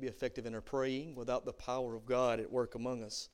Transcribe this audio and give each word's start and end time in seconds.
be 0.00 0.06
effective 0.06 0.46
in 0.46 0.54
our 0.54 0.60
praying 0.60 1.14
without 1.14 1.44
the 1.44 1.52
power 1.52 1.94
of 1.94 2.06
God 2.06 2.40
at 2.40 2.50
work 2.50 2.74
among 2.74 3.02
us. 3.02 3.28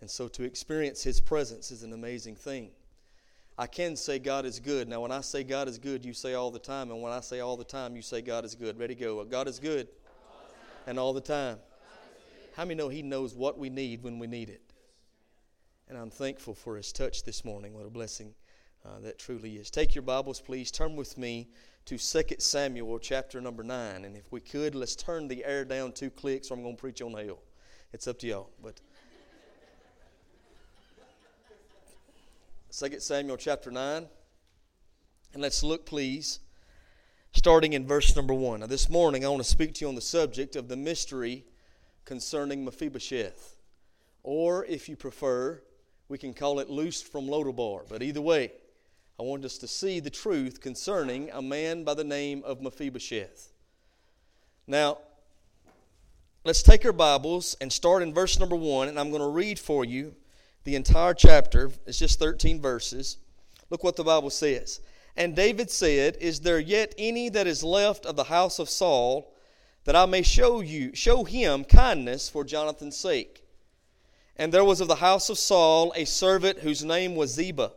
And 0.00 0.10
so 0.10 0.28
to 0.28 0.42
experience 0.42 1.02
His 1.02 1.20
presence 1.20 1.70
is 1.70 1.82
an 1.82 1.92
amazing 1.92 2.36
thing. 2.36 2.70
I 3.56 3.66
can 3.66 3.96
say 3.96 4.18
God 4.18 4.44
is 4.44 4.58
good. 4.58 4.88
Now, 4.88 5.00
when 5.00 5.12
I 5.12 5.20
say 5.20 5.44
God 5.44 5.68
is 5.68 5.78
good, 5.78 6.04
you 6.04 6.12
say 6.12 6.34
all 6.34 6.50
the 6.50 6.58
time. 6.58 6.90
And 6.90 7.00
when 7.00 7.12
I 7.12 7.20
say 7.20 7.40
all 7.40 7.56
the 7.56 7.64
time, 7.64 7.94
you 7.94 8.02
say 8.02 8.20
God 8.20 8.44
is 8.44 8.54
good. 8.54 8.78
Ready, 8.78 8.94
go. 8.94 9.24
God 9.24 9.46
is 9.46 9.58
good. 9.58 9.88
and 10.86 10.98
all 10.98 11.12
the 11.12 11.20
time. 11.20 11.58
How 12.56 12.64
many 12.64 12.74
know 12.74 12.88
He 12.88 13.02
knows 13.02 13.34
what 13.34 13.58
we 13.58 13.70
need 13.70 14.02
when 14.02 14.18
we 14.18 14.26
need 14.26 14.50
it? 14.50 14.62
And 15.88 15.96
I'm 15.96 16.10
thankful 16.10 16.54
for 16.54 16.76
His 16.76 16.92
touch 16.92 17.22
this 17.22 17.44
morning. 17.44 17.74
What 17.74 17.86
a 17.86 17.90
blessing 17.90 18.34
uh, 18.84 19.00
that 19.00 19.18
truly 19.18 19.56
is. 19.56 19.70
Take 19.70 19.94
your 19.94 20.02
Bibles, 20.02 20.40
please. 20.40 20.70
Turn 20.70 20.94
with 20.94 21.16
me 21.16 21.48
to 21.86 21.96
2 21.96 22.36
Samuel 22.38 22.98
chapter 22.98 23.40
number 23.40 23.62
9. 23.62 24.04
And 24.04 24.16
if 24.16 24.30
we 24.30 24.40
could, 24.40 24.74
let's 24.74 24.94
turn 24.94 25.26
the 25.28 25.44
air 25.44 25.64
down 25.64 25.92
two 25.92 26.10
clicks 26.10 26.50
or 26.50 26.54
I'm 26.54 26.62
going 26.62 26.76
to 26.76 26.80
preach 26.80 27.00
on 27.00 27.14
hell. 27.14 27.38
It's 27.92 28.06
up 28.06 28.18
to 28.18 28.26
y'all. 28.26 28.50
But 28.62 28.80
2 32.76 33.00
Samuel 33.00 33.36
chapter 33.36 33.70
9. 33.70 34.06
And 35.32 35.42
let's 35.42 35.62
look, 35.62 35.86
please, 35.86 36.40
starting 37.32 37.72
in 37.72 37.86
verse 37.86 38.14
number 38.14 38.34
1. 38.34 38.60
Now, 38.60 38.66
this 38.66 38.90
morning 38.90 39.24
I 39.24 39.28
want 39.28 39.42
to 39.42 39.48
speak 39.48 39.74
to 39.74 39.84
you 39.84 39.88
on 39.88 39.94
the 39.94 40.00
subject 40.00 40.56
of 40.56 40.68
the 40.68 40.76
mystery 40.76 41.44
concerning 42.04 42.64
Mephibosheth. 42.64 43.56
Or, 44.22 44.64
if 44.66 44.88
you 44.88 44.96
prefer, 44.96 45.62
we 46.08 46.18
can 46.18 46.34
call 46.34 46.60
it 46.60 46.70
loosed 46.70 47.10
from 47.10 47.26
Lodabar. 47.26 47.88
But 47.88 48.02
either 48.02 48.20
way, 48.20 48.52
I 49.18 49.22
want 49.22 49.44
us 49.44 49.58
to 49.58 49.68
see 49.68 50.00
the 50.00 50.10
truth 50.10 50.60
concerning 50.60 51.30
a 51.30 51.40
man 51.40 51.84
by 51.84 51.94
the 51.94 52.02
name 52.02 52.42
of 52.44 52.60
Mephibosheth. 52.60 53.52
Now, 54.66 54.98
let's 56.42 56.64
take 56.64 56.84
our 56.84 56.92
Bibles 56.92 57.56
and 57.60 57.72
start 57.72 58.02
in 58.02 58.12
verse 58.12 58.40
number 58.40 58.56
1, 58.56 58.88
and 58.88 58.98
I'm 58.98 59.10
going 59.10 59.22
to 59.22 59.28
read 59.28 59.60
for 59.60 59.84
you 59.84 60.16
the 60.64 60.74
entire 60.74 61.14
chapter. 61.14 61.70
It's 61.86 61.98
just 61.98 62.18
13 62.18 62.60
verses. 62.60 63.18
Look 63.70 63.84
what 63.84 63.94
the 63.94 64.02
Bible 64.02 64.30
says. 64.30 64.80
And 65.16 65.36
David 65.36 65.70
said, 65.70 66.16
Is 66.20 66.40
there 66.40 66.58
yet 66.58 66.92
any 66.98 67.28
that 67.28 67.46
is 67.46 67.62
left 67.62 68.06
of 68.06 68.16
the 68.16 68.24
house 68.24 68.58
of 68.58 68.68
Saul 68.68 69.32
that 69.84 69.94
I 69.94 70.06
may 70.06 70.22
show 70.22 70.60
you 70.60 70.92
show 70.92 71.22
him 71.22 71.62
kindness 71.62 72.28
for 72.28 72.42
Jonathan's 72.42 72.96
sake? 72.96 73.44
And 74.36 74.52
there 74.52 74.64
was 74.64 74.80
of 74.80 74.88
the 74.88 74.96
house 74.96 75.30
of 75.30 75.38
Saul 75.38 75.92
a 75.94 76.04
servant 76.04 76.58
whose 76.58 76.84
name 76.84 77.14
was 77.14 77.32
Ziba. 77.32 77.70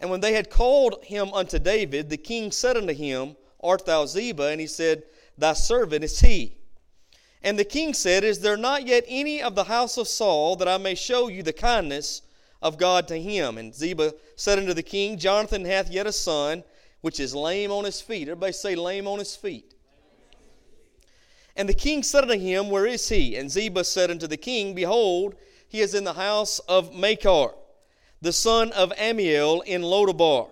And 0.00 0.10
when 0.10 0.20
they 0.20 0.34
had 0.34 0.50
called 0.50 1.04
him 1.04 1.32
unto 1.32 1.58
David, 1.58 2.10
the 2.10 2.16
king 2.16 2.52
said 2.52 2.76
unto 2.76 2.92
him, 2.92 3.36
Art 3.60 3.86
thou 3.86 4.06
Ziba? 4.06 4.44
And 4.44 4.60
he 4.60 4.66
said, 4.66 5.04
Thy 5.38 5.54
servant 5.54 6.04
is 6.04 6.20
he. 6.20 6.56
And 7.42 7.58
the 7.58 7.64
king 7.64 7.94
said, 7.94 8.24
Is 8.24 8.40
there 8.40 8.56
not 8.56 8.86
yet 8.86 9.04
any 9.06 9.42
of 9.42 9.54
the 9.54 9.64
house 9.64 9.96
of 9.96 10.08
Saul 10.08 10.56
that 10.56 10.68
I 10.68 10.78
may 10.78 10.94
show 10.94 11.28
you 11.28 11.42
the 11.42 11.52
kindness 11.52 12.22
of 12.60 12.78
God 12.78 13.08
to 13.08 13.20
him? 13.20 13.58
And 13.58 13.74
Ziba 13.74 14.14
said 14.34 14.58
unto 14.58 14.74
the 14.74 14.82
king, 14.82 15.18
Jonathan 15.18 15.64
hath 15.64 15.90
yet 15.90 16.06
a 16.06 16.12
son, 16.12 16.64
which 17.00 17.20
is 17.20 17.34
lame 17.34 17.70
on 17.70 17.84
his 17.84 18.00
feet. 18.00 18.28
Everybody 18.28 18.52
say, 18.52 18.74
lame 18.74 19.06
on 19.06 19.18
his 19.18 19.36
feet. 19.36 19.74
And 21.56 21.68
the 21.68 21.74
king 21.74 22.02
said 22.02 22.24
unto 22.24 22.38
him, 22.38 22.68
Where 22.68 22.86
is 22.86 23.08
he? 23.08 23.36
And 23.36 23.50
Ziba 23.50 23.84
said 23.84 24.10
unto 24.10 24.26
the 24.26 24.36
king, 24.36 24.74
Behold, 24.74 25.36
he 25.68 25.80
is 25.80 25.94
in 25.94 26.04
the 26.04 26.12
house 26.12 26.58
of 26.60 26.94
Machir, 26.94 27.50
the 28.26 28.32
son 28.32 28.72
of 28.72 28.92
Ammiel 28.96 29.62
in 29.66 29.82
Lodabar. 29.82 30.48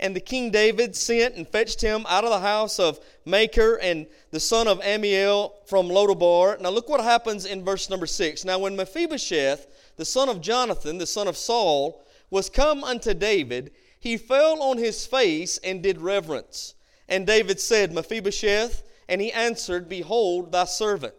And 0.00 0.16
the 0.16 0.20
king 0.20 0.50
David 0.50 0.96
sent 0.96 1.36
and 1.36 1.46
fetched 1.46 1.80
him 1.80 2.04
out 2.08 2.24
of 2.24 2.30
the 2.30 2.40
house 2.40 2.80
of 2.80 2.98
Machir 3.24 3.78
and 3.80 4.08
the 4.32 4.40
son 4.40 4.66
of 4.66 4.80
Ammiel 4.80 5.52
from 5.66 5.86
Lodabar. 5.86 6.60
Now 6.60 6.70
look 6.70 6.88
what 6.88 7.00
happens 7.00 7.44
in 7.44 7.64
verse 7.64 7.88
number 7.88 8.06
six. 8.06 8.44
Now 8.44 8.58
when 8.58 8.74
Mephibosheth, 8.74 9.68
the 9.96 10.04
son 10.04 10.28
of 10.28 10.40
Jonathan, 10.40 10.98
the 10.98 11.06
son 11.06 11.28
of 11.28 11.36
Saul, 11.36 12.02
was 12.28 12.50
come 12.50 12.82
unto 12.82 13.14
David, 13.14 13.70
he 14.00 14.16
fell 14.16 14.60
on 14.60 14.78
his 14.78 15.06
face 15.06 15.58
and 15.58 15.80
did 15.80 16.00
reverence. 16.00 16.74
And 17.08 17.24
David 17.24 17.60
said, 17.60 17.92
Mephibosheth, 17.92 18.82
and 19.08 19.20
he 19.20 19.30
answered, 19.30 19.88
Behold, 19.88 20.50
thy 20.50 20.64
servant. 20.64 21.14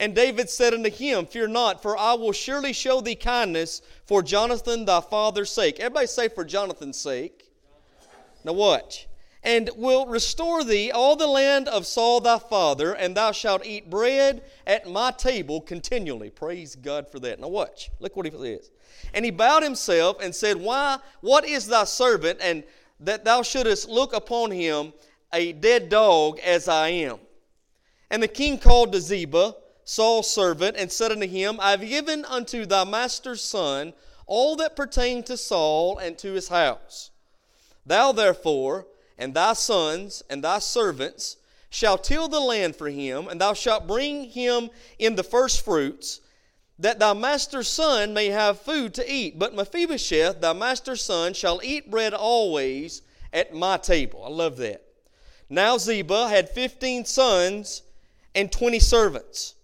And 0.00 0.14
David 0.14 0.48
said 0.48 0.72
unto 0.72 0.90
him, 0.90 1.26
Fear 1.26 1.48
not, 1.48 1.82
for 1.82 1.96
I 1.96 2.14
will 2.14 2.32
surely 2.32 2.72
show 2.72 3.02
thee 3.02 3.14
kindness 3.14 3.82
for 4.06 4.22
Jonathan 4.22 4.86
thy 4.86 5.02
father's 5.02 5.50
sake. 5.50 5.78
Everybody 5.78 6.06
say, 6.06 6.28
For 6.28 6.42
Jonathan's 6.42 6.98
sake. 6.98 7.52
Now 8.42 8.54
watch. 8.54 9.08
And 9.42 9.68
will 9.76 10.06
restore 10.06 10.64
thee 10.64 10.90
all 10.90 11.16
the 11.16 11.26
land 11.26 11.68
of 11.68 11.86
Saul 11.86 12.20
thy 12.20 12.38
father, 12.38 12.94
and 12.94 13.14
thou 13.14 13.32
shalt 13.32 13.66
eat 13.66 13.90
bread 13.90 14.42
at 14.66 14.88
my 14.88 15.10
table 15.10 15.60
continually. 15.60 16.30
Praise 16.30 16.76
God 16.76 17.06
for 17.06 17.18
that. 17.20 17.38
Now 17.38 17.48
watch. 17.48 17.90
Look 18.00 18.16
what 18.16 18.24
he 18.24 18.32
says. 18.32 18.70
And 19.12 19.22
he 19.22 19.30
bowed 19.30 19.62
himself 19.62 20.16
and 20.22 20.34
said, 20.34 20.56
Why, 20.56 20.98
what 21.20 21.46
is 21.46 21.66
thy 21.66 21.84
servant, 21.84 22.38
and 22.40 22.64
that 23.00 23.26
thou 23.26 23.42
shouldest 23.42 23.86
look 23.86 24.14
upon 24.14 24.50
him 24.50 24.94
a 25.30 25.52
dead 25.52 25.90
dog 25.90 26.38
as 26.38 26.68
I 26.68 26.88
am? 26.88 27.18
And 28.10 28.22
the 28.22 28.28
king 28.28 28.56
called 28.56 28.92
to 28.92 29.00
Ziba, 29.00 29.54
Saul's 29.84 30.30
servant, 30.30 30.76
and 30.76 30.90
said 30.90 31.10
unto 31.10 31.26
him, 31.26 31.58
I 31.60 31.72
have 31.72 31.80
given 31.80 32.24
unto 32.24 32.66
thy 32.66 32.84
master's 32.84 33.42
son 33.42 33.92
all 34.26 34.56
that 34.56 34.76
pertained 34.76 35.26
to 35.26 35.36
Saul 35.36 35.98
and 35.98 36.16
to 36.18 36.32
his 36.32 36.48
house. 36.48 37.10
Thou 37.84 38.12
therefore 38.12 38.86
and 39.18 39.34
thy 39.34 39.54
sons 39.54 40.22
and 40.30 40.44
thy 40.44 40.60
servants 40.60 41.36
shall 41.68 41.98
till 41.98 42.28
the 42.28 42.40
land 42.40 42.76
for 42.76 42.88
him, 42.88 43.28
and 43.28 43.40
thou 43.40 43.52
shalt 43.52 43.86
bring 43.86 44.24
him 44.24 44.70
in 44.98 45.16
the 45.16 45.22
first 45.22 45.64
fruits, 45.64 46.20
that 46.78 46.98
thy 46.98 47.12
master's 47.12 47.68
son 47.68 48.14
may 48.14 48.26
have 48.26 48.60
food 48.60 48.94
to 48.94 49.12
eat. 49.12 49.38
But 49.38 49.54
Mephibosheth, 49.54 50.40
thy 50.40 50.52
master's 50.52 51.02
son, 51.02 51.34
shall 51.34 51.60
eat 51.62 51.90
bread 51.90 52.14
always 52.14 53.02
at 53.32 53.54
my 53.54 53.76
table. 53.76 54.24
I 54.24 54.28
love 54.28 54.56
that. 54.56 54.84
Now 55.48 55.78
Ziba 55.78 56.28
had 56.28 56.48
fifteen 56.48 57.04
sons 57.04 57.82
and 58.34 58.50
twenty 58.50 58.78
servants. 58.78 59.54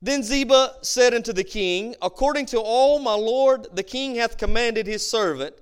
Then 0.00 0.22
Ziba 0.22 0.76
said 0.82 1.14
unto 1.14 1.32
the 1.32 1.44
king, 1.44 1.94
According 2.02 2.46
to 2.46 2.60
all 2.60 2.98
my 2.98 3.14
lord 3.14 3.68
the 3.72 3.82
king 3.82 4.16
hath 4.16 4.36
commanded 4.36 4.86
his 4.86 5.08
servant, 5.08 5.54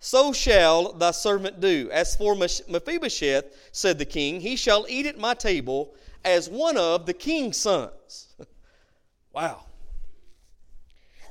so 0.00 0.32
shall 0.32 0.92
thy 0.92 1.10
servant 1.10 1.60
do. 1.60 1.88
As 1.90 2.14
for 2.14 2.34
Mephibosheth, 2.34 3.46
said 3.72 3.98
the 3.98 4.04
king, 4.04 4.40
he 4.40 4.56
shall 4.56 4.86
eat 4.88 5.06
at 5.06 5.18
my 5.18 5.34
table 5.34 5.94
as 6.24 6.48
one 6.48 6.76
of 6.76 7.06
the 7.06 7.14
king's 7.14 7.56
sons. 7.56 8.34
wow. 9.32 9.64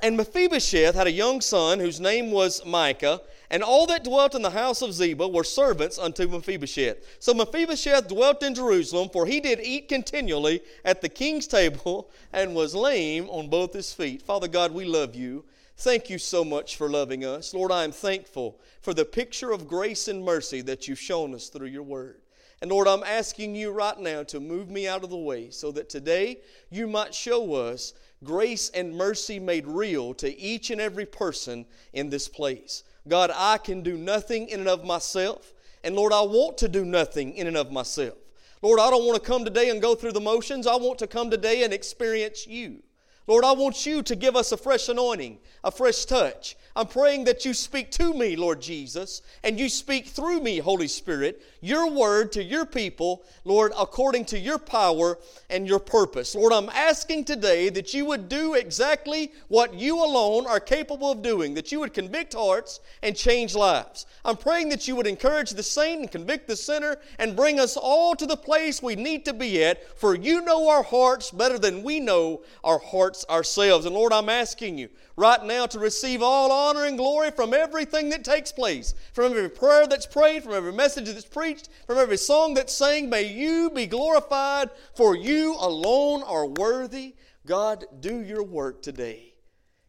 And 0.01 0.17
Mephibosheth 0.17 0.95
had 0.95 1.07
a 1.07 1.11
young 1.11 1.41
son 1.41 1.79
whose 1.79 1.99
name 1.99 2.31
was 2.31 2.65
Micah, 2.65 3.21
and 3.49 3.63
all 3.63 3.85
that 3.87 4.03
dwelt 4.03 4.35
in 4.35 4.41
the 4.41 4.49
house 4.49 4.81
of 4.81 4.93
Ziba 4.93 5.27
were 5.27 5.43
servants 5.43 5.97
unto 5.97 6.27
Mephibosheth. 6.27 6.97
So 7.19 7.33
Mephibosheth 7.33 8.07
dwelt 8.07 8.43
in 8.43 8.53
Jerusalem, 8.53 9.09
for 9.09 9.25
he 9.25 9.39
did 9.39 9.59
eat 9.61 9.87
continually 9.87 10.61
at 10.83 11.01
the 11.01 11.09
king's 11.09 11.47
table 11.47 12.09
and 12.33 12.55
was 12.55 12.75
lame 12.75 13.29
on 13.29 13.47
both 13.47 13.73
his 13.73 13.93
feet. 13.93 14.21
Father 14.21 14.47
God, 14.47 14.73
we 14.73 14.85
love 14.85 15.15
you. 15.15 15.45
Thank 15.77 16.09
you 16.09 16.17
so 16.17 16.43
much 16.43 16.75
for 16.75 16.89
loving 16.89 17.23
us. 17.23 17.53
Lord, 17.53 17.71
I 17.71 17.83
am 17.83 17.91
thankful 17.91 18.59
for 18.81 18.93
the 18.93 19.05
picture 19.05 19.51
of 19.51 19.67
grace 19.67 20.07
and 20.07 20.25
mercy 20.25 20.61
that 20.61 20.87
you've 20.87 20.99
shown 20.99 21.35
us 21.35 21.49
through 21.49 21.67
your 21.67 21.83
word. 21.83 22.21
And 22.61 22.71
Lord, 22.71 22.87
I'm 22.87 23.03
asking 23.03 23.55
you 23.55 23.69
right 23.69 23.97
now 23.99 24.23
to 24.23 24.39
move 24.39 24.69
me 24.69 24.87
out 24.87 25.03
of 25.03 25.11
the 25.11 25.17
way 25.17 25.51
so 25.51 25.71
that 25.73 25.89
today 25.89 26.39
you 26.71 26.87
might 26.87 27.13
show 27.13 27.53
us 27.53 27.93
grace 28.23 28.71
and 28.71 28.95
mercy 28.95 29.39
made 29.39 29.67
real 29.67 30.15
to 30.15 30.35
each 30.39 30.71
and 30.71 30.81
every 30.81 31.05
person 31.05 31.67
in 31.93 32.09
this 32.09 32.27
place. 32.27 32.83
God, 33.07 33.31
I 33.33 33.57
can 33.57 33.81
do 33.81 33.97
nothing 33.97 34.49
in 34.49 34.61
and 34.61 34.69
of 34.69 34.83
myself. 34.85 35.53
And 35.83 35.95
Lord, 35.95 36.13
I 36.13 36.21
want 36.21 36.57
to 36.59 36.67
do 36.67 36.83
nothing 36.83 37.33
in 37.33 37.47
and 37.47 37.57
of 37.57 37.71
myself. 37.71 38.17
Lord, 38.61 38.79
I 38.79 38.89
don't 38.89 39.05
want 39.05 39.21
to 39.21 39.27
come 39.27 39.45
today 39.45 39.69
and 39.69 39.81
go 39.81 39.95
through 39.95 40.13
the 40.13 40.19
motions. 40.19 40.65
I 40.65 40.75
want 40.75 40.99
to 40.99 41.07
come 41.07 41.29
today 41.29 41.63
and 41.63 41.73
experience 41.73 42.47
you. 42.47 42.81
Lord, 43.27 43.43
I 43.43 43.51
want 43.51 43.85
you 43.85 44.01
to 44.03 44.15
give 44.15 44.37
us 44.37 44.53
a 44.53 44.57
fresh 44.57 44.87
anointing, 44.87 45.39
a 45.63 45.69
fresh 45.69 46.05
touch. 46.05 46.55
I'm 46.77 46.87
praying 46.87 47.25
that 47.25 47.43
you 47.43 47.53
speak 47.53 47.91
to 47.91 48.13
me, 48.13 48.37
Lord 48.37 48.61
Jesus, 48.61 49.21
and 49.43 49.59
you 49.59 49.67
speak 49.67 50.07
through 50.07 50.39
me, 50.39 50.59
Holy 50.59 50.87
Spirit, 50.87 51.41
your 51.61 51.89
word 51.89 52.31
to 52.33 52.43
your 52.43 52.65
people, 52.65 53.23
Lord, 53.45 53.71
according 53.77 54.25
to 54.25 54.39
your 54.39 54.57
power 54.57 55.17
and 55.49 55.67
your 55.67 55.79
purpose. 55.79 56.35
Lord, 56.35 56.53
I'm 56.53 56.69
asking 56.69 57.25
today 57.25 57.69
that 57.69 57.93
you 57.93 58.05
would 58.05 58.29
do 58.29 58.53
exactly 58.53 59.31
what 59.47 59.73
you 59.73 60.03
alone 60.03 60.45
are 60.45 60.59
capable 60.59 61.11
of 61.11 61.21
doing, 61.21 61.53
that 61.55 61.71
you 61.71 61.79
would 61.79 61.93
convict 61.93 62.33
hearts 62.33 62.79
and 63.01 63.15
change 63.15 63.55
lives. 63.55 64.05
I'm 64.23 64.37
praying 64.37 64.69
that 64.69 64.87
you 64.87 64.95
would 64.95 65.07
encourage 65.07 65.51
the 65.51 65.63
saint 65.63 66.01
and 66.01 66.11
convict 66.11 66.47
the 66.47 66.55
sinner 66.55 66.97
and 67.17 67.35
bring 67.35 67.59
us 67.59 67.77
all 67.77 68.15
to 68.15 68.25
the 68.25 68.37
place 68.37 68.81
we 68.81 68.95
need 68.95 69.25
to 69.25 69.33
be 69.33 69.63
at, 69.63 69.97
for 69.97 70.15
you 70.15 70.41
know 70.41 70.69
our 70.69 70.83
hearts 70.83 71.31
better 71.31 71.57
than 71.57 71.83
we 71.83 71.99
know 71.99 72.41
our 72.63 72.79
hearts 72.79 73.25
ourselves. 73.29 73.85
And 73.85 73.95
Lord, 73.95 74.13
I'm 74.13 74.29
asking 74.29 74.77
you 74.77 74.89
right 75.17 75.43
now 75.43 75.65
to 75.65 75.79
receive 75.79 76.21
all 76.21 76.51
honor 76.51 76.85
and 76.85 76.97
glory 76.97 77.31
from 77.31 77.53
everything 77.53 78.09
that 78.09 78.23
takes 78.23 78.51
place, 78.51 78.93
from 79.11 79.25
every 79.25 79.49
prayer 79.49 79.87
that's 79.87 80.05
prayed, 80.05 80.43
from 80.43 80.53
every 80.53 80.71
message 80.71 81.05
that's 81.05 81.25
preached, 81.25 81.69
from 81.87 81.97
every 81.97 82.17
song 82.17 82.53
that's 82.53 82.73
sang. 82.73 83.09
May 83.09 83.23
you 83.23 83.71
be 83.71 83.87
glorified, 83.87 84.69
for 84.95 85.15
you 85.15 85.55
alone 85.59 86.23
are 86.23 86.45
worthy. 86.45 87.15
God, 87.45 87.85
do 87.99 88.21
your 88.21 88.43
work 88.43 88.81
today 88.83 89.33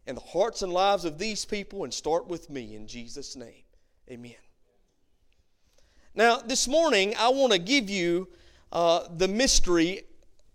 in 0.07 0.15
the 0.15 0.21
hearts 0.23 0.63
and 0.63 0.73
lives 0.73 1.05
of 1.05 1.19
these 1.19 1.45
people 1.45 1.85
and 1.85 1.93
start 1.93 2.27
with 2.27 2.49
me 2.49 2.75
in 2.75 2.87
Jesus' 2.87 3.37
name. 3.37 3.65
Amen. 4.11 4.33
Now, 6.15 6.39
this 6.39 6.67
morning, 6.67 7.15
I 7.19 7.29
want 7.29 7.53
to 7.53 7.59
give 7.59 7.91
you 7.91 8.29
uh, 8.73 9.07
the 9.15 9.29
mystery 9.29 10.05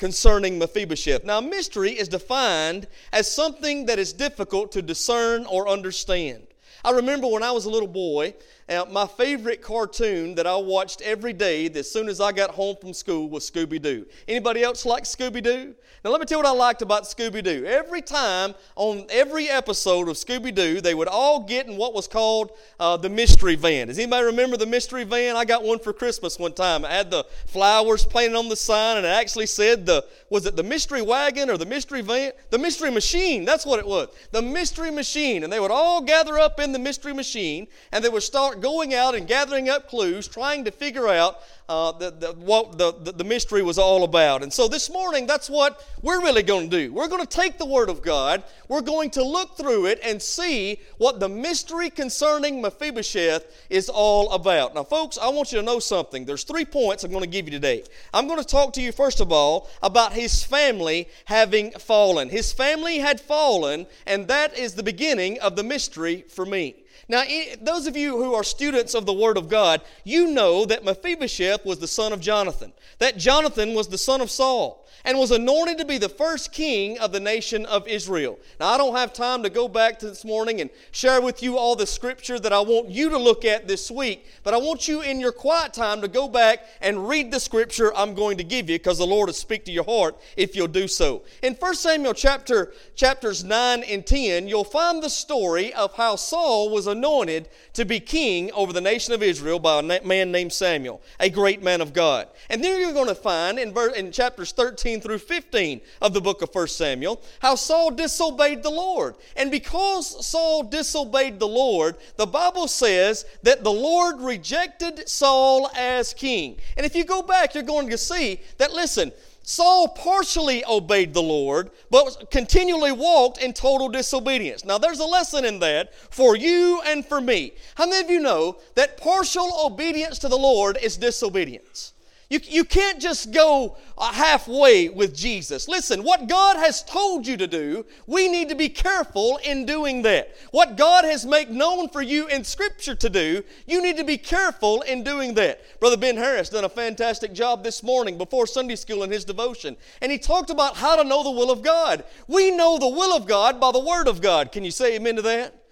concerning 0.03 0.59
Mephibosheth. 0.59 1.23
Now, 1.23 1.39
mystery 1.39 1.91
is 1.91 2.09
defined 2.09 2.87
as 3.13 3.33
something 3.33 3.85
that 3.85 3.99
is 3.99 4.11
difficult 4.11 4.73
to 4.73 4.81
discern 4.81 5.45
or 5.45 5.69
understand. 5.69 6.45
I 6.83 6.91
remember 6.91 7.25
when 7.27 7.41
I 7.41 7.51
was 7.51 7.63
a 7.63 7.69
little 7.69 7.87
boy, 7.87 8.33
uh, 8.69 8.85
my 8.89 9.05
favorite 9.05 9.61
cartoon 9.61 10.35
that 10.35 10.47
I 10.47 10.55
watched 10.55 11.01
every 11.01 11.33
day 11.33 11.67
as 11.67 11.91
soon 11.91 12.07
as 12.07 12.21
I 12.21 12.31
got 12.31 12.51
home 12.51 12.75
from 12.79 12.93
school 12.93 13.29
was 13.29 13.49
Scooby 13.49 13.81
Doo. 13.81 14.05
Anybody 14.27 14.63
else 14.63 14.85
like 14.85 15.03
Scooby 15.03 15.43
Doo? 15.43 15.75
Now, 16.03 16.11
let 16.11 16.19
me 16.19 16.25
tell 16.25 16.39
you 16.39 16.43
what 16.43 16.53
I 16.53 16.57
liked 16.57 16.81
about 16.81 17.03
Scooby 17.03 17.41
Doo. 17.41 17.63
Every 17.65 18.01
time 18.01 18.55
on 18.75 19.05
every 19.09 19.49
episode 19.49 20.09
of 20.09 20.15
Scooby 20.15 20.53
Doo, 20.53 20.81
they 20.81 20.93
would 20.93 21.07
all 21.07 21.41
get 21.41 21.67
in 21.67 21.77
what 21.77 21.93
was 21.93 22.07
called 22.07 22.51
uh, 22.77 22.97
the 22.97 23.09
mystery 23.09 23.55
van. 23.55 23.87
Does 23.87 23.97
anybody 23.97 24.25
remember 24.25 24.57
the 24.57 24.65
mystery 24.65 25.05
van? 25.05 25.37
I 25.37 25.45
got 25.45 25.63
one 25.63 25.79
for 25.79 25.93
Christmas 25.93 26.37
one 26.37 26.51
time. 26.51 26.83
It 26.83 26.91
had 26.91 27.09
the 27.09 27.25
flowers 27.47 28.05
painted 28.05 28.35
on 28.35 28.49
the 28.49 28.55
sign, 28.57 28.97
and 28.97 29.05
it 29.05 29.09
actually 29.09 29.45
said 29.45 29.85
the 29.85 30.05
was 30.29 30.45
it 30.45 30.55
the 30.55 30.63
mystery 30.63 31.01
wagon 31.01 31.49
or 31.49 31.57
the 31.57 31.65
mystery 31.65 32.01
van? 32.01 32.31
The 32.49 32.57
mystery 32.57 32.91
machine. 32.91 33.45
That's 33.45 33.65
what 33.65 33.79
it 33.79 33.87
was. 33.87 34.09
The 34.31 34.41
mystery 34.41 34.91
machine, 34.91 35.43
and 35.43 35.53
they 35.53 35.59
would 35.59 35.71
all 35.71 36.01
gather 36.01 36.37
up 36.37 36.59
in 36.59 36.71
the 36.73 36.79
mystery 36.79 37.13
machine, 37.13 37.67
and 37.91 38.03
they 38.03 38.09
would 38.09 38.23
start 38.23 38.52
start 38.53 38.61
going 38.61 38.93
out 38.93 39.15
and 39.15 39.27
gathering 39.27 39.67
up 39.67 39.89
clues, 39.89 40.27
trying 40.27 40.63
to 40.63 40.69
figure 40.69 41.07
out 41.07 41.39
uh, 41.69 41.91
the, 41.93 42.11
the, 42.11 42.33
what 42.33 42.77
the, 42.77 42.93
the, 43.01 43.11
the 43.11 43.23
mystery 43.23 43.63
was 43.63 43.79
all 43.79 44.03
about. 44.03 44.43
And 44.43 44.53
so 44.53 44.67
this 44.67 44.91
morning, 44.91 45.25
that's 45.25 45.49
what 45.49 45.83
we're 46.03 46.21
really 46.21 46.43
going 46.43 46.69
to 46.69 46.77
do. 46.77 46.93
We're 46.93 47.07
going 47.07 47.25
to 47.25 47.27
take 47.27 47.57
the 47.57 47.65
Word 47.65 47.89
of 47.89 48.03
God, 48.03 48.43
we're 48.67 48.81
going 48.81 49.09
to 49.11 49.23
look 49.23 49.57
through 49.57 49.87
it 49.87 49.99
and 50.03 50.21
see 50.21 50.79
what 50.97 51.19
the 51.19 51.29
mystery 51.29 51.89
concerning 51.89 52.61
Mephibosheth 52.61 53.45
is 53.71 53.89
all 53.89 54.31
about. 54.33 54.75
Now, 54.75 54.83
folks, 54.83 55.17
I 55.17 55.29
want 55.29 55.51
you 55.51 55.57
to 55.57 55.65
know 55.65 55.79
something. 55.79 56.25
There's 56.25 56.43
three 56.43 56.65
points 56.65 57.03
I'm 57.03 57.11
going 57.11 57.23
to 57.23 57.29
give 57.29 57.45
you 57.45 57.51
today. 57.51 57.83
I'm 58.13 58.27
going 58.27 58.39
to 58.39 58.45
talk 58.45 58.73
to 58.73 58.81
you, 58.81 58.91
first 58.91 59.19
of 59.19 59.31
all, 59.31 59.67
about 59.81 60.13
his 60.13 60.43
family 60.43 61.07
having 61.25 61.71
fallen. 61.71 62.29
His 62.29 62.53
family 62.53 62.99
had 62.99 63.19
fallen, 63.19 63.87
and 64.05 64.27
that 64.27 64.55
is 64.55 64.75
the 64.75 64.83
beginning 64.83 65.39
of 65.39 65.55
the 65.55 65.63
mystery 65.63 66.25
for 66.27 66.45
me. 66.45 66.82
Now, 67.09 67.23
those 67.61 67.85
of 67.85 67.97
you 67.97 68.17
who 68.17 68.33
are 68.33 68.43
students 68.43 68.93
of 68.93 69.05
the 69.05 69.13
Word 69.13 69.37
of 69.37 69.49
God, 69.49 69.81
you 70.03 70.27
know 70.27 70.65
that 70.65 70.85
Mephibosheth 70.85 71.65
was 71.65 71.79
the 71.79 71.87
son 71.87 72.13
of 72.13 72.21
Jonathan, 72.21 72.71
that 72.99 73.17
Jonathan 73.17 73.73
was 73.73 73.89
the 73.89 73.97
son 73.97 74.21
of 74.21 74.31
Saul 74.31 74.82
and 75.05 75.17
was 75.17 75.31
anointed 75.31 75.77
to 75.77 75.85
be 75.85 75.97
the 75.97 76.09
first 76.09 76.51
king 76.51 76.97
of 76.99 77.11
the 77.11 77.19
nation 77.19 77.65
of 77.65 77.87
Israel. 77.87 78.39
Now, 78.59 78.69
I 78.69 78.77
don't 78.77 78.95
have 78.95 79.13
time 79.13 79.43
to 79.43 79.49
go 79.49 79.67
back 79.67 79.99
to 79.99 80.07
this 80.07 80.25
morning 80.25 80.61
and 80.61 80.69
share 80.91 81.21
with 81.21 81.43
you 81.43 81.57
all 81.57 81.75
the 81.75 81.85
scripture 81.85 82.39
that 82.39 82.53
I 82.53 82.59
want 82.59 82.89
you 82.89 83.09
to 83.09 83.17
look 83.17 83.45
at 83.45 83.67
this 83.67 83.91
week, 83.91 84.25
but 84.43 84.53
I 84.53 84.57
want 84.57 84.87
you 84.87 85.01
in 85.01 85.19
your 85.19 85.31
quiet 85.31 85.73
time 85.73 86.01
to 86.01 86.07
go 86.07 86.27
back 86.27 86.65
and 86.81 87.07
read 87.07 87.31
the 87.31 87.39
scripture 87.39 87.93
I'm 87.95 88.13
going 88.13 88.37
to 88.37 88.43
give 88.43 88.69
you 88.69 88.77
because 88.77 88.97
the 88.97 89.07
Lord 89.07 89.27
will 89.27 89.33
speak 89.33 89.65
to 89.65 89.71
your 89.71 89.83
heart 89.83 90.17
if 90.37 90.55
you'll 90.55 90.67
do 90.67 90.87
so. 90.87 91.23
In 91.41 91.53
1 91.53 91.75
Samuel 91.75 92.13
chapter 92.13 92.73
chapters 92.95 93.43
9 93.43 93.83
and 93.83 94.05
10, 94.05 94.47
you'll 94.47 94.63
find 94.63 95.01
the 95.01 95.09
story 95.09 95.73
of 95.73 95.93
how 95.95 96.15
Saul 96.15 96.69
was 96.69 96.87
anointed 96.87 97.49
to 97.73 97.85
be 97.85 97.99
king 97.99 98.51
over 98.51 98.71
the 98.71 98.81
nation 98.81 99.13
of 99.13 99.23
Israel 99.23 99.59
by 99.59 99.79
a 99.79 100.01
man 100.03 100.31
named 100.31 100.53
Samuel, 100.53 101.01
a 101.19 101.29
great 101.29 101.61
man 101.63 101.81
of 101.81 101.93
God. 101.93 102.27
And 102.49 102.63
then 102.63 102.79
you're 102.79 102.93
going 102.93 103.07
to 103.07 103.15
find 103.15 103.59
in, 103.59 103.75
in 103.95 104.11
chapters 104.11 104.51
13 104.51 104.82
13 104.83 104.99
through 104.99 105.17
15 105.17 105.79
of 106.01 106.13
the 106.13 106.19
book 106.19 106.41
of 106.41 106.53
1 106.53 106.67
Samuel, 106.67 107.21
how 107.39 107.55
Saul 107.55 107.89
disobeyed 107.91 108.63
the 108.63 108.69
Lord. 108.69 109.15
And 109.37 109.49
because 109.49 110.25
Saul 110.25 110.63
disobeyed 110.63 111.39
the 111.39 111.47
Lord, 111.47 111.95
the 112.17 112.25
Bible 112.25 112.67
says 112.67 113.25
that 113.43 113.63
the 113.63 113.71
Lord 113.71 114.19
rejected 114.19 115.07
Saul 115.07 115.69
as 115.73 116.13
king. 116.13 116.57
And 116.75 116.85
if 116.85 116.97
you 116.97 117.05
go 117.05 117.21
back, 117.21 117.53
you're 117.53 117.63
going 117.63 117.89
to 117.91 117.97
see 117.97 118.41
that, 118.57 118.73
listen, 118.73 119.13
Saul 119.43 119.87
partially 119.87 120.65
obeyed 120.65 121.13
the 121.13 121.23
Lord, 121.23 121.71
but 121.89 122.29
continually 122.29 122.91
walked 122.91 123.41
in 123.41 123.53
total 123.53 123.87
disobedience. 123.87 124.65
Now, 124.65 124.77
there's 124.77 124.99
a 124.99 125.05
lesson 125.05 125.45
in 125.45 125.59
that 125.59 125.95
for 125.95 126.35
you 126.35 126.81
and 126.85 127.05
for 127.05 127.21
me. 127.21 127.53
How 127.75 127.85
many 127.85 128.03
of 128.03 128.11
you 128.11 128.19
know 128.19 128.57
that 128.75 128.97
partial 128.97 129.49
obedience 129.65 130.19
to 130.19 130.27
the 130.27 130.37
Lord 130.37 130.77
is 130.81 130.97
disobedience? 130.97 131.92
You, 132.33 132.39
you 132.45 132.65
can't 132.65 132.99
just 132.99 133.31
go 133.31 133.77
uh, 133.95 134.11
halfway 134.11 134.89
with 134.89 135.15
Jesus. 135.15 135.67
Listen, 135.67 136.01
what 136.01 136.27
God 136.27 136.57
has 136.57 136.81
told 136.81 137.27
you 137.27 137.37
to 137.37 137.45
do, 137.45 137.85
we 138.07 138.27
need 138.27 138.49
to 138.49 138.55
be 138.55 138.69
careful 138.69 139.39
in 139.45 139.67
doing 139.67 140.01
that. 140.01 140.35
What 140.49 140.75
God 140.75 141.05
has 141.05 141.27
made 141.27 141.51
known 141.51 141.89
for 141.89 142.01
you 142.01 142.25
in 142.29 142.43
Scripture 142.43 142.95
to 142.95 143.07
do, 143.07 143.43
you 143.67 143.83
need 143.83 143.97
to 143.97 144.03
be 144.03 144.17
careful 144.17 144.81
in 144.81 145.03
doing 145.03 145.35
that. 145.35 145.79
Brother 145.79 145.95
Ben 145.95 146.17
Harris 146.17 146.49
done 146.49 146.63
a 146.63 146.69
fantastic 146.69 147.33
job 147.33 147.63
this 147.63 147.83
morning 147.83 148.17
before 148.17 148.47
Sunday 148.47 148.77
school 148.77 149.03
in 149.03 149.11
his 149.11 149.25
devotion, 149.25 149.77
and 150.01 150.11
he 150.11 150.17
talked 150.17 150.49
about 150.49 150.75
how 150.75 150.95
to 150.95 151.07
know 151.07 151.21
the 151.21 151.29
will 151.29 151.51
of 151.51 151.61
God. 151.61 152.03
We 152.27 152.49
know 152.49 152.79
the 152.79 152.87
will 152.87 153.15
of 153.15 153.27
God 153.27 153.59
by 153.59 153.71
the 153.71 153.77
Word 153.77 154.07
of 154.07 154.21
God. 154.21 154.51
Can 154.51 154.63
you 154.63 154.71
say 154.71 154.95
amen 154.95 155.17
to 155.17 155.21
that? 155.21 155.62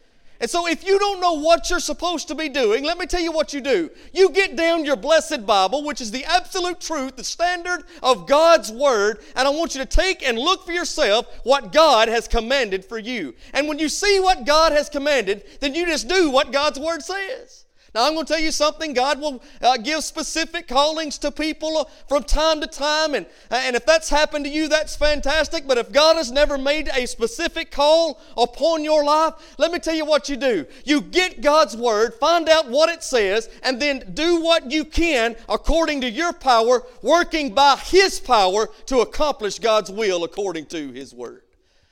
And 0.42 0.50
so, 0.50 0.68
if 0.68 0.84
you 0.84 0.98
don't 0.98 1.22
know 1.22 1.34
what 1.34 1.70
you're 1.70 1.80
supposed 1.80 2.28
to 2.30 2.36
be 2.36 2.50
doing, 2.50 2.84
let 2.84 2.98
me 2.98 3.06
tell 3.06 3.22
you 3.22 3.32
what 3.32 3.54
you 3.54 3.62
do. 3.62 3.92
You 4.12 4.32
get 4.32 4.56
down 4.56 4.84
your 4.84 4.96
blessed 4.96 5.46
Bible, 5.46 5.84
which 5.84 6.02
is 6.02 6.10
the 6.10 6.26
absolute 6.26 6.82
truth, 6.82 7.16
the 7.16 7.24
standard 7.24 7.84
of 8.02 8.26
God's 8.26 8.72
Word, 8.72 9.20
and 9.36 9.48
I 9.48 9.52
want 9.52 9.76
you 9.76 9.82
to 9.82 9.86
take 9.86 10.28
and 10.28 10.40
look 10.40 10.66
for 10.66 10.72
yourself 10.72 11.28
what 11.44 11.72
God 11.72 12.08
has 12.08 12.28
commanded 12.28 12.84
for 12.84 12.98
you. 12.98 13.36
And 13.54 13.68
when 13.68 13.78
you 13.78 13.88
see 13.88 14.20
what 14.20 14.48
God 14.48 14.72
has 14.72 14.90
commanded, 14.90 15.44
then 15.60 15.76
you 15.76 15.86
just 15.86 16.08
do 16.08 16.32
what 16.32 16.52
God's 16.52 16.80
Word 16.80 17.04
says. 17.04 17.66
Now, 17.94 18.08
I'm 18.08 18.14
going 18.14 18.26
to 18.26 18.34
tell 18.34 18.42
you 18.42 18.54
something. 18.54 18.94
God 18.94 19.20
will 19.20 19.44
uh, 19.62 19.76
give 19.76 20.02
specific 20.04 20.66
callings 20.70 21.18
to 21.18 21.30
people 21.30 21.90
from 22.08 22.24
time 22.24 22.62
to 22.62 22.68
time, 22.68 23.16
and, 23.16 23.26
uh, 23.50 23.56
and 23.64 23.76
if 23.76 23.86
that's 23.86 24.10
happened 24.10 24.46
to 24.46 24.52
you, 24.52 24.70
that's 24.70 24.96
fantastic. 24.96 25.68
But 25.68 25.78
if 25.78 25.92
God 25.92 26.16
has 26.16 26.32
never 26.32 26.58
made 26.58 26.90
a 26.96 27.06
specific 27.06 27.70
call 27.70 28.22
upon 28.38 28.86
your 28.86 29.04
life, 29.04 29.34
let 29.58 29.74
me 29.74 29.80
tell 29.80 29.94
you 29.94 30.06
what 30.06 30.30
you 30.30 30.38
do. 30.38 30.66
You 30.86 31.02
get 31.02 31.42
God's 31.42 31.76
Word, 31.76 32.14
find 32.14 32.48
out 32.48 32.70
what 32.70 32.90
it 32.90 33.04
says, 33.04 33.50
and 33.62 33.82
then 33.82 34.12
do 34.14 34.42
what 34.42 34.72
you 34.72 34.86
can 34.86 35.36
according 35.50 36.00
to 36.02 36.10
your 36.10 36.32
power, 36.32 36.84
working 37.02 37.54
by 37.54 37.76
His 37.76 38.22
power 38.22 38.70
to 38.86 39.00
accomplish 39.00 39.60
God's 39.60 39.92
will 39.92 40.24
according 40.24 40.68
to 40.68 40.92
His 40.94 41.14
Word. 41.14 41.42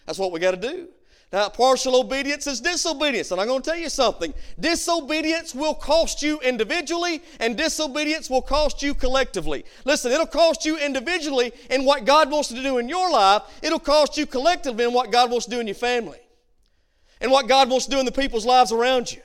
That's 0.06 0.18
what 0.18 0.32
we 0.32 0.40
got 0.40 0.52
to 0.52 0.58
do. 0.58 0.88
Now, 1.32 1.48
partial 1.48 1.96
obedience 1.96 2.48
is 2.48 2.60
disobedience. 2.60 3.30
And 3.30 3.40
I'm 3.40 3.48
going 3.48 3.62
to 3.62 3.70
tell 3.70 3.80
you 3.80 3.90
something 3.90 4.34
disobedience 4.60 5.54
will 5.54 5.76
cost 5.76 6.24
you 6.24 6.40
individually, 6.40 7.22
and 7.40 7.56
disobedience 7.56 8.30
will 8.30 8.42
cost 8.42 8.82
you 8.82 8.96
collectively. 8.96 9.64
Listen, 9.86 10.12
it'll 10.12 10.26
cost 10.26 10.66
you 10.66 10.78
individually 10.78 11.52
in 11.70 11.86
what 11.86 12.06
God 12.06 12.32
wants 12.32 12.50
to 12.50 12.56
do 12.56 12.80
in 12.80 12.90
your 12.90 13.12
life, 13.12 13.44
it'll 13.62 13.80
cost 13.80 14.18
you 14.18 14.26
collectively 14.26 14.86
in 14.86 14.94
what 14.94 15.12
God 15.12 15.30
wants 15.30 15.46
to 15.46 15.52
do 15.52 15.60
in 15.60 15.68
your 15.68 15.76
family, 15.76 16.20
and 17.22 17.32
what 17.32 17.48
God 17.48 17.70
wants 17.70 17.86
to 17.86 17.92
do 17.92 18.00
in 18.00 18.06
the 18.06 18.12
people's 18.12 18.46
lives 18.46 18.72
around 18.72 19.12
you, 19.12 19.22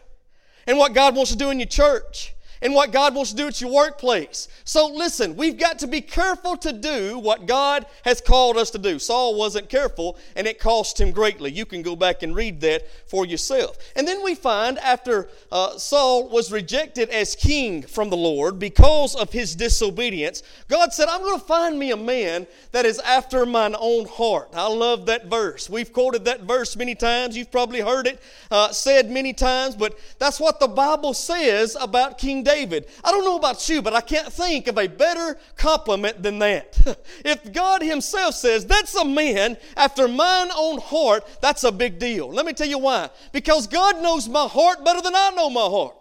and 0.67 0.77
what 0.77 0.93
God 0.93 1.17
wants 1.17 1.31
to 1.31 1.39
do 1.39 1.51
in 1.51 1.59
your 1.59 1.69
church 1.69 2.34
and 2.65 2.75
what 2.75 2.93
God 2.93 3.15
wants 3.15 3.31
to 3.31 3.37
do 3.37 3.47
at 3.47 3.61
your 3.61 3.71
workplace. 3.71 4.49
So 4.65 4.87
listen, 4.87 5.37
we've 5.37 5.59
got 5.59 5.79
to 5.81 5.87
be 5.87 6.01
careful 6.01 6.57
to 6.57 6.73
do 6.73 7.19
what 7.19 7.47
God 7.47 7.85
has 8.05 8.23
called 8.23 8.57
us 8.57 8.71
to 8.71 8.79
do. 8.79 8.99
Saul 8.99 9.35
wasn't 9.35 9.69
careful 9.69 10.17
and 10.35 10.47
it 10.47 10.59
cost 10.59 10.99
him 10.99 11.11
greatly. 11.13 11.53
You 11.53 11.67
can 11.67 11.83
go 11.83 11.95
back 11.95 12.23
and 12.23 12.35
read 12.35 12.63
that 12.63 12.89
for 13.07 13.27
yourself. 13.27 13.77
And 13.95 14.09
then 14.09 14.25
we 14.25 14.35
find 14.35 14.79
after 14.79 15.29
uh, 15.53 15.77
Saul 15.77 16.31
was 16.31 16.51
rejected 16.51 17.11
as 17.11 17.37
king 17.37 17.83
from 17.83 18.09
the 18.09 18.17
Lord 18.17 18.59
because 18.59 19.15
of 19.15 19.31
his 19.31 19.55
disobedience, 19.55 20.43
God 20.67 20.95
said, 20.95 21.09
I'm 21.09 21.21
going 21.21 21.39
to 21.39 21.45
find 21.45 21.79
me 21.79 21.91
a 21.91 21.99
man 21.99 22.47
that 22.73 22.87
is 22.87 22.99
after 23.01 23.45
mine 23.45 23.77
own 23.79 24.07
heart. 24.07 24.49
I 24.55 24.69
love 24.69 25.05
that 25.07 25.27
verse. 25.27 25.69
We've 25.69 25.93
quoted 25.93 26.25
that 26.25 26.45
verse 26.45 26.77
many 26.77 26.95
times. 26.95 27.37
You've 27.37 27.53
probably 27.53 27.81
heard 27.81 28.07
it 28.07 28.23
uh, 28.51 28.73
said 28.73 29.11
many 29.11 29.35
times, 29.35 29.77
but 29.77 29.99
that's 30.19 30.41
what 30.41 30.61
the 30.61 30.69
Bible 30.69 31.13
says 31.13 31.77
about 31.79 32.17
King 32.17 32.43
David. 32.43 32.54
David. 32.55 32.87
I 33.03 33.11
don't 33.11 33.25
know 33.25 33.37
about 33.37 33.69
you, 33.69 33.83
but 33.83 33.95
I 33.95 34.01
can't 34.01 34.33
think 34.33 34.69
of 34.69 34.79
a 34.79 34.87
better 34.87 35.37
compliment 35.57 36.23
than 36.23 36.39
that. 36.39 36.79
if 37.25 37.53
God 37.53 37.83
Himself 37.83 38.37
says, 38.37 38.65
That's 38.65 38.95
a 38.95 39.05
man 39.05 39.57
after 39.77 40.07
mine 40.07 40.51
own 40.57 40.79
heart, 40.79 41.27
that's 41.41 41.65
a 41.65 41.73
big 41.73 41.99
deal. 41.99 42.29
Let 42.29 42.47
me 42.47 42.53
tell 42.53 42.69
you 42.69 42.79
why. 42.79 43.11
Because 43.33 43.67
God 43.67 44.01
knows 44.01 44.29
my 44.29 44.47
heart 44.47 44.85
better 44.85 45.03
than 45.03 45.15
I 45.17 45.31
know 45.35 45.51
my 45.51 45.63
heart. 45.63 45.97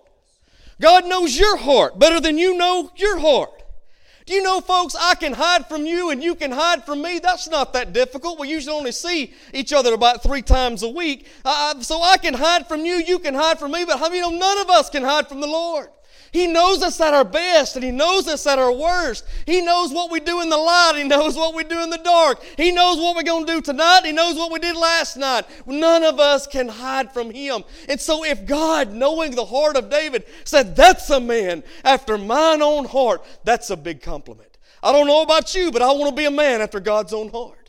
God 0.79 1.05
knows 1.05 1.37
your 1.37 1.57
heart 1.57 1.97
better 1.97 2.19
than 2.19 2.37
you 2.37 2.55
know 2.55 2.91
your 2.97 3.17
heart. 3.19 3.63
Do 4.25 4.33
you 4.33 4.41
know, 4.41 4.61
folks, 4.61 4.95
I 4.97 5.15
can 5.15 5.33
hide 5.33 5.67
from 5.67 5.85
you 5.85 6.11
and 6.11 6.23
you 6.23 6.35
can 6.35 6.51
hide 6.51 6.85
from 6.85 7.01
me? 7.01 7.19
That's 7.19 7.49
not 7.49 7.73
that 7.73 7.91
difficult. 7.91 8.39
We 8.39 8.47
usually 8.47 8.75
only 8.75 8.93
see 8.93 9.33
each 9.53 9.73
other 9.73 9.93
about 9.93 10.23
three 10.23 10.41
times 10.41 10.83
a 10.83 10.87
week. 10.87 11.27
Uh, 11.43 11.81
so 11.81 12.01
I 12.01 12.17
can 12.17 12.33
hide 12.35 12.67
from 12.67 12.85
you, 12.85 12.95
you 12.95 13.19
can 13.19 13.33
hide 13.33 13.59
from 13.59 13.71
me, 13.71 13.83
but 13.85 13.99
how 13.99 14.07
many 14.07 14.21
know 14.21 14.29
none 14.29 14.59
of 14.59 14.69
us 14.69 14.89
can 14.89 15.03
hide 15.03 15.27
from 15.27 15.41
the 15.41 15.47
Lord? 15.47 15.89
He 16.33 16.47
knows 16.47 16.81
us 16.81 16.99
at 16.99 17.13
our 17.13 17.23
best 17.23 17.75
and 17.75 17.85
He 17.85 17.91
knows 17.91 18.27
us 18.27 18.45
at 18.47 18.57
our 18.57 18.71
worst. 18.71 19.23
He 19.45 19.61
knows 19.61 19.93
what 19.93 20.11
we 20.11 20.19
do 20.19 20.41
in 20.41 20.49
the 20.49 20.57
light. 20.57 20.93
He 20.95 21.03
knows 21.03 21.35
what 21.35 21.53
we 21.53 21.63
do 21.63 21.81
in 21.83 21.91
the 21.91 21.99
dark. 21.99 22.43
He 22.57 22.71
knows 22.71 22.97
what 22.97 23.15
we're 23.15 23.21
going 23.21 23.45
to 23.45 23.53
do 23.53 23.61
tonight. 23.61 24.01
He 24.03 24.11
knows 24.11 24.35
what 24.35 24.51
we 24.51 24.57
did 24.57 24.75
last 24.75 25.15
night. 25.15 25.45
None 25.67 26.03
of 26.03 26.19
us 26.19 26.47
can 26.47 26.67
hide 26.67 27.13
from 27.13 27.29
Him. 27.29 27.63
And 27.87 28.01
so, 28.01 28.25
if 28.25 28.47
God, 28.47 28.91
knowing 28.91 29.35
the 29.35 29.45
heart 29.45 29.77
of 29.77 29.91
David, 29.91 30.25
said, 30.43 30.75
That's 30.75 31.09
a 31.11 31.19
man 31.19 31.63
after 31.83 32.17
mine 32.17 32.63
own 32.63 32.85
heart, 32.85 33.23
that's 33.43 33.69
a 33.69 33.77
big 33.77 34.01
compliment. 34.01 34.57
I 34.81 34.91
don't 34.91 35.07
know 35.07 35.21
about 35.21 35.53
you, 35.53 35.71
but 35.71 35.83
I 35.83 35.91
want 35.91 36.09
to 36.09 36.15
be 36.19 36.25
a 36.25 36.31
man 36.31 36.61
after 36.61 36.79
God's 36.79 37.13
own 37.13 37.29
heart. 37.29 37.62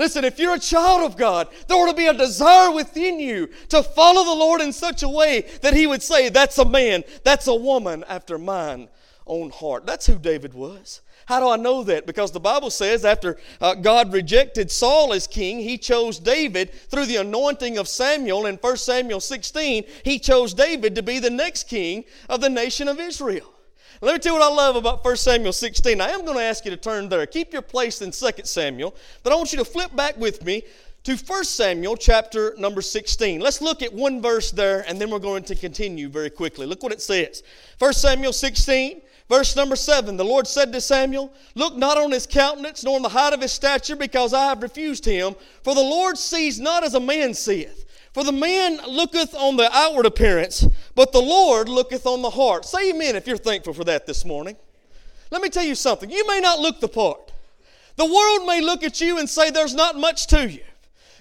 Listen, 0.00 0.24
if 0.24 0.38
you're 0.38 0.54
a 0.54 0.58
child 0.58 1.02
of 1.02 1.18
God, 1.18 1.48
there 1.68 1.76
ought 1.76 1.90
to 1.90 1.94
be 1.94 2.06
a 2.06 2.14
desire 2.14 2.72
within 2.72 3.20
you 3.20 3.50
to 3.68 3.82
follow 3.82 4.24
the 4.24 4.34
Lord 4.34 4.62
in 4.62 4.72
such 4.72 5.02
a 5.02 5.08
way 5.10 5.42
that 5.60 5.74
He 5.74 5.86
would 5.86 6.02
say, 6.02 6.30
That's 6.30 6.56
a 6.56 6.64
man, 6.64 7.04
that's 7.22 7.48
a 7.48 7.54
woman 7.54 8.02
after 8.08 8.38
mine 8.38 8.88
own 9.26 9.50
heart. 9.50 9.84
That's 9.84 10.06
who 10.06 10.18
David 10.18 10.54
was. 10.54 11.02
How 11.26 11.38
do 11.38 11.50
I 11.50 11.56
know 11.56 11.84
that? 11.84 12.06
Because 12.06 12.32
the 12.32 12.40
Bible 12.40 12.70
says 12.70 13.04
after 13.04 13.36
uh, 13.60 13.74
God 13.74 14.10
rejected 14.10 14.70
Saul 14.70 15.12
as 15.12 15.26
king, 15.26 15.58
he 15.58 15.76
chose 15.76 16.18
David 16.18 16.72
through 16.72 17.04
the 17.04 17.16
anointing 17.16 17.76
of 17.76 17.86
Samuel 17.86 18.46
in 18.46 18.56
1 18.56 18.76
Samuel 18.78 19.20
16. 19.20 19.84
He 20.02 20.18
chose 20.18 20.54
David 20.54 20.94
to 20.94 21.02
be 21.02 21.18
the 21.18 21.28
next 21.28 21.68
king 21.68 22.04
of 22.30 22.40
the 22.40 22.48
nation 22.48 22.88
of 22.88 22.98
Israel. 22.98 23.52
Let 24.02 24.14
me 24.14 24.18
tell 24.18 24.32
you 24.32 24.40
what 24.40 24.50
I 24.50 24.54
love 24.54 24.76
about 24.76 25.04
1 25.04 25.16
Samuel 25.16 25.52
16. 25.52 26.00
I 26.00 26.08
am 26.08 26.24
going 26.24 26.38
to 26.38 26.42
ask 26.42 26.64
you 26.64 26.70
to 26.70 26.76
turn 26.78 27.10
there. 27.10 27.26
Keep 27.26 27.52
your 27.52 27.60
place 27.60 28.00
in 28.00 28.12
2 28.12 28.30
Samuel, 28.44 28.94
but 29.22 29.30
I 29.30 29.36
want 29.36 29.52
you 29.52 29.58
to 29.58 29.64
flip 29.64 29.94
back 29.94 30.16
with 30.16 30.42
me 30.42 30.62
to 31.04 31.16
1 31.16 31.44
Samuel 31.44 31.98
chapter 31.98 32.54
number 32.56 32.80
16. 32.80 33.40
Let's 33.40 33.60
look 33.60 33.82
at 33.82 33.92
one 33.92 34.22
verse 34.22 34.52
there, 34.52 34.86
and 34.88 34.98
then 34.98 35.10
we're 35.10 35.18
going 35.18 35.42
to 35.44 35.54
continue 35.54 36.08
very 36.08 36.30
quickly. 36.30 36.64
Look 36.64 36.82
what 36.82 36.92
it 36.92 37.02
says. 37.02 37.42
1 37.78 37.92
Samuel 37.92 38.32
16, 38.32 39.02
verse 39.28 39.54
number 39.54 39.76
7. 39.76 40.16
The 40.16 40.24
Lord 40.24 40.46
said 40.46 40.72
to 40.72 40.80
Samuel, 40.80 41.30
Look 41.54 41.76
not 41.76 41.98
on 41.98 42.10
his 42.10 42.26
countenance, 42.26 42.82
nor 42.82 42.96
on 42.96 43.02
the 43.02 43.10
height 43.10 43.34
of 43.34 43.42
his 43.42 43.52
stature, 43.52 43.96
because 43.96 44.32
I 44.32 44.46
have 44.46 44.62
refused 44.62 45.04
him. 45.04 45.34
For 45.62 45.74
the 45.74 45.82
Lord 45.82 46.16
sees 46.16 46.58
not 46.58 46.84
as 46.84 46.94
a 46.94 47.00
man 47.00 47.34
seeth. 47.34 47.84
For 48.12 48.24
the 48.24 48.32
man 48.32 48.80
looketh 48.88 49.34
on 49.34 49.56
the 49.56 49.70
outward 49.72 50.06
appearance, 50.06 50.66
but 50.94 51.12
the 51.12 51.20
Lord 51.20 51.68
looketh 51.68 52.06
on 52.06 52.22
the 52.22 52.30
heart. 52.30 52.64
Say 52.64 52.90
amen 52.90 53.14
if 53.14 53.26
you're 53.26 53.36
thankful 53.36 53.72
for 53.72 53.84
that 53.84 54.06
this 54.06 54.24
morning. 54.24 54.56
Let 55.30 55.42
me 55.42 55.48
tell 55.48 55.64
you 55.64 55.76
something. 55.76 56.10
You 56.10 56.26
may 56.26 56.40
not 56.40 56.58
look 56.58 56.80
the 56.80 56.88
part. 56.88 57.32
The 57.96 58.04
world 58.04 58.46
may 58.46 58.60
look 58.60 58.82
at 58.82 59.00
you 59.00 59.18
and 59.18 59.28
say 59.28 59.50
there's 59.50 59.74
not 59.74 59.96
much 59.96 60.26
to 60.28 60.50
you. 60.50 60.62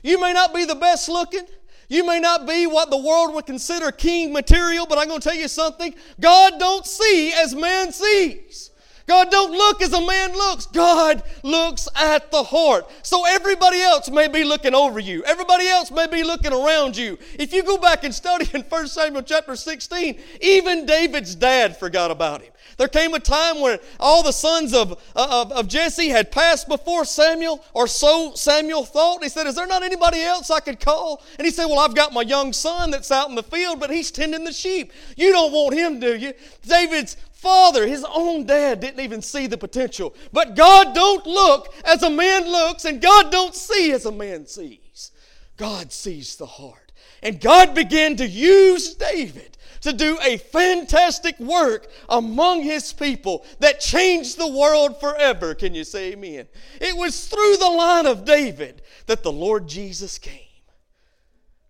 You 0.02 0.20
may 0.20 0.34
not 0.34 0.54
be 0.54 0.66
the 0.66 0.76
best 0.76 1.10
looking. 1.10 1.46
You 1.90 2.06
may 2.06 2.20
not 2.20 2.48
be 2.48 2.68
what 2.68 2.90
the 2.90 2.98
world 2.98 3.34
would 3.34 3.46
consider 3.46 3.92
king 3.92 4.32
material, 4.32 4.86
but 4.88 4.98
I'm 4.98 5.08
going 5.08 5.20
to 5.20 5.28
tell 5.28 5.38
you 5.38 5.48
something. 5.48 5.94
God 6.20 6.54
don't 6.60 6.86
see 6.86 7.34
as 7.34 7.54
man 7.54 7.92
sees. 7.92 8.69
God 9.10 9.32
don't 9.32 9.52
look 9.52 9.82
as 9.82 9.92
a 9.92 10.06
man 10.06 10.34
looks. 10.34 10.68
God 10.68 11.24
looks 11.42 11.88
at 11.96 12.30
the 12.30 12.44
heart. 12.44 12.88
So 13.02 13.26
everybody 13.26 13.82
else 13.82 14.08
may 14.12 14.28
be 14.28 14.44
looking 14.44 14.76
over 14.76 15.00
you. 15.00 15.24
Everybody 15.24 15.68
else 15.68 15.90
may 15.90 16.06
be 16.06 16.24
looking 16.24 16.54
around 16.54 16.96
you. 16.96 17.18
If 17.34 17.52
you 17.52 17.64
go 17.64 17.80
back 17.80 18.04
and 18.04 18.14
study 18.14 18.48
in 18.54 18.62
1 18.62 18.88
Samuel 18.88 19.24
chapter 19.24 19.56
16, 19.56 20.20
even 20.42 20.86
David's 20.86 21.34
dad 21.34 21.76
forgot 21.76 22.12
about 22.12 22.44
him. 22.44 22.52
There 22.78 22.88
came 22.88 23.14
a 23.16 23.20
time 23.20 23.60
when 23.60 23.80
all 24.00 24.24
the 24.24 24.32
sons 24.32 24.74
of, 24.74 24.94
uh, 25.16 25.28
of, 25.42 25.52
of 25.52 25.68
Jesse 25.68 26.10
had 26.10 26.32
passed 26.32 26.70
before 26.70 27.04
Samuel, 27.04 27.62
or 27.74 27.88
so 27.88 28.34
Samuel 28.36 28.86
thought. 28.86 29.22
He 29.24 29.28
said, 29.28 29.48
Is 29.48 29.56
there 29.56 29.68
not 29.68 29.84
anybody 29.84 30.22
else 30.22 30.50
I 30.50 30.62
could 30.62 30.80
call? 30.80 31.22
And 31.38 31.46
he 31.46 31.52
said, 31.52 31.66
Well, 31.66 31.80
I've 31.80 31.96
got 31.96 32.14
my 32.14 32.22
young 32.22 32.54
son 32.54 32.92
that's 32.92 33.12
out 33.12 33.28
in 33.28 33.36
the 33.36 33.44
field, 33.44 33.82
but 33.82 33.90
he's 33.90 34.12
tending 34.12 34.46
the 34.46 34.54
sheep. 34.54 34.94
You 35.18 35.32
don't 35.34 35.52
want 35.52 35.76
him, 35.76 36.00
do 36.00 36.16
you? 36.16 36.34
David's 36.66 37.18
father, 37.42 37.88
his 37.88 38.06
own 38.14 38.46
dad, 38.46 38.80
didn't 38.80 39.00
even 39.00 39.22
see 39.22 39.48
the 39.48 39.58
potential. 39.58 40.14
But 40.34 40.56
God 40.56 40.94
don't 40.94 41.26
look 41.26 41.74
as 41.86 42.04
a 42.04 42.10
man 42.10 42.50
looks, 42.50 42.86
and 42.86 43.02
God 43.02 43.32
don't 43.32 43.56
see 43.56 43.92
as 43.92 44.06
a 44.06 44.12
man 44.12 44.46
sees. 44.46 45.12
God 45.58 45.92
sees 45.92 46.36
the 46.36 46.46
heart. 46.46 46.92
And 47.22 47.42
God 47.42 47.74
began 47.76 48.16
to 48.18 48.28
use 48.28 48.94
David 48.94 49.58
to 49.82 49.94
do 49.94 50.18
a 50.22 50.38
fantastic 50.38 51.40
work 51.40 51.88
among 52.10 52.64
his 52.64 52.92
people 52.92 53.46
that 53.60 53.80
changed 53.80 54.38
the 54.38 54.48
world 54.48 55.00
forever. 55.00 55.54
Can 55.54 55.74
you 55.74 55.84
say 55.84 56.12
amen? 56.14 56.48
It 56.82 56.96
was 56.96 57.28
through 57.28 57.58
the 57.58 57.70
line 57.70 58.06
of 58.06 58.26
David 58.26 58.82
that 59.06 59.24
the 59.24 59.32
Lord 59.32 59.68
Jesus 59.68 60.18
came. 60.18 60.42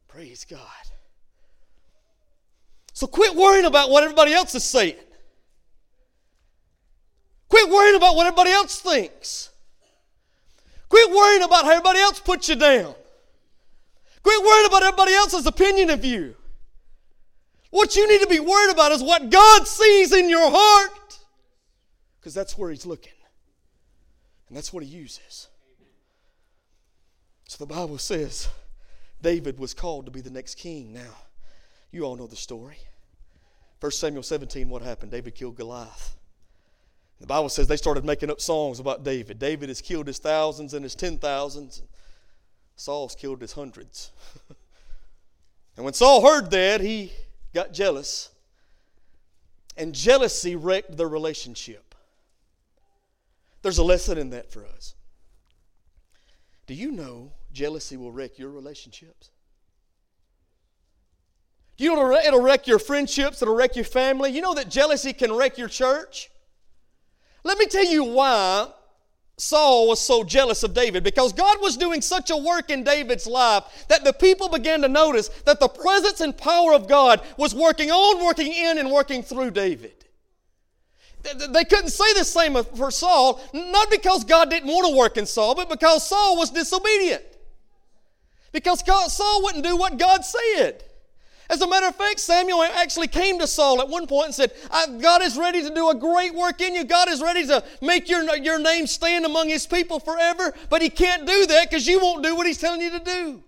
Praise 0.07 0.45
God. 0.45 0.59
So 2.93 3.07
quit 3.07 3.35
worrying 3.35 3.65
about 3.65 3.89
what 3.89 4.03
everybody 4.03 4.33
else 4.33 4.53
is 4.55 4.63
saying. 4.63 4.95
Quit 7.49 7.69
worrying 7.69 7.95
about 7.95 8.15
what 8.15 8.27
everybody 8.27 8.51
else 8.51 8.79
thinks. 8.79 9.49
Quit 10.87 11.09
worrying 11.09 11.43
about 11.43 11.65
how 11.65 11.71
everybody 11.71 11.99
else 11.99 12.19
puts 12.19 12.47
you 12.47 12.55
down. 12.55 12.93
Quit 14.23 14.45
worrying 14.45 14.67
about 14.67 14.83
everybody 14.83 15.13
else's 15.13 15.45
opinion 15.45 15.89
of 15.89 16.05
you. 16.05 16.35
What 17.71 17.95
you 17.95 18.07
need 18.07 18.21
to 18.21 18.27
be 18.27 18.39
worried 18.39 18.71
about 18.71 18.91
is 18.91 19.03
what 19.03 19.29
God 19.29 19.67
sees 19.67 20.11
in 20.11 20.29
your 20.29 20.49
heart. 20.51 21.19
Because 22.19 22.33
that's 22.33 22.57
where 22.57 22.69
He's 22.69 22.85
looking. 22.85 23.13
And 24.47 24.57
that's 24.57 24.73
what 24.73 24.83
He 24.83 24.89
uses. 24.89 25.47
So 27.47 27.63
the 27.65 27.73
Bible 27.73 27.97
says 27.97 28.47
David 29.21 29.59
was 29.59 29.73
called 29.73 30.05
to 30.05 30.11
be 30.11 30.21
the 30.21 30.29
next 30.29 30.55
king. 30.55 30.93
Now, 30.93 31.15
you 31.91 32.03
all 32.03 32.15
know 32.15 32.27
the 32.27 32.35
story. 32.35 32.77
1 33.79 33.91
Samuel 33.91 34.23
17, 34.23 34.69
what 34.69 34.81
happened? 34.81 35.11
David 35.11 35.35
killed 35.35 35.55
Goliath. 35.55 36.15
The 37.19 37.27
Bible 37.27 37.49
says 37.49 37.67
they 37.67 37.77
started 37.77 38.05
making 38.05 38.31
up 38.31 38.39
songs 38.39 38.79
about 38.79 39.03
David. 39.03 39.39
David 39.39 39.69
has 39.69 39.81
killed 39.81 40.07
his 40.07 40.19
thousands 40.19 40.73
and 40.73 40.83
his 40.83 40.95
ten 40.95 41.17
thousands. 41.17 41.81
Saul's 42.75 43.13
killed 43.13 43.41
his 43.41 43.53
hundreds. 43.53 44.11
and 45.75 45.83
when 45.83 45.93
Saul 45.93 46.25
heard 46.25 46.49
that, 46.51 46.79
he 46.79 47.11
got 47.53 47.73
jealous. 47.73 48.29
And 49.75 49.93
jealousy 49.93 50.55
wrecked 50.55 50.95
their 50.95 51.07
relationship. 51.07 51.93
There's 53.61 53.77
a 53.77 53.83
lesson 53.83 54.17
in 54.17 54.29
that 54.29 54.51
for 54.51 54.65
us. 54.65 54.95
Do 56.67 56.73
you 56.73 56.91
know 56.91 57.33
jealousy 57.51 57.97
will 57.97 58.11
wreck 58.11 58.39
your 58.39 58.49
relationships? 58.49 59.31
You 61.77 61.95
know 61.95 62.11
it'll 62.13 62.41
wreck 62.41 62.67
your 62.67 62.79
friendships, 62.79 63.41
it'll 63.41 63.55
wreck 63.55 63.75
your 63.75 63.85
family? 63.85 64.31
You 64.31 64.41
know 64.41 64.53
that 64.53 64.69
jealousy 64.69 65.13
can 65.13 65.33
wreck 65.33 65.57
your 65.57 65.69
church? 65.69 66.29
Let 67.43 67.57
me 67.57 67.65
tell 67.65 67.85
you 67.85 68.03
why 68.03 68.67
Saul 69.37 69.87
was 69.87 70.01
so 70.01 70.23
jealous 70.23 70.63
of 70.63 70.73
David 70.73 71.03
because 71.03 71.31
God 71.31 71.61
was 71.61 71.77
doing 71.77 72.01
such 72.01 72.29
a 72.29 72.37
work 72.37 72.69
in 72.69 72.83
David's 72.83 73.25
life 73.25 73.63
that 73.87 74.03
the 74.03 74.11
people 74.11 74.49
began 74.49 74.81
to 74.81 74.89
notice 74.89 75.29
that 75.45 75.59
the 75.59 75.69
presence 75.69 76.19
and 76.19 76.37
power 76.37 76.73
of 76.73 76.87
God 76.87 77.21
was 77.37 77.55
working 77.55 77.89
on, 77.89 78.23
working 78.23 78.51
in, 78.51 78.77
and 78.77 78.91
working 78.91 79.23
through 79.23 79.51
David. 79.51 79.93
They 81.23 81.65
couldn't 81.65 81.89
say 81.89 82.13
the 82.13 82.23
same 82.23 82.61
for 82.63 82.91
Saul, 82.91 83.41
not 83.53 83.89
because 83.89 84.23
God 84.23 84.49
didn't 84.49 84.69
want 84.69 84.89
to 84.89 84.97
work 84.97 85.17
in 85.17 85.25
Saul, 85.25 85.55
but 85.55 85.69
because 85.69 86.07
Saul 86.07 86.37
was 86.37 86.49
disobedient. 86.49 87.23
Because 88.51 88.83
Saul 89.13 89.43
wouldn't 89.43 89.65
do 89.65 89.75
what 89.75 89.97
God 89.97 90.23
said. 90.25 90.83
As 91.49 91.61
a 91.61 91.67
matter 91.67 91.87
of 91.87 91.95
fact, 91.95 92.19
Samuel 92.19 92.61
actually 92.61 93.07
came 93.07 93.39
to 93.39 93.47
Saul 93.47 93.81
at 93.81 93.89
one 93.89 94.05
point 94.05 94.27
and 94.27 94.35
said, 94.35 94.51
God 95.01 95.23
is 95.23 95.35
ready 95.35 95.63
to 95.63 95.73
do 95.73 95.89
a 95.89 95.95
great 95.95 96.35
work 96.35 96.61
in 96.61 96.75
you. 96.75 96.83
God 96.83 97.09
is 97.09 97.21
ready 97.21 97.45
to 97.47 97.63
make 97.81 98.07
your, 98.07 98.23
your 98.35 98.59
name 98.59 98.85
stand 98.85 99.25
among 99.25 99.49
his 99.49 99.65
people 99.65 99.99
forever, 99.99 100.53
but 100.69 100.83
he 100.83 100.91
can't 100.91 101.25
do 101.25 101.47
that 101.47 101.69
because 101.69 101.87
you 101.87 101.99
won't 101.99 102.23
do 102.23 102.35
what 102.35 102.45
he's 102.45 102.59
telling 102.59 102.81
you 102.81 102.91
to 102.91 102.99
do. 102.99 103.43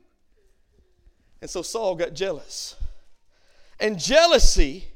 And 1.41 1.49
so 1.49 1.61
Saul 1.61 1.95
got 1.95 2.13
jealous. 2.13 2.75
And 3.79 3.99
jealousy 3.99 4.87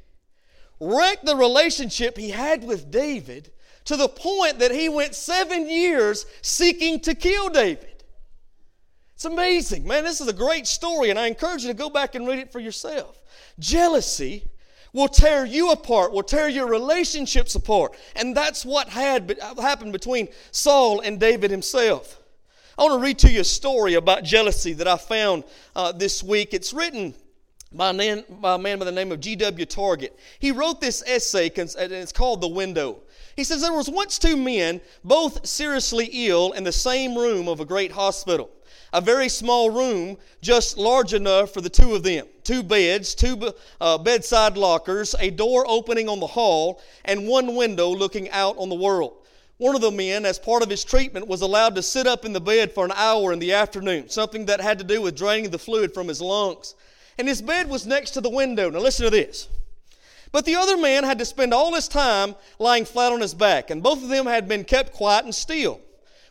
wrecked 0.79 1.25
the 1.25 1.35
relationship 1.35 2.17
he 2.17 2.31
had 2.31 2.63
with 2.63 2.89
David 2.89 3.51
to 3.85 3.95
the 3.95 4.07
point 4.07 4.59
that 4.59 4.71
he 4.71 4.89
went 4.89 5.13
seven 5.13 5.69
years 5.69 6.25
seeking 6.41 6.99
to 7.01 7.13
kill 7.13 7.49
David. 7.49 7.94
It's 9.15 9.25
amazing. 9.25 9.87
Man, 9.87 10.03
this 10.03 10.19
is 10.19 10.27
a 10.27 10.33
great 10.33 10.67
story, 10.67 11.09
and 11.09 11.17
I 11.17 11.27
encourage 11.27 11.63
you 11.63 11.69
to 11.69 11.73
go 11.73 11.89
back 11.89 12.15
and 12.15 12.27
read 12.27 12.39
it 12.39 12.51
for 12.51 12.59
yourself. 12.59 13.21
Jealousy 13.57 14.43
will 14.91 15.07
tear 15.07 15.45
you 15.45 15.71
apart, 15.71 16.11
will 16.11 16.23
tear 16.23 16.49
your 16.49 16.67
relationships 16.67 17.55
apart. 17.55 17.95
And 18.17 18.35
that's 18.35 18.65
what 18.65 18.89
had 18.89 19.37
happened 19.57 19.93
between 19.93 20.27
Saul 20.51 20.99
and 20.99 21.17
David 21.17 21.49
himself. 21.49 22.21
I 22.77 22.83
want 22.83 22.99
to 22.99 23.05
read 23.05 23.19
to 23.19 23.31
you 23.31 23.39
a 23.39 23.45
story 23.45 23.93
about 23.93 24.25
jealousy 24.25 24.73
that 24.73 24.87
I 24.87 24.97
found 24.97 25.45
uh, 25.77 25.93
this 25.93 26.21
week. 26.21 26.53
It's 26.53 26.73
written 26.73 27.13
by 27.71 27.91
a, 27.91 27.93
man, 27.93 28.25
by 28.29 28.55
a 28.55 28.57
man 28.57 28.79
by 28.79 28.85
the 28.85 28.91
name 28.91 29.13
of 29.13 29.21
G.W. 29.21 29.65
Target. 29.65 30.19
He 30.39 30.51
wrote 30.51 30.81
this 30.81 31.01
essay, 31.07 31.51
and 31.55 31.69
it's 31.77 32.11
called 32.11 32.41
The 32.41 32.49
Window. 32.49 33.03
He 33.37 33.45
says, 33.45 33.61
There 33.61 33.71
was 33.71 33.89
once 33.89 34.19
two 34.19 34.35
men, 34.35 34.81
both 35.05 35.45
seriously 35.45 36.09
ill, 36.11 36.51
in 36.51 36.65
the 36.65 36.71
same 36.73 37.17
room 37.17 37.47
of 37.47 37.61
a 37.61 37.65
great 37.65 37.93
hospital. 37.93 38.49
A 38.95 39.01
very 39.01 39.27
small 39.27 39.69
room, 39.69 40.17
just 40.41 40.77
large 40.77 41.13
enough 41.13 41.53
for 41.53 41.59
the 41.59 41.69
two 41.69 41.95
of 41.95 42.03
them. 42.03 42.27
Two 42.45 42.63
beds, 42.63 43.13
two 43.13 43.51
uh, 43.81 43.97
bedside 43.97 44.55
lockers, 44.55 45.13
a 45.19 45.31
door 45.31 45.65
opening 45.67 46.07
on 46.07 46.21
the 46.21 46.27
hall, 46.27 46.81
and 47.03 47.27
one 47.27 47.55
window 47.55 47.89
looking 47.89 48.29
out 48.29 48.57
on 48.57 48.69
the 48.69 48.75
world. 48.75 49.17
One 49.57 49.75
of 49.75 49.81
the 49.81 49.91
men, 49.91 50.25
as 50.25 50.39
part 50.39 50.63
of 50.63 50.69
his 50.69 50.85
treatment, 50.85 51.27
was 51.27 51.41
allowed 51.41 51.75
to 51.75 51.81
sit 51.81 52.07
up 52.07 52.23
in 52.23 52.31
the 52.31 52.39
bed 52.39 52.71
for 52.71 52.85
an 52.85 52.93
hour 52.95 53.33
in 53.33 53.39
the 53.39 53.51
afternoon, 53.51 54.07
something 54.07 54.45
that 54.45 54.61
had 54.61 54.77
to 54.77 54.85
do 54.85 55.01
with 55.01 55.17
draining 55.17 55.51
the 55.51 55.59
fluid 55.59 55.93
from 55.93 56.07
his 56.07 56.21
lungs. 56.21 56.73
And 57.17 57.27
his 57.27 57.41
bed 57.41 57.69
was 57.69 57.85
next 57.85 58.11
to 58.11 58.21
the 58.21 58.29
window. 58.29 58.69
Now, 58.69 58.79
listen 58.79 59.03
to 59.03 59.09
this. 59.09 59.49
But 60.31 60.45
the 60.45 60.55
other 60.55 60.77
man 60.77 61.03
had 61.03 61.19
to 61.19 61.25
spend 61.25 61.53
all 61.53 61.75
his 61.75 61.89
time 61.89 62.33
lying 62.59 62.85
flat 62.85 63.11
on 63.11 63.19
his 63.19 63.33
back, 63.33 63.71
and 63.71 63.83
both 63.83 64.01
of 64.01 64.07
them 64.07 64.25
had 64.25 64.47
been 64.47 64.63
kept 64.63 64.93
quiet 64.93 65.25
and 65.25 65.35
still, 65.35 65.81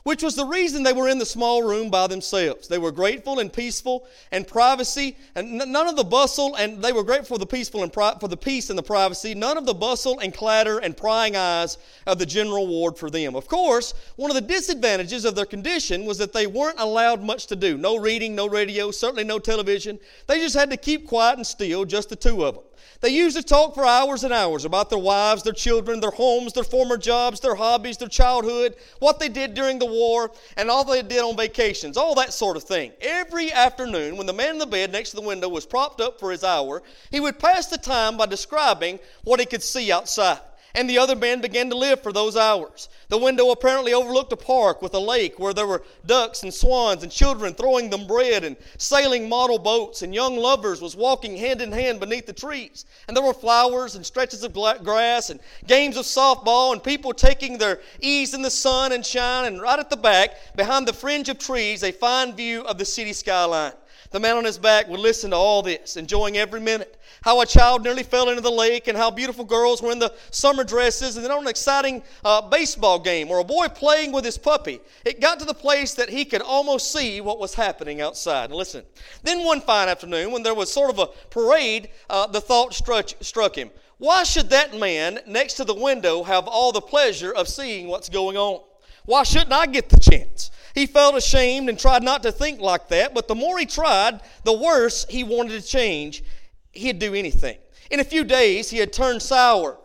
which 0.05 0.23
was 0.23 0.37
the 0.37 0.45
reason 0.45 0.83
they 0.83 0.93
were 0.93 1.09
in 1.09 1.19
the 1.19 1.27
small 1.27 1.63
room 1.63 1.91
by 1.91 2.07
themselves. 2.07 2.69
They 2.69 2.77
were 2.77 2.93
grateful 2.93 3.39
and 3.39 3.51
peaceful 3.51 4.07
and 4.31 4.47
privacy, 4.47 5.17
and 5.35 5.57
none 5.57 5.89
of 5.89 5.97
the 5.97 6.05
bustle, 6.05 6.55
and 6.57 6.83
they 6.83 6.93
were 6.93 7.03
grateful 7.03 7.37
for 7.37 7.39
the 7.39 7.47
peaceful 7.47 7.83
and 7.83 7.91
pri- 7.91 8.17
for 8.21 8.29
the 8.29 8.37
peace 8.37 8.69
and 8.69 8.79
the 8.79 8.83
privacy, 8.83 9.35
none 9.35 9.57
of 9.57 9.65
the 9.65 9.73
bustle 9.73 10.19
and 10.19 10.35
clatter 10.35 10.79
and 10.79 10.95
prying 10.95 11.37
eyes 11.37 11.79
of 12.07 12.19
the 12.19 12.27
general 12.27 12.67
ward 12.67 12.99
for 12.99 13.09
them. 13.09 13.35
Of 13.35 13.49
course, 13.49 13.95
one 14.17 14.31
of 14.31 14.35
the 14.35 14.43
disadvantages 14.43 15.25
of 15.25 15.35
their 15.35 15.47
condition 15.47 16.05
was 16.05 16.19
that 16.19 16.35
they 16.35 16.47
weren't 16.47 16.79
allowed 16.79 17.23
much 17.23 17.47
to 17.47 17.57
do. 17.57 17.79
No 17.79 17.97
reading, 17.97 18.35
no 18.35 18.47
radio, 18.47 18.91
certainly 18.91 19.25
no 19.25 19.39
television. 19.39 19.99
They 20.27 20.39
just 20.39 20.55
had 20.55 20.69
to 20.69 20.77
keep 20.77 21.09
quiet 21.09 21.39
and 21.39 21.47
still, 21.47 21.87
just 21.87 22.11
the 22.11 22.17
two 22.17 22.45
of 22.45 22.57
them. 22.57 22.65
They 23.05 23.11
used 23.11 23.37
to 23.37 23.43
talk 23.43 23.75
for 23.75 23.85
hours 23.85 24.25
and 24.25 24.33
hours 24.33 24.65
about 24.65 24.89
their 24.89 24.99
wives, 24.99 25.43
their 25.43 25.53
children, 25.53 26.01
their 26.01 26.11
homes, 26.11 26.55
their 26.55 26.65
former 26.65 26.97
jobs, 26.97 27.39
their 27.39 27.55
hobbies, 27.55 27.99
their 27.99 28.09
childhood, 28.09 28.77
what 28.99 29.21
they 29.21 29.29
did 29.29 29.53
during 29.53 29.79
the 29.79 29.85
war, 29.85 30.33
and 30.57 30.71
all 30.71 30.85
they 30.85 31.03
did 31.03 31.19
on 31.19 31.37
vacations, 31.37 31.99
all 31.99 32.15
that 32.15 32.33
sort 32.33 32.57
of 32.57 32.63
thing. 32.63 32.93
Every 33.03 33.53
afternoon, 33.53 34.17
when 34.17 34.27
the 34.27 34.33
man 34.33 34.53
in 34.53 34.59
the 34.59 34.65
bed 34.65 34.91
next 34.91 35.11
to 35.11 35.17
the 35.17 35.23
window 35.23 35.51
was 35.51 35.67
propped 35.67 36.01
up 36.01 36.19
for 36.19 36.31
his 36.31 36.43
hour, 36.43 36.83
he 37.11 37.21
would 37.21 37.39
pass 37.39 37.67
the 37.67 37.77
time 37.77 38.17
by 38.17 38.25
describing 38.25 38.99
what 39.25 39.39
he 39.39 39.45
could 39.45 39.63
see 39.63 39.93
outside 39.93 40.41
and 40.75 40.91
the 40.91 40.99
other 40.99 41.15
man 41.15 41.41
began 41.41 41.71
to 41.71 41.77
live 41.77 42.03
for 42.03 42.13
those 42.13 42.37
hours. 42.37 42.89
The 43.09 43.19
window 43.19 43.51
apparently 43.51 43.95
overlooked 43.95 44.33
a 44.33 44.37
park 44.37 44.83
with 44.83 44.93
a 44.95 44.99
lake 44.99 45.39
where 45.39 45.55
there 45.55 45.67
were 45.67 45.85
ducks 46.05 46.43
and 46.43 46.53
swans 46.53 47.03
and 47.03 47.13
children 47.13 47.55
throwing 47.55 47.91
them 47.91 48.07
bread 48.07 48.43
and 48.43 48.57
sailing 48.77 49.29
model 49.29 49.59
boats 49.59 50.03
and 50.03 50.13
young 50.13 50.37
lovers 50.37 50.83
was 50.83 50.97
walking 50.97 51.37
hand 51.37 51.63
in 51.63 51.71
hand 51.71 52.01
beneath 52.01 52.27
the 52.27 52.33
trees. 52.33 52.87
And 53.07 53.17
there 53.17 53.25
were 53.25 53.35
flowers 53.35 53.95
and 53.95 54.05
stretches 54.05 54.43
of 54.43 54.53
grass 54.53 55.31
and 55.31 55.39
games 55.67 55.97
of 55.97 56.05
softball 56.05 56.73
and 56.73 56.83
people 56.83 57.13
taking 57.13 57.57
their 57.57 57.81
ease 58.01 58.35
in 58.35 58.43
the 58.43 58.51
sun 58.51 58.91
and 58.91 59.07
shine 59.07 59.47
and 59.47 59.63
right 59.63 59.79
at 59.79 59.91
the 59.91 59.97
back 59.97 60.57
behind 60.57 60.89
the 60.89 60.93
fringe 60.93 61.29
of 61.29 61.39
trees 61.39 61.85
a 61.85 61.93
fine 61.93 62.35
view 62.35 62.63
of 62.63 62.79
the 62.79 62.85
city 62.85 63.13
skyline. 63.13 63.73
The 64.15 64.21
man 64.21 64.37
on 64.37 64.45
his 64.45 64.59
back 64.59 64.87
would 64.87 65.01
listen 65.01 65.33
to 65.33 65.37
all 65.37 65.61
this, 65.61 65.97
enjoying 65.97 66.37
every 66.37 66.61
minute. 66.61 67.03
How 67.23 67.41
a 67.41 67.47
child 67.47 67.83
nearly 67.83 68.05
fell 68.05 68.29
into 68.29 68.43
the 68.43 68.49
lake, 68.49 68.87
and 68.87 68.97
how 68.97 69.11
beautiful 69.11 69.45
girls 69.45 69.83
were 69.83 69.91
in 69.91 69.99
the 69.99 70.15
summer 70.31 70.63
dresses, 70.63 71.17
and 71.17 71.25
then 71.25 71.33
on 71.33 71.43
an 71.43 71.49
exciting 71.49 72.01
uh, 72.25 72.41
baseball 72.43 73.01
game 73.01 73.29
or 73.29 73.41
a 73.41 73.45
boy 73.45 73.67
playing 73.67 74.13
with 74.13 74.25
his 74.25 74.39
puppy. 74.39 74.79
It 75.05 75.21
got 75.21 75.41
to 75.41 75.45
the 75.45 75.53
place 75.53 75.95
that 75.95 76.11
he 76.11 76.25
could 76.25 76.43
almost 76.43 76.93
see 76.93 77.21
what 77.21 77.41
was 77.41 77.55
happening 77.55 78.01
outside. 78.01 78.51
Now 78.51 78.57
listen. 78.57 78.85
Then 79.25 79.45
one 79.45 79.61
fine 79.61 79.89
afternoon, 79.89 80.31
when 80.31 80.45
there 80.45 80.55
was 80.55 80.73
sort 80.73 80.91
of 80.91 81.01
a 81.01 81.09
parade, 81.31 81.89
uh, 82.09 82.29
the 82.29 82.41
thought 82.41 82.73
struck, 82.73 83.09
struck 83.21 83.57
him 83.59 83.73
why 83.99 84.23
should 84.23 84.51
that 84.51 84.79
man 84.79 85.19
next 85.27 85.55
to 85.55 85.65
the 85.65 85.75
window 85.75 86.23
have 86.23 86.47
all 86.47 86.71
the 86.71 86.81
pleasure 86.81 87.33
of 87.33 87.49
seeing 87.49 87.89
what's 87.89 88.09
going 88.09 88.37
on? 88.37 88.61
Why 89.07 89.25
shouldn't 89.25 89.53
I 89.53 89.67
get 89.67 89.89
the 89.89 89.99
chance? 89.99 90.53
He 90.75 90.87
felt 90.87 91.17
ashamed 91.17 91.69
and 91.69 91.79
tried 91.79 92.03
not 92.03 92.25
to 92.25 92.33
think 92.33 92.61
like 92.61 92.89
that, 92.89 93.15
but 93.15 93.29
the 93.29 93.35
more 93.35 93.59
he 93.59 93.65
tried, 93.65 94.21
the 94.43 94.53
worse 94.53 95.07
he 95.09 95.23
wanted 95.23 95.63
to 95.63 95.67
change. 95.67 96.25
He'd 96.73 96.99
do 96.99 97.15
anything. 97.15 97.59
In 97.93 98.01
a 98.01 98.05
few 98.05 98.25
days, 98.25 98.71
he 98.71 98.79
had 98.79 98.93
turned 98.93 99.23
sour. 99.23 99.79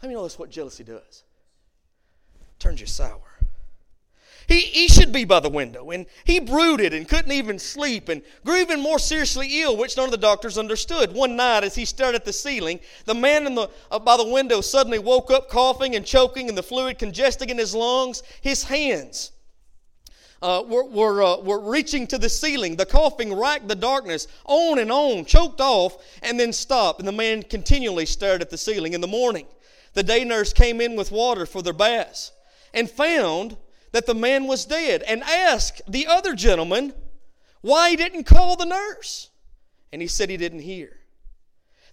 How 0.00 0.06
many 0.06 0.14
know 0.14 0.22
that's 0.22 0.38
what 0.38 0.50
jealousy 0.50 0.84
does? 0.84 1.24
Turns 2.58 2.80
you 2.80 2.86
sour. 2.86 3.27
He, 4.48 4.60
he 4.60 4.88
should 4.88 5.12
be 5.12 5.26
by 5.26 5.40
the 5.40 5.50
window. 5.50 5.90
And 5.90 6.06
he 6.24 6.40
brooded 6.40 6.94
and 6.94 7.06
couldn't 7.06 7.32
even 7.32 7.58
sleep 7.58 8.08
and 8.08 8.22
grew 8.46 8.56
even 8.56 8.80
more 8.80 8.98
seriously 8.98 9.60
ill, 9.60 9.76
which 9.76 9.96
none 9.96 10.06
of 10.06 10.10
the 10.10 10.16
doctors 10.16 10.56
understood. 10.56 11.12
One 11.12 11.36
night, 11.36 11.64
as 11.64 11.74
he 11.74 11.84
stared 11.84 12.14
at 12.14 12.24
the 12.24 12.32
ceiling, 12.32 12.80
the 13.04 13.14
man 13.14 13.46
in 13.46 13.54
the, 13.54 13.68
uh, 13.90 13.98
by 13.98 14.16
the 14.16 14.26
window 14.26 14.62
suddenly 14.62 14.98
woke 14.98 15.30
up 15.30 15.50
coughing 15.50 15.94
and 15.94 16.04
choking 16.04 16.48
and 16.48 16.56
the 16.56 16.62
fluid 16.62 16.98
congesting 16.98 17.50
in 17.50 17.58
his 17.58 17.74
lungs. 17.74 18.22
His 18.40 18.64
hands 18.64 19.32
uh, 20.40 20.62
were, 20.66 20.84
were, 20.84 21.22
uh, 21.22 21.36
were 21.40 21.60
reaching 21.60 22.06
to 22.06 22.16
the 22.16 22.30
ceiling. 22.30 22.76
The 22.76 22.86
coughing 22.86 23.38
racked 23.38 23.68
the 23.68 23.74
darkness 23.74 24.28
on 24.46 24.78
and 24.78 24.90
on, 24.90 25.26
choked 25.26 25.60
off, 25.60 25.98
and 26.22 26.40
then 26.40 26.54
stopped. 26.54 27.00
And 27.00 27.08
the 27.08 27.12
man 27.12 27.42
continually 27.42 28.06
stared 28.06 28.40
at 28.40 28.48
the 28.48 28.56
ceiling. 28.56 28.94
In 28.94 29.02
the 29.02 29.08
morning, 29.08 29.46
the 29.92 30.02
day 30.02 30.24
nurse 30.24 30.54
came 30.54 30.80
in 30.80 30.96
with 30.96 31.12
water 31.12 31.44
for 31.44 31.60
their 31.60 31.74
baths 31.74 32.32
and 32.72 32.90
found 32.90 33.58
that 33.98 34.06
the 34.06 34.14
man 34.14 34.46
was 34.46 34.64
dead 34.64 35.02
and 35.08 35.24
asked 35.24 35.82
the 35.88 36.06
other 36.06 36.32
gentleman 36.32 36.94
why 37.62 37.90
he 37.90 37.96
didn't 37.96 38.22
call 38.22 38.54
the 38.54 38.64
nurse. 38.64 39.28
And 39.92 40.00
he 40.00 40.06
said 40.06 40.30
he 40.30 40.36
didn't 40.36 40.60
hear. 40.60 40.96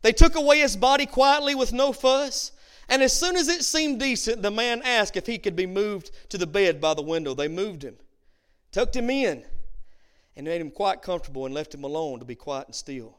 They 0.03 0.11
took 0.11 0.35
away 0.35 0.59
his 0.59 0.77
body 0.77 1.07
quietly 1.07 1.55
with 1.55 1.73
no 1.73 1.91
fuss. 1.91 2.51
And 2.87 3.01
as 3.01 3.11
soon 3.11 3.35
as 3.35 3.47
it 3.47 3.63
seemed 3.63 3.99
decent, 3.99 4.43
the 4.43 4.51
man 4.51 4.83
asked 4.83 5.17
if 5.17 5.25
he 5.25 5.39
could 5.39 5.55
be 5.55 5.65
moved 5.65 6.11
to 6.29 6.37
the 6.37 6.45
bed 6.45 6.79
by 6.79 6.93
the 6.93 7.01
window. 7.01 7.33
They 7.33 7.47
moved 7.47 7.83
him, 7.83 7.95
tucked 8.71 8.95
him 8.95 9.09
in, 9.09 9.43
and 10.35 10.45
made 10.45 10.61
him 10.61 10.69
quite 10.69 11.01
comfortable 11.01 11.47
and 11.47 11.55
left 11.55 11.73
him 11.73 11.83
alone 11.83 12.19
to 12.19 12.25
be 12.25 12.35
quiet 12.35 12.67
and 12.67 12.75
still. 12.75 13.17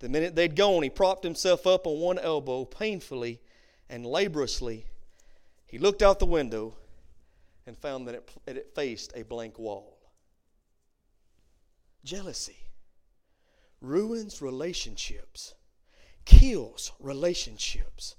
The 0.00 0.08
minute 0.08 0.34
they'd 0.34 0.56
gone, 0.56 0.82
he 0.82 0.90
propped 0.90 1.22
himself 1.22 1.68
up 1.68 1.86
on 1.86 2.00
one 2.00 2.18
elbow, 2.18 2.64
painfully 2.64 3.38
and 3.88 4.04
laboriously. 4.04 4.86
He 5.68 5.78
looked 5.78 6.02
out 6.02 6.18
the 6.18 6.26
window 6.26 6.74
and 7.66 7.76
found 7.76 8.06
that 8.08 8.14
it, 8.14 8.30
it 8.46 8.74
faced 8.74 9.12
a 9.14 9.22
blank 9.22 9.58
wall. 9.58 9.98
Jealousy 12.04 12.56
ruins 13.80 14.40
relationships, 14.40 15.54
kills 16.24 16.92
relationships 17.00 18.16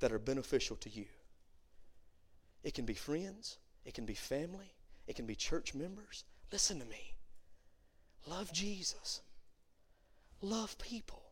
that 0.00 0.12
are 0.12 0.18
beneficial 0.18 0.76
to 0.76 0.90
you. 0.90 1.06
It 2.62 2.74
can 2.74 2.84
be 2.84 2.94
friends, 2.94 3.58
it 3.84 3.94
can 3.94 4.06
be 4.06 4.14
family, 4.14 4.72
it 5.06 5.16
can 5.16 5.26
be 5.26 5.34
church 5.34 5.74
members. 5.74 6.24
Listen 6.50 6.78
to 6.78 6.86
me. 6.86 7.14
Love 8.26 8.52
Jesus, 8.52 9.20
love 10.40 10.78
people. 10.78 11.22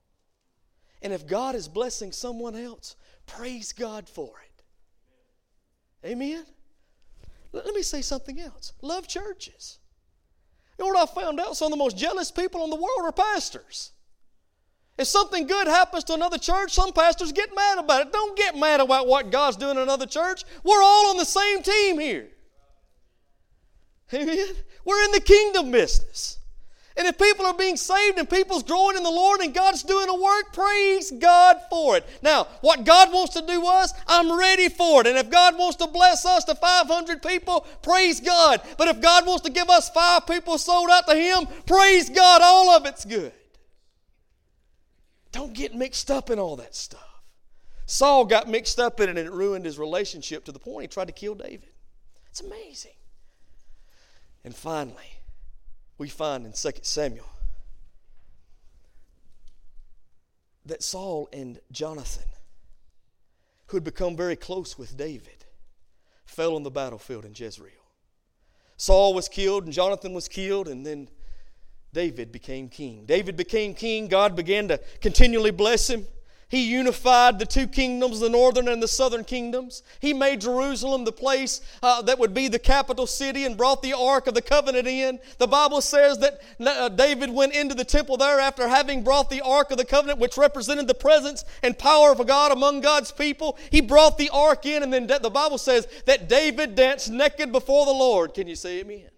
And 1.01 1.13
if 1.13 1.27
God 1.27 1.55
is 1.55 1.69
blessing 1.69 2.13
someone 2.13 2.55
else, 2.55 2.95
praise 3.27 3.73
God 3.73 4.09
for 4.09 4.35
it. 4.45 4.63
Amen? 6.09 6.45
Let 7.53 7.75
me 7.75 7.83
say 7.83 8.01
something 8.01 8.41
else. 8.41 8.73
Love 8.81 9.07
churches. 9.07 9.79
You 10.79 10.85
know 10.85 10.93
what 10.93 11.09
I 11.09 11.21
found 11.21 11.39
out? 11.39 11.57
Some 11.57 11.67
of 11.67 11.71
the 11.73 11.77
most 11.77 11.97
jealous 11.97 12.31
people 12.31 12.65
in 12.65 12.71
the 12.71 12.77
world 12.77 13.01
are 13.03 13.13
pastors. 13.13 13.93
If 14.99 15.07
something 15.07 15.47
good 15.47 15.67
happens 15.67 16.05
to 16.05 16.15
another 16.15 16.39
church, 16.39 16.73
some 16.73 16.93
pastors 16.93 17.33
get 17.33 17.55
mad 17.55 17.79
about 17.79 18.03
it. 18.03 18.13
Don't 18.13 18.37
get 18.37 18.57
mad 18.57 18.81
about 18.81 19.07
what 19.07 19.31
God's 19.31 19.57
doing 19.57 19.77
in 19.77 19.83
another 19.83 20.07
church. 20.07 20.45
We're 20.65 20.83
all 20.83 21.11
on 21.11 21.17
the 21.17 21.25
same 21.25 21.63
team 21.63 21.99
here. 21.99 22.29
Amen? 24.13 24.49
We're 24.85 25.05
in 25.05 25.13
the 25.13 25.21
kingdom 25.21 25.71
business. 25.71 26.39
And 26.97 27.07
if 27.07 27.17
people 27.17 27.47
are 27.47 27.55
being 27.55 27.77
saved 27.77 28.19
and 28.19 28.29
people's 28.29 28.63
growing 28.63 28.97
in 28.97 29.03
the 29.03 29.11
Lord 29.11 29.41
and 29.41 29.55
God's 29.55 29.83
doing 29.83 30.09
a 30.09 30.15
work, 30.15 30.53
praise 30.53 31.11
God 31.11 31.57
for 31.71 31.97
it. 31.97 32.07
Now, 32.23 32.49
what 32.61 32.85
God 32.85 33.13
wants 33.13 33.35
to 33.35 33.47
do 33.47 33.67
us, 33.67 33.95
I'm 34.07 34.39
ready 34.39 34.69
for 34.69 35.01
it. 35.01 35.07
And 35.07 35.17
if 35.17 35.31
God 35.31 35.57
wants 35.57 35.77
to 35.77 35.87
bless 35.87 36.27
us 36.27 36.45
to 36.45 36.55
500 36.55 37.23
people, 37.23 37.67
praise 37.83 38.21
God. 38.21 38.61
But 38.77 38.89
if 38.89 39.01
God 39.01 39.27
wants 39.27 39.43
to 39.45 39.51
give 39.51 39.71
us 39.71 39.89
five 39.89 40.27
people 40.27 40.59
sold 40.59 40.91
out 40.91 41.07
to 41.09 41.15
Him, 41.15 41.47
praise 41.67 42.11
God, 42.11 42.43
all 42.43 42.71
of 42.71 42.85
it's 42.85 43.05
good. 43.05 43.33
Don't 45.33 45.55
get 45.55 45.75
mixed 45.75 46.11
up 46.11 46.29
in 46.29 46.39
all 46.39 46.57
that 46.57 46.75
stuff. 46.75 47.23
Saul 47.87 48.27
got 48.27 48.49
mixed 48.49 48.79
up 48.79 49.01
in 49.01 49.09
it 49.09 49.19
and 49.19 49.27
it 49.27 49.33
ruined 49.33 49.65
his 49.65 49.79
relationship 49.79 50.45
to 50.45 50.53
the 50.53 50.59
point 50.59 50.83
he 50.83 50.89
tried 50.89 51.07
to 51.07 51.13
kill 51.13 51.35
David. 51.35 51.69
It's 52.31 52.41
amazing. 52.41 52.93
And 54.45 54.55
finally, 54.55 55.22
we 55.99 56.09
find 56.09 56.47
in 56.47 56.53
2 56.53 56.71
Samuel 56.83 57.29
that 60.65 60.83
Saul 60.83 61.29
and 61.33 61.61
Jonathan, 61.71 62.29
who 63.67 63.77
had 63.77 63.85
become 63.85 64.17
very 64.17 64.37
close 64.37 64.79
with 64.79 64.97
David, 64.97 65.45
fell 66.25 66.55
on 66.55 66.63
the 66.63 66.71
battlefield 66.71 67.25
in 67.25 67.33
Jezreel. 67.35 67.71
Saul 68.77 69.15
was 69.15 69.29
killed 69.29 69.65
and 69.65 69.73
Jonathan 69.73 70.13
was 70.13 70.29
killed, 70.29 70.69
and 70.69 70.85
then 70.85 71.09
David 71.93 72.33
became 72.33 72.69
king. 72.69 73.05
David 73.07 73.37
became 73.37 73.75
king. 73.75 74.09
God 74.09 74.35
began 74.35 74.69
to 74.69 74.81
continually 75.01 75.51
bless 75.51 75.89
him. 75.89 76.07
He 76.53 76.65
unified 76.65 77.39
the 77.39 77.47
two 77.47 77.67
kingdoms, 77.67 78.21
the 78.21 78.29
northern 78.29 78.69
and 78.69 78.83
the 78.83 78.87
southern 78.87 79.25
kingdoms. 79.25 79.83
He 80.01 80.13
made 80.13 80.43
Jerusalem 80.43 81.05
the 81.05 81.11
place 81.11 81.63
uh, 81.83 82.03
that 82.03 82.19
would 82.19 82.35
be 82.35 82.47
the 82.47 82.59
capital 82.59 83.07
city 83.07 83.47
and 83.47 83.57
brought 83.57 83.81
the 83.81 83.95
Ark 83.95 84.27
of 84.27 84.35
the 84.35 84.43
Covenant 84.43 84.87
in. 84.87 85.19
The 85.39 85.47
Bible 85.47 85.81
says 85.81 86.19
that 86.19 86.43
uh, 86.61 86.91
David 86.91 87.31
went 87.31 87.55
into 87.55 87.75
the 87.75 87.87
temple 87.87 88.19
there 88.19 88.39
after 88.39 88.69
having 88.69 89.03
brought 89.03 89.31
the 89.31 89.41
Ark 89.41 89.71
of 89.71 89.79
the 89.79 89.87
Covenant, 89.87 90.19
which 90.19 90.37
represented 90.37 90.89
the 90.89 90.95
presence 90.95 91.47
and 91.63 91.79
power 91.79 92.13
of 92.13 92.27
God 92.27 92.53
among 92.53 92.83
God's 92.83 93.13
people. 93.13 93.57
He 93.71 93.81
brought 93.81 94.19
the 94.19 94.29
Ark 94.29 94.67
in, 94.67 94.83
and 94.83 94.93
then 94.93 95.07
the 95.07 95.31
Bible 95.31 95.57
says 95.57 95.89
that 96.05 96.29
David 96.29 96.75
danced 96.75 97.11
naked 97.11 97.51
before 97.51 97.87
the 97.87 97.93
Lord. 97.93 98.35
Can 98.35 98.47
you 98.47 98.57
say 98.57 98.81
amen? 98.81 99.12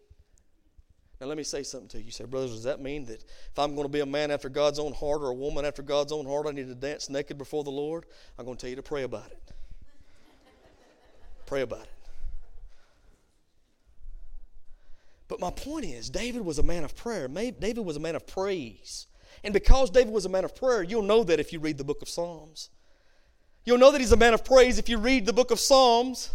Now, 1.24 1.28
let 1.28 1.38
me 1.38 1.42
say 1.42 1.62
something 1.62 1.88
to 1.88 1.98
you. 2.00 2.04
You 2.04 2.10
say, 2.10 2.26
brothers, 2.26 2.50
does 2.50 2.64
that 2.64 2.82
mean 2.82 3.06
that 3.06 3.24
if 3.24 3.58
I'm 3.58 3.74
going 3.74 3.87
to 3.87 3.90
be 3.90 4.00
a 4.00 4.06
man 4.06 4.30
after 4.30 4.50
God's 4.50 4.78
own 4.78 4.92
heart 4.92 5.22
or 5.22 5.28
a 5.28 5.34
woman 5.34 5.64
after 5.64 5.80
God's 5.80 6.12
own 6.12 6.26
heart, 6.26 6.46
I 6.46 6.50
need 6.50 6.68
to 6.68 6.74
dance 6.74 7.08
naked 7.08 7.38
before 7.38 7.64
the 7.64 7.70
Lord? 7.70 8.04
I'm 8.38 8.44
going 8.44 8.58
to 8.58 8.60
tell 8.60 8.68
you 8.68 8.76
to 8.76 8.82
pray 8.82 9.04
about 9.04 9.30
it. 9.30 9.40
pray 11.46 11.62
about 11.62 11.84
it. 11.84 11.88
But 15.26 15.40
my 15.40 15.50
point 15.50 15.87
is, 15.87 16.10
David 16.10 16.42
was 16.42 16.58
a 16.58 16.62
man 16.62 16.84
of 16.84 16.94
prayer. 16.94 17.26
David 17.26 17.78
was 17.78 17.96
a 17.96 18.00
man 18.00 18.16
of 18.16 18.26
praise. 18.26 19.06
And 19.42 19.54
because 19.54 19.88
David 19.88 20.12
was 20.12 20.26
a 20.26 20.28
man 20.28 20.44
of 20.44 20.54
prayer, 20.54 20.82
you'll 20.82 21.00
know 21.00 21.24
that 21.24 21.40
if 21.40 21.54
you 21.54 21.58
read 21.58 21.78
the 21.78 21.84
book 21.84 22.02
of 22.02 22.08
Psalms. 22.10 22.68
You'll 23.64 23.78
know 23.78 23.90
that 23.90 24.00
he's 24.02 24.12
a 24.12 24.16
man 24.18 24.34
of 24.34 24.44
praise 24.44 24.78
if 24.78 24.90
you 24.90 24.98
read 24.98 25.24
the 25.24 25.32
book 25.32 25.50
of 25.50 25.58
Psalms. 25.58 26.28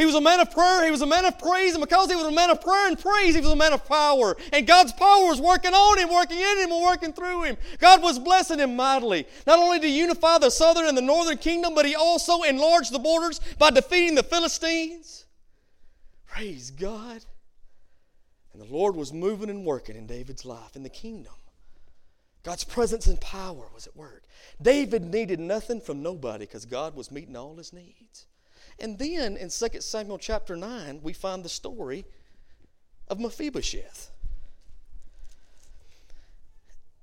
He 0.00 0.06
was 0.06 0.14
a 0.14 0.20
man 0.20 0.40
of 0.40 0.50
prayer. 0.50 0.82
He 0.82 0.90
was 0.90 1.02
a 1.02 1.06
man 1.06 1.26
of 1.26 1.38
praise. 1.38 1.74
And 1.74 1.82
because 1.82 2.08
he 2.08 2.16
was 2.16 2.24
a 2.24 2.30
man 2.30 2.48
of 2.48 2.62
prayer 2.62 2.88
and 2.88 2.98
praise, 2.98 3.34
he 3.34 3.40
was 3.42 3.50
a 3.50 3.56
man 3.56 3.74
of 3.74 3.86
power. 3.86 4.34
And 4.50 4.66
God's 4.66 4.94
power 4.94 5.26
was 5.26 5.42
working 5.42 5.74
on 5.74 5.98
him, 5.98 6.08
working 6.08 6.38
in 6.38 6.58
him, 6.58 6.72
and 6.72 6.82
working 6.82 7.12
through 7.12 7.42
him. 7.42 7.58
God 7.78 8.00
was 8.00 8.18
blessing 8.18 8.60
him 8.60 8.76
mightily. 8.76 9.26
Not 9.46 9.58
only 9.58 9.78
to 9.78 9.86
unify 9.86 10.38
the 10.38 10.48
southern 10.48 10.86
and 10.86 10.96
the 10.96 11.02
northern 11.02 11.36
kingdom, 11.36 11.74
but 11.74 11.84
he 11.84 11.94
also 11.94 12.44
enlarged 12.44 12.94
the 12.94 12.98
borders 12.98 13.42
by 13.58 13.68
defeating 13.68 14.14
the 14.14 14.22
Philistines. 14.22 15.26
Praise 16.26 16.70
God. 16.70 17.22
And 18.54 18.62
the 18.62 18.72
Lord 18.72 18.96
was 18.96 19.12
moving 19.12 19.50
and 19.50 19.66
working 19.66 19.96
in 19.96 20.06
David's 20.06 20.46
life, 20.46 20.76
in 20.76 20.82
the 20.82 20.88
kingdom. 20.88 21.34
God's 22.42 22.64
presence 22.64 23.06
and 23.06 23.20
power 23.20 23.66
was 23.74 23.86
at 23.86 23.94
work. 23.94 24.22
David 24.62 25.04
needed 25.04 25.40
nothing 25.40 25.78
from 25.78 26.02
nobody 26.02 26.46
because 26.46 26.64
God 26.64 26.96
was 26.96 27.10
meeting 27.10 27.36
all 27.36 27.56
his 27.56 27.74
needs. 27.74 28.24
And 28.80 28.98
then 28.98 29.36
in 29.36 29.50
2 29.50 29.80
Samuel 29.80 30.18
chapter 30.18 30.56
9, 30.56 31.00
we 31.02 31.12
find 31.12 31.44
the 31.44 31.48
story 31.48 32.04
of 33.08 33.20
Mephibosheth. 33.20 34.10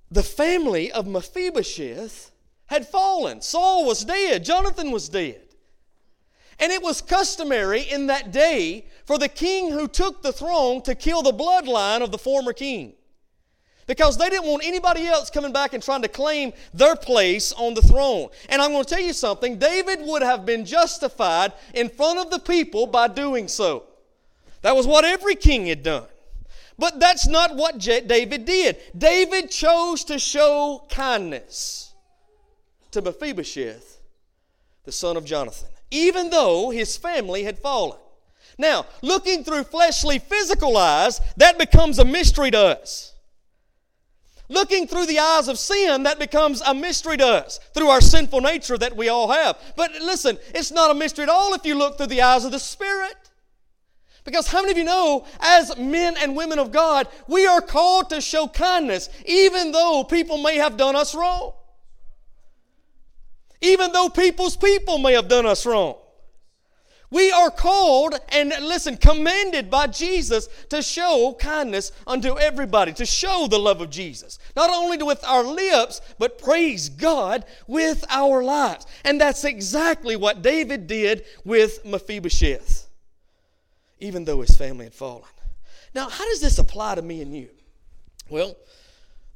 The 0.10 0.24
family 0.24 0.92
of 0.92 1.06
Mephibosheth 1.06 2.32
had 2.68 2.88
fallen. 2.88 3.42
Saul 3.42 3.86
was 3.86 4.06
dead, 4.06 4.44
Jonathan 4.44 4.92
was 4.92 5.10
dead. 5.10 5.42
And 6.60 6.72
it 6.72 6.82
was 6.82 7.02
customary 7.02 7.82
in 7.82 8.08
that 8.08 8.32
day 8.32 8.88
for 9.06 9.20
the 9.20 9.30
king 9.30 9.72
who 9.72 9.88
took 9.88 10.24
the 10.24 10.34
throne 10.34 10.82
to 10.84 10.96
kill 10.96 11.22
the 11.22 11.32
bloodline 11.32 12.02
of 12.02 12.12
the 12.12 12.18
former 12.18 12.52
king 12.52 12.97
because 13.88 14.18
they 14.18 14.30
didn't 14.30 14.48
want 14.48 14.64
anybody 14.66 15.08
else 15.08 15.30
coming 15.30 15.54
back 15.54 15.74
and 15.74 15.82
trying 15.82 16.02
to 16.02 16.08
claim 16.08 16.54
their 16.74 16.96
place 16.96 17.54
on 17.54 17.74
the 17.74 17.82
throne. 17.82 18.30
And 18.50 18.62
I'm 18.62 18.72
going 18.72 18.84
to 18.84 18.90
tell 18.90 19.04
you 19.04 19.14
something 19.14 19.58
David 19.58 20.00
would 20.02 20.22
have 20.22 20.46
been 20.46 20.66
justified 20.66 21.54
in 21.74 21.90
front 21.90 22.20
of 22.20 22.30
the 22.30 22.40
people 22.40 22.86
by 22.86 23.08
doing 23.08 23.48
so. 23.48 23.86
That 24.62 24.76
was 24.76 24.86
what 24.86 25.06
every 25.06 25.36
king 25.36 25.68
had 25.68 25.84
done. 25.84 26.06
But 26.78 27.00
that's 27.00 27.28
not 27.28 27.56
what 27.56 27.80
David 27.80 28.46
did. 28.46 28.78
David 28.96 29.50
chose 29.50 30.04
to 30.06 30.20
show 30.20 30.86
kindness 30.90 31.94
to 32.92 33.02
Mephibosheth, 33.02 34.00
the 34.84 34.92
son 34.92 35.18
of 35.18 35.26
Jonathan, 35.26 35.70
even 35.90 36.30
though 36.30 36.70
his 36.70 36.96
family 36.96 37.44
had 37.44 37.58
fallen. 37.58 37.98
Now, 38.60 38.86
looking 39.02 39.44
through 39.44 39.64
fleshly, 39.64 40.20
physical 40.20 40.78
eyes, 40.78 41.22
that 41.38 41.58
becomes 41.58 42.00
a 42.00 42.06
mystery 42.06 42.52
to 42.52 42.60
us. 42.60 43.14
Looking 44.50 44.88
through 44.88 45.08
the 45.08 45.20
eyes 45.20 45.50
of 45.50 45.60
sin, 45.60 46.04
that 46.04 46.20
becomes 46.20 46.62
a 46.62 46.74
mystery 46.74 47.18
to 47.18 47.28
us 47.28 47.60
through 47.74 47.90
our 47.90 48.00
sinful 48.00 48.42
nature 48.42 48.78
that 48.78 48.96
we 48.96 49.10
all 49.10 49.30
have. 49.30 49.58
But 49.76 49.92
listen, 50.02 50.38
it's 50.56 50.72
not 50.72 50.90
a 50.90 50.94
mystery 50.94 51.24
at 51.24 51.30
all 51.30 51.54
if 51.54 51.66
you 51.66 51.76
look 51.76 51.98
through 51.98 52.08
the 52.08 52.22
eyes 52.22 52.46
of 52.46 52.52
the 52.52 52.60
Spirit. 52.60 53.16
Because 54.24 54.48
how 54.48 54.62
many 54.62 54.72
of 54.72 54.78
you 54.78 54.84
know, 54.84 55.26
as 55.40 55.78
men 55.78 56.16
and 56.18 56.36
women 56.36 56.60
of 56.60 56.72
God, 56.72 57.08
we 57.28 57.46
are 57.46 57.62
called 57.62 58.10
to 58.10 58.22
show 58.22 58.48
kindness 58.48 59.10
even 59.26 59.72
though 59.72 60.04
people 60.04 60.38
may 60.38 60.58
have 60.58 60.78
done 60.78 60.96
us 60.96 61.14
wrong? 61.14 61.54
Even 63.62 63.92
though 63.92 64.10
people's 64.10 64.56
people 64.56 64.98
may 64.98 65.14
have 65.14 65.28
done 65.28 65.46
us 65.46 65.66
wrong. 65.66 65.96
We 67.10 67.32
are 67.32 67.50
called 67.50 68.16
and 68.30 68.50
listen, 68.62 68.98
commanded 68.98 69.70
by 69.70 69.88
Jesus 69.88 70.50
to 70.70 70.82
show 70.82 71.38
kindness 71.40 71.94
unto 72.06 72.38
everybody, 72.38 72.92
to 72.94 73.06
show 73.06 73.48
the 73.50 73.58
love 73.60 73.80
of 73.80 73.90
Jesus. 73.90 74.40
Not 74.58 74.70
only 74.70 75.02
with 75.02 75.24
our 75.24 75.44
lips, 75.44 76.02
but 76.20 76.38
praise 76.38 76.90
God 76.90 77.46
with 77.66 78.04
our 78.10 78.44
lives. 78.44 78.86
And 79.06 79.22
that's 79.22 79.46
exactly 79.46 80.18
what 80.18 80.42
David 80.42 80.88
did 80.88 81.24
with 81.46 81.86
Mephibosheth, 81.86 82.88
even 84.00 84.26
though 84.26 84.42
his 84.42 84.58
family 84.58 84.86
had 84.86 84.94
fallen. 84.94 85.24
Now, 85.96 86.10
how 86.10 86.26
does 86.26 86.42
this 86.42 86.60
apply 86.60 86.96
to 86.96 87.02
me 87.02 87.22
and 87.22 87.34
you? 87.34 87.50
Well, 88.30 88.58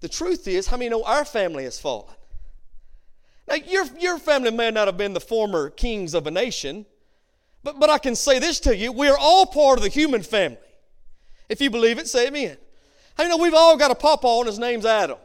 the 0.02 0.10
truth 0.10 0.46
is, 0.46 0.68
how 0.68 0.76
many 0.76 0.90
know 0.90 1.04
our 1.04 1.24
family 1.24 1.64
has 1.64 1.80
fallen? 1.80 2.14
Now, 3.48 3.56
your, 3.56 3.86
your 3.98 4.18
family 4.18 4.52
may 4.52 4.72
not 4.72 4.90
have 4.90 4.98
been 4.98 5.14
the 5.14 5.22
former 5.22 5.70
kings 5.70 6.14
of 6.14 6.28
a 6.28 6.32
nation 6.32 6.86
but, 7.64 7.80
but 7.80 7.90
I 7.90 7.98
can 7.98 8.16
say 8.16 8.40
this 8.40 8.60
to 8.62 8.76
you 8.76 8.92
we 8.92 9.08
are 9.08 9.18
all 9.18 9.46
part 9.46 9.78
of 9.78 9.84
the 9.84 9.90
human 9.90 10.24
family. 10.24 10.58
If 11.50 11.62
you 11.62 11.70
believe 11.70 12.00
it, 12.00 12.08
say 12.08 12.28
amen. 12.28 12.58
I 13.18 13.28
know 13.28 13.38
we've 13.38 13.54
all 13.54 13.78
got 13.78 13.92
a 13.92 13.96
papa 13.96 14.28
and 14.28 14.48
his 14.48 14.60
name's 14.60 14.86
Adam. 14.86 15.18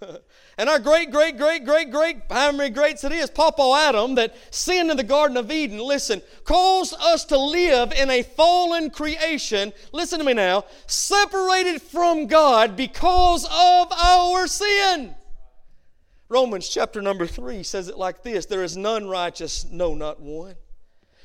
and 0.58 0.68
our 0.68 0.78
great, 0.78 1.10
great, 1.10 1.36
great, 1.36 1.64
great, 1.64 1.90
great, 1.90 2.16
how 2.30 2.52
many 2.52 2.70
greats 2.70 3.04
it 3.04 3.12
is, 3.12 3.30
Papa 3.30 3.86
Adam, 3.88 4.14
that 4.14 4.34
sinned 4.50 4.90
in 4.90 4.96
the 4.96 5.02
Garden 5.02 5.36
of 5.36 5.50
Eden, 5.50 5.78
listen, 5.78 6.22
caused 6.44 6.94
us 7.00 7.24
to 7.26 7.38
live 7.38 7.92
in 7.92 8.10
a 8.10 8.22
fallen 8.22 8.90
creation, 8.90 9.72
listen 9.92 10.18
to 10.18 10.24
me 10.24 10.34
now, 10.34 10.64
separated 10.86 11.82
from 11.82 12.26
God 12.26 12.76
because 12.76 13.44
of 13.44 13.92
our 13.92 14.46
sin. 14.46 15.14
Romans 16.28 16.68
chapter 16.68 17.02
number 17.02 17.26
3 17.26 17.62
says 17.62 17.88
it 17.88 17.98
like 17.98 18.22
this 18.22 18.46
There 18.46 18.62
is 18.62 18.76
none 18.76 19.08
righteous, 19.08 19.66
no, 19.70 19.94
not 19.94 20.20
one. 20.20 20.54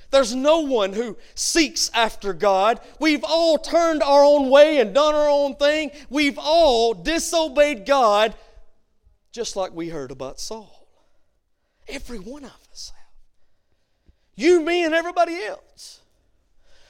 There's 0.10 0.34
no 0.34 0.62
one 0.62 0.94
who 0.94 1.18
seeks 1.36 1.92
after 1.94 2.34
God. 2.34 2.80
We've 3.00 3.24
all 3.24 3.58
turned 3.58 4.02
our 4.02 4.24
own 4.24 4.50
way 4.50 4.80
and 4.80 4.94
done 4.94 5.16
our 5.16 5.30
own 5.30 5.56
thing. 5.56 5.92
We've 6.10 6.38
all 6.38 6.94
disobeyed 6.94 7.86
God, 7.86 8.34
just 9.32 9.56
like 9.56 9.74
we 9.74 9.90
heard 9.90 10.12
about 10.12 10.40
Saul. 10.40 10.88
Every 11.88 12.20
one 12.20 12.46
of 12.46 12.58
us 12.72 12.94
have. 12.96 14.14
You, 14.36 14.62
me, 14.62 14.84
and 14.86 14.94
everybody 14.94 15.44
else. 15.44 16.02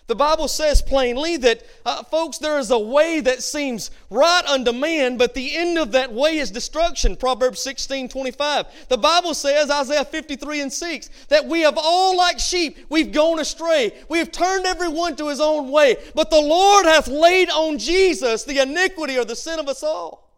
The 0.08 0.16
Bible 0.16 0.48
says 0.48 0.82
plainly 0.82 1.36
that, 1.36 1.64
uh, 1.86 2.02
folks, 2.04 2.38
there 2.38 2.58
is 2.60 2.72
a 2.72 2.80
way 2.80 3.20
that 3.20 3.44
seems 3.44 3.92
right 4.10 4.44
unto 4.48 4.72
man, 4.72 5.18
but 5.18 5.34
the 5.34 5.58
end 5.58 5.78
of 5.78 5.92
that 5.92 6.14
way 6.14 6.38
is 6.38 6.50
destruction. 6.50 7.18
Proverbs 7.18 7.62
16 7.62 8.08
25. 8.08 8.88
The 8.88 8.98
Bible 8.98 9.34
says, 9.34 9.70
Isaiah 9.70 10.06
53 10.06 10.62
and 10.62 10.72
6, 10.72 11.10
that 11.28 11.46
we 11.46 11.62
have 11.62 11.78
all 11.78 12.16
like 12.16 12.40
sheep, 12.40 12.78
we've 12.88 13.12
gone 13.12 13.40
astray. 13.40 13.94
We 14.08 14.20
have 14.20 14.32
turned 14.32 14.66
everyone 14.66 15.18
to 15.18 15.28
his 15.28 15.42
own 15.42 15.72
way, 15.72 15.98
but 16.16 16.30
the 16.30 16.42
Lord 16.42 16.86
hath 16.86 17.10
laid 17.10 17.50
on 17.50 17.78
Jesus 17.78 18.46
the 18.46 18.62
iniquity 18.62 19.18
or 19.18 19.26
the 19.26 19.36
sin 19.36 19.60
of 19.60 19.68
us 19.68 19.84
all. 19.84 20.32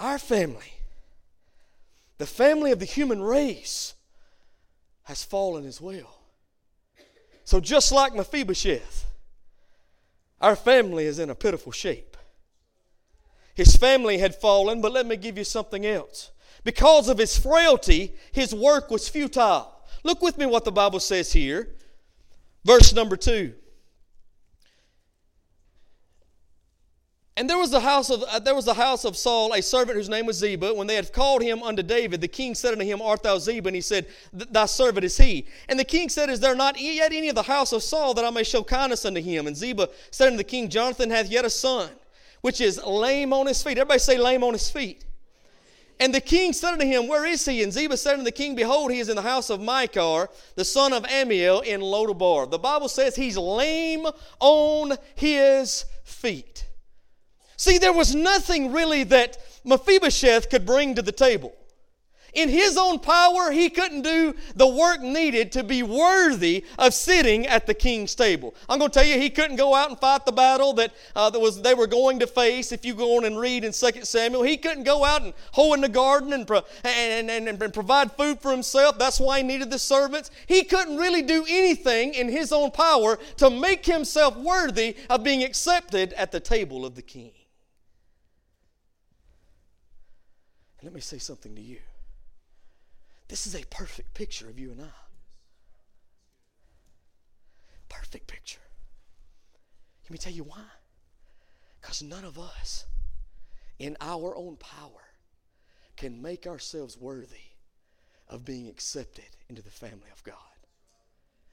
Our 0.00 0.18
family, 0.18 0.72
the 2.16 2.26
family 2.26 2.72
of 2.72 2.78
the 2.78 2.86
human 2.86 3.20
race, 3.20 3.92
has 5.08 5.24
fallen 5.24 5.64
as 5.64 5.80
well. 5.80 6.18
So, 7.44 7.60
just 7.60 7.92
like 7.92 8.14
Mephibosheth, 8.14 9.06
our 10.38 10.54
family 10.54 11.06
is 11.06 11.18
in 11.18 11.30
a 11.30 11.34
pitiful 11.34 11.72
shape. 11.72 12.14
His 13.54 13.74
family 13.74 14.18
had 14.18 14.34
fallen, 14.34 14.82
but 14.82 14.92
let 14.92 15.06
me 15.06 15.16
give 15.16 15.38
you 15.38 15.44
something 15.44 15.86
else. 15.86 16.30
Because 16.62 17.08
of 17.08 17.16
his 17.16 17.38
frailty, 17.38 18.12
his 18.32 18.54
work 18.54 18.90
was 18.90 19.08
futile. 19.08 19.72
Look 20.04 20.20
with 20.20 20.36
me 20.36 20.44
what 20.44 20.66
the 20.66 20.72
Bible 20.72 21.00
says 21.00 21.32
here. 21.32 21.70
Verse 22.66 22.92
number 22.92 23.16
two. 23.16 23.54
And 27.38 27.48
there 27.48 27.56
was 27.56 27.70
the 27.70 27.78
house 27.78 28.10
of 28.10 28.24
uh, 28.24 28.40
there 28.40 28.56
was 28.56 28.64
the 28.64 28.74
house 28.74 29.04
of 29.04 29.16
Saul, 29.16 29.54
a 29.54 29.62
servant 29.62 29.96
whose 29.96 30.08
name 30.08 30.26
was 30.26 30.38
Ziba. 30.38 30.74
When 30.74 30.88
they 30.88 30.96
had 30.96 31.12
called 31.12 31.40
him 31.40 31.62
unto 31.62 31.84
David, 31.84 32.20
the 32.20 32.26
king 32.26 32.52
said 32.56 32.72
unto 32.72 32.84
him, 32.84 33.00
Art 33.00 33.22
thou 33.22 33.38
Ziba? 33.38 33.68
And 33.68 33.76
he 33.76 33.80
said, 33.80 34.06
Thy 34.32 34.66
servant 34.66 35.04
is 35.04 35.16
he. 35.16 35.46
And 35.68 35.78
the 35.78 35.84
king 35.84 36.08
said, 36.08 36.30
Is 36.30 36.40
there 36.40 36.56
not 36.56 36.80
yet 36.80 37.12
any 37.12 37.28
of 37.28 37.36
the 37.36 37.44
house 37.44 37.72
of 37.72 37.84
Saul 37.84 38.12
that 38.14 38.24
I 38.24 38.30
may 38.30 38.42
show 38.42 38.64
kindness 38.64 39.04
unto 39.04 39.20
him? 39.20 39.46
And 39.46 39.56
Ziba 39.56 39.88
said 40.10 40.26
unto 40.26 40.38
the 40.38 40.42
king, 40.42 40.68
Jonathan 40.68 41.10
hath 41.10 41.30
yet 41.30 41.44
a 41.44 41.50
son, 41.50 41.90
which 42.40 42.60
is 42.60 42.82
lame 42.84 43.32
on 43.32 43.46
his 43.46 43.62
feet. 43.62 43.78
Everybody 43.78 44.00
say 44.00 44.18
lame 44.18 44.42
on 44.42 44.54
his 44.54 44.68
feet. 44.68 45.04
And 46.00 46.12
the 46.12 46.20
king 46.20 46.52
said 46.52 46.72
unto 46.72 46.86
him, 46.86 47.06
Where 47.06 47.24
is 47.24 47.44
he? 47.44 47.62
And 47.62 47.72
Ziba 47.72 47.98
said 47.98 48.14
unto 48.14 48.24
the 48.24 48.32
king, 48.32 48.56
Behold, 48.56 48.90
he 48.90 48.98
is 48.98 49.08
in 49.08 49.14
the 49.14 49.22
house 49.22 49.48
of 49.48 49.60
Machir, 49.60 50.28
the 50.56 50.64
son 50.64 50.92
of 50.92 51.04
Ammiel, 51.04 51.62
in 51.64 51.82
Lodabar. 51.82 52.50
The 52.50 52.58
Bible 52.58 52.88
says 52.88 53.14
he's 53.14 53.36
lame 53.36 54.08
on 54.40 54.98
his 55.14 55.84
feet. 56.02 56.64
See, 57.58 57.76
there 57.78 57.92
was 57.92 58.14
nothing 58.14 58.72
really 58.72 59.02
that 59.02 59.36
Mephibosheth 59.64 60.48
could 60.48 60.64
bring 60.64 60.94
to 60.94 61.02
the 61.02 61.10
table. 61.10 61.52
In 62.32 62.48
his 62.48 62.76
own 62.76 63.00
power, 63.00 63.50
he 63.50 63.68
couldn't 63.68 64.02
do 64.02 64.32
the 64.54 64.66
work 64.66 65.00
needed 65.00 65.50
to 65.52 65.64
be 65.64 65.82
worthy 65.82 66.64
of 66.78 66.94
sitting 66.94 67.48
at 67.48 67.66
the 67.66 67.74
king's 67.74 68.14
table. 68.14 68.54
I'm 68.68 68.78
going 68.78 68.92
to 68.92 68.94
tell 68.96 69.08
you, 69.08 69.18
he 69.18 69.28
couldn't 69.28 69.56
go 69.56 69.74
out 69.74 69.88
and 69.88 69.98
fight 69.98 70.24
the 70.24 70.30
battle 70.30 70.72
that, 70.74 70.92
uh, 71.16 71.30
that 71.30 71.40
was, 71.40 71.60
they 71.60 71.74
were 71.74 71.88
going 71.88 72.20
to 72.20 72.28
face. 72.28 72.70
If 72.70 72.84
you 72.84 72.94
go 72.94 73.16
on 73.16 73.24
and 73.24 73.40
read 73.40 73.64
in 73.64 73.72
2 73.72 74.04
Samuel, 74.04 74.44
he 74.44 74.56
couldn't 74.56 74.84
go 74.84 75.04
out 75.04 75.22
and 75.22 75.34
hoe 75.50 75.72
in 75.72 75.80
the 75.80 75.88
garden 75.88 76.32
and, 76.32 76.46
pro- 76.46 76.62
and, 76.84 77.28
and, 77.28 77.48
and, 77.48 77.60
and 77.60 77.74
provide 77.74 78.12
food 78.12 78.40
for 78.40 78.52
himself. 78.52 79.00
That's 79.00 79.18
why 79.18 79.38
he 79.38 79.42
needed 79.42 79.70
the 79.70 79.80
servants. 79.80 80.30
He 80.46 80.62
couldn't 80.62 80.96
really 80.96 81.22
do 81.22 81.44
anything 81.48 82.14
in 82.14 82.28
his 82.28 82.52
own 82.52 82.70
power 82.70 83.18
to 83.38 83.50
make 83.50 83.84
himself 83.84 84.36
worthy 84.36 84.94
of 85.10 85.24
being 85.24 85.42
accepted 85.42 86.12
at 86.12 86.30
the 86.30 86.38
table 86.38 86.86
of 86.86 86.94
the 86.94 87.02
king. 87.02 87.32
Let 90.88 90.94
me 90.94 91.02
say 91.02 91.18
something 91.18 91.54
to 91.54 91.60
you. 91.60 91.80
This 93.28 93.46
is 93.46 93.54
a 93.54 93.62
perfect 93.66 94.14
picture 94.14 94.48
of 94.48 94.58
you 94.58 94.70
and 94.70 94.80
I. 94.80 94.86
Perfect 97.90 98.26
picture. 98.26 98.62
Let 100.04 100.10
me 100.10 100.16
tell 100.16 100.32
you 100.32 100.44
why. 100.44 100.64
Because 101.78 102.02
none 102.02 102.24
of 102.24 102.38
us, 102.38 102.86
in 103.78 103.98
our 104.00 104.34
own 104.34 104.56
power, 104.56 105.04
can 105.98 106.22
make 106.22 106.46
ourselves 106.46 106.96
worthy 106.96 107.52
of 108.26 108.46
being 108.46 108.66
accepted 108.66 109.36
into 109.50 109.60
the 109.60 109.68
family 109.68 110.08
of 110.10 110.24
God 110.24 110.36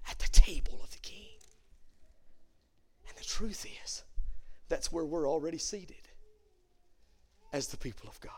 at 0.10 0.18
the 0.18 0.30
table 0.30 0.80
of 0.82 0.92
the 0.92 1.00
King. 1.00 1.42
And 3.10 3.18
the 3.18 3.26
truth 3.26 3.68
is, 3.84 4.04
that's 4.70 4.94
where 4.94 5.04
we're 5.04 5.30
already 5.30 5.58
seated 5.58 6.08
as 7.52 7.68
the 7.68 7.78
people 7.78 8.08
of 8.08 8.18
God. 8.22 8.32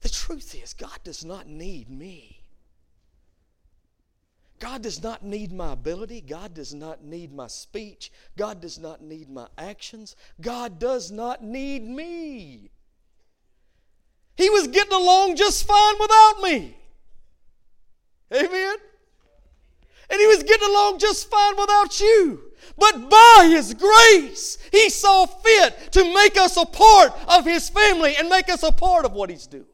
The 0.00 0.08
truth 0.30 0.54
is, 0.62 0.74
God 0.74 0.98
does 1.02 1.24
not 1.24 1.48
need 1.48 1.90
me. 1.90 2.40
God 4.60 4.82
does 4.82 5.02
not 5.02 5.24
need 5.24 5.50
my 5.50 5.72
ability. 5.72 6.20
God 6.20 6.54
does 6.54 6.72
not 6.72 7.02
need 7.02 7.32
my 7.34 7.48
speech. 7.48 8.12
God 8.36 8.60
does 8.60 8.78
not 8.78 9.02
need 9.02 9.28
my 9.28 9.48
actions. 9.58 10.14
God 10.40 10.78
does 10.78 11.10
not 11.10 11.42
need 11.42 11.82
me. 11.82 12.70
He 14.36 14.50
was 14.50 14.68
getting 14.68 14.92
along 14.92 15.34
just 15.34 15.66
fine 15.66 15.94
without 15.98 16.42
me. 16.42 16.76
Amen? 18.32 18.76
And 20.10 20.20
he 20.20 20.26
was 20.28 20.44
getting 20.44 20.68
along 20.68 21.00
just 21.00 21.28
fine 21.28 21.56
without 21.58 21.98
you. 21.98 22.40
But 22.78 23.10
by 23.10 23.48
His 23.50 23.74
grace, 23.74 24.58
He 24.70 24.90
saw 24.90 25.26
fit 25.26 25.92
to 25.92 26.04
make 26.14 26.36
us 26.36 26.56
a 26.56 26.66
part 26.66 27.12
of 27.26 27.44
His 27.44 27.68
family 27.68 28.14
and 28.16 28.28
make 28.28 28.48
us 28.48 28.62
a 28.62 28.70
part 28.70 29.04
of 29.04 29.12
what 29.12 29.30
He's 29.30 29.46
doing 29.48 29.64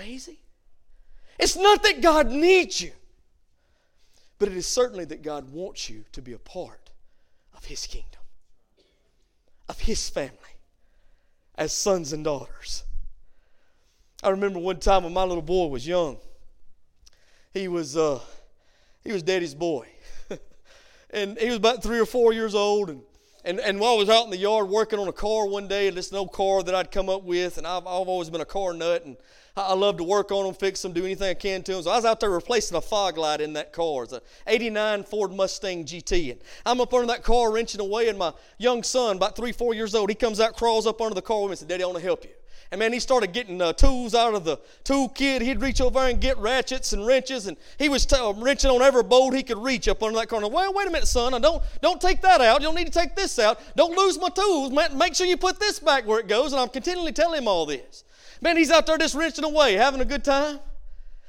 amazing? 0.00 0.36
It's 1.38 1.56
not 1.56 1.82
that 1.82 2.00
God 2.00 2.30
needs 2.30 2.80
you, 2.80 2.92
but 4.38 4.48
it 4.48 4.56
is 4.56 4.66
certainly 4.66 5.04
that 5.06 5.22
God 5.22 5.52
wants 5.52 5.88
you 5.88 6.04
to 6.12 6.22
be 6.22 6.32
a 6.32 6.38
part 6.38 6.90
of 7.54 7.66
His 7.66 7.86
kingdom, 7.86 8.20
of 9.68 9.80
His 9.80 10.08
family, 10.08 10.34
as 11.56 11.72
sons 11.72 12.12
and 12.12 12.24
daughters. 12.24 12.84
I 14.22 14.30
remember 14.30 14.58
one 14.58 14.80
time 14.80 15.04
when 15.04 15.14
my 15.14 15.24
little 15.24 15.42
boy 15.42 15.66
was 15.66 15.86
young. 15.86 16.18
He 17.54 17.68
was 17.68 17.96
uh, 17.96 18.20
he 19.02 19.12
was 19.12 19.22
daddy's 19.22 19.54
boy, 19.54 19.86
and 21.10 21.38
he 21.38 21.46
was 21.46 21.56
about 21.56 21.82
three 21.82 21.98
or 21.98 22.06
four 22.06 22.32
years 22.32 22.54
old, 22.54 22.90
and 22.90 23.02
and, 23.44 23.58
and 23.58 23.80
while 23.80 23.94
I 23.94 23.96
was 23.96 24.10
out 24.10 24.24
in 24.24 24.30
the 24.30 24.36
yard 24.36 24.68
working 24.68 24.98
on 24.98 25.08
a 25.08 25.12
car 25.12 25.46
one 25.46 25.66
day, 25.66 25.88
this 25.88 26.12
old 26.12 26.32
car 26.32 26.62
that 26.62 26.74
I'd 26.74 26.90
come 26.90 27.08
up 27.08 27.22
with, 27.22 27.56
and 27.56 27.66
I've, 27.66 27.86
I've 27.86 28.08
always 28.08 28.28
been 28.28 28.42
a 28.42 28.46
car 28.46 28.74
nut, 28.74 29.04
and 29.06 29.16
I 29.68 29.74
love 29.74 29.96
to 29.98 30.04
work 30.04 30.32
on 30.32 30.44
them, 30.44 30.54
fix 30.54 30.82
them, 30.82 30.92
do 30.92 31.04
anything 31.04 31.28
I 31.28 31.34
can 31.34 31.62
to 31.64 31.72
them. 31.72 31.82
So 31.82 31.90
I 31.90 31.96
was 31.96 32.04
out 32.04 32.20
there 32.20 32.30
replacing 32.30 32.76
a 32.76 32.80
fog 32.80 33.18
light 33.18 33.40
in 33.40 33.52
that 33.54 33.72
car. 33.72 34.04
It's 34.04 34.12
a 34.12 34.22
89 34.46 35.04
Ford 35.04 35.32
Mustang 35.32 35.84
GT. 35.84 36.32
And 36.32 36.40
I'm 36.66 36.80
up 36.80 36.92
under 36.94 37.06
that 37.08 37.22
car 37.22 37.52
wrenching 37.52 37.80
away, 37.80 38.08
and 38.08 38.18
my 38.18 38.32
young 38.58 38.82
son, 38.82 39.16
about 39.16 39.36
three, 39.36 39.52
four 39.52 39.74
years 39.74 39.94
old, 39.94 40.08
he 40.08 40.14
comes 40.14 40.40
out, 40.40 40.56
crawls 40.56 40.86
up 40.86 41.00
under 41.00 41.14
the 41.14 41.22
car 41.22 41.42
with 41.42 41.48
me 41.48 41.52
and 41.52 41.58
said, 41.58 41.68
Daddy, 41.68 41.82
I 41.82 41.86
want 41.86 41.98
to 41.98 42.04
help 42.04 42.24
you. 42.24 42.30
And 42.72 42.78
man, 42.78 42.92
he 42.92 43.00
started 43.00 43.32
getting 43.32 43.60
uh, 43.60 43.72
tools 43.72 44.14
out 44.14 44.34
of 44.34 44.44
the 44.44 44.56
tool 44.84 45.08
kit. 45.08 45.42
He'd 45.42 45.60
reach 45.60 45.80
over 45.80 45.98
and 45.98 46.20
get 46.20 46.38
ratchets 46.38 46.92
and 46.92 47.04
wrenches, 47.04 47.48
and 47.48 47.56
he 47.78 47.88
was 47.88 48.06
t- 48.06 48.14
uh, 48.14 48.32
wrenching 48.32 48.70
on 48.70 48.80
every 48.80 49.02
bolt 49.02 49.34
he 49.34 49.42
could 49.42 49.58
reach 49.58 49.88
up 49.88 50.04
under 50.04 50.16
that 50.20 50.28
corner. 50.28 50.46
Well, 50.46 50.72
wait 50.72 50.86
a 50.86 50.90
minute, 50.90 51.08
son. 51.08 51.34
I 51.34 51.40
don't 51.40 51.62
don't 51.80 52.00
take 52.00 52.22
that 52.22 52.40
out. 52.40 52.60
You 52.60 52.68
don't 52.68 52.76
need 52.76 52.86
to 52.86 52.96
take 52.96 53.16
this 53.16 53.40
out. 53.40 53.60
Don't 53.74 53.96
lose 53.96 54.20
my 54.20 54.28
tools. 54.28 54.70
Make 54.70 55.16
sure 55.16 55.26
you 55.26 55.36
put 55.36 55.58
this 55.58 55.80
back 55.80 56.06
where 56.06 56.20
it 56.20 56.28
goes. 56.28 56.52
And 56.52 56.60
I'm 56.60 56.68
continually 56.68 57.10
telling 57.10 57.38
him 57.38 57.48
all 57.48 57.66
this. 57.66 58.04
Man, 58.40 58.56
he's 58.56 58.70
out 58.70 58.86
there 58.86 58.98
just 58.98 59.14
wrenching 59.14 59.44
away, 59.44 59.74
having 59.74 60.00
a 60.00 60.04
good 60.04 60.24
time. 60.24 60.58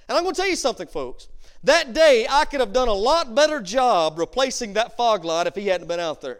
And 0.08 0.18
I'm 0.18 0.24
going 0.24 0.34
to 0.34 0.42
tell 0.42 0.50
you 0.50 0.56
something, 0.56 0.88
folks. 0.88 1.28
That 1.64 1.94
day, 1.94 2.26
I 2.30 2.46
could 2.46 2.60
have 2.60 2.74
done 2.74 2.88
a 2.88 2.94
lot 2.94 3.36
better 3.36 3.62
job 3.62 4.18
replacing 4.18 4.74
that 4.74 4.98
fog 4.98 5.24
light 5.24 5.48
if 5.48 5.56
he 5.56 5.68
hadn't 5.68 5.88
been 5.88 6.00
out 6.00 6.22
there. 6.22 6.40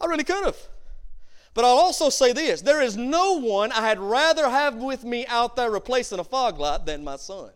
I 0.00 0.06
really 0.06 0.24
could 0.24 0.44
have. 0.44 0.58
But 1.54 1.64
I'll 1.64 1.78
also 1.78 2.10
say 2.10 2.32
this 2.32 2.60
there 2.60 2.82
is 2.82 2.96
no 2.96 3.40
one 3.40 3.72
I 3.72 3.86
had 3.86 3.98
rather 3.98 4.50
have 4.50 4.76
with 4.76 5.04
me 5.04 5.26
out 5.26 5.56
there 5.56 5.70
replacing 5.70 6.18
a 6.18 6.24
fog 6.24 6.58
light 6.58 6.84
than 6.84 7.04
my 7.04 7.16
son. 7.16 7.50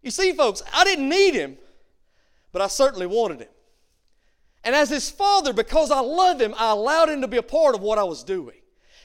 You 0.00 0.10
see, 0.10 0.32
folks, 0.32 0.62
I 0.72 0.84
didn't 0.84 1.08
need 1.08 1.34
him, 1.34 1.58
but 2.50 2.62
I 2.62 2.68
certainly 2.68 3.06
wanted 3.06 3.40
him. 3.40 3.48
And 4.64 4.74
as 4.74 4.88
his 4.88 5.10
father, 5.10 5.52
because 5.52 5.90
I 5.90 6.00
love 6.00 6.40
him, 6.40 6.54
I 6.56 6.70
allowed 6.70 7.10
him 7.10 7.20
to 7.20 7.28
be 7.28 7.36
a 7.36 7.42
part 7.42 7.74
of 7.74 7.82
what 7.82 7.98
I 7.98 8.04
was 8.04 8.24
doing. 8.24 8.61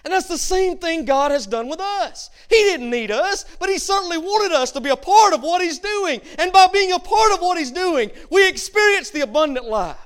And 0.08 0.14
that's 0.14 0.30
the 0.30 0.38
same 0.38 0.78
thing 0.78 1.04
God 1.04 1.32
has 1.32 1.46
done 1.46 1.68
with 1.68 1.82
us. 1.82 2.30
He 2.50 2.56
didn't 2.56 2.90
need 2.90 3.12
us, 3.12 3.44
but 3.60 3.68
He 3.68 3.78
certainly 3.78 4.18
wanted 4.18 4.56
us 4.56 4.72
to 4.72 4.80
be 4.80 4.90
a 4.90 4.96
part 4.96 5.34
of 5.34 5.42
what 5.42 5.62
He's 5.62 5.80
doing. 5.80 6.22
And 6.40 6.54
by 6.54 6.68
being 6.68 6.94
a 6.94 7.00
part 7.00 7.34
of 7.34 7.42
what 7.42 7.58
He's 7.58 7.72
doing, 7.72 8.12
we 8.30 8.48
experience 8.48 9.10
the 9.10 9.20
abundant 9.20 9.66
life. 9.66 9.98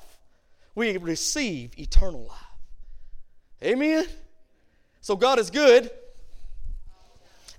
We 0.73 0.97
receive 0.97 1.77
eternal 1.77 2.23
life. 2.23 2.39
Amen? 3.63 4.05
So 5.01 5.15
God 5.15 5.37
is 5.37 5.51
good. 5.51 5.91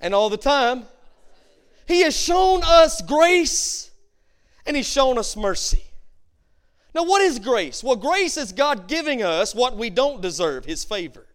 And 0.01 0.13
all 0.13 0.29
the 0.29 0.37
time, 0.37 0.83
He 1.87 2.01
has 2.01 2.17
shown 2.17 2.63
us 2.65 3.03
grace 3.03 3.89
and 4.67 4.77
He's 4.77 4.89
shown 4.89 5.17
us 5.17 5.37
mercy. 5.37 5.85
Now, 6.93 7.05
what 7.05 7.23
is 7.23 7.39
grace? 7.39 7.85
Well, 7.85 7.95
grace 7.95 8.37
is 8.37 8.51
God 8.51 8.89
giving 8.89 9.23
us 9.23 9.55
what 9.55 9.77
we 9.77 9.91
don't 9.91 10.21
deserve, 10.21 10.65
His 10.65 10.83
favor. 10.83 11.29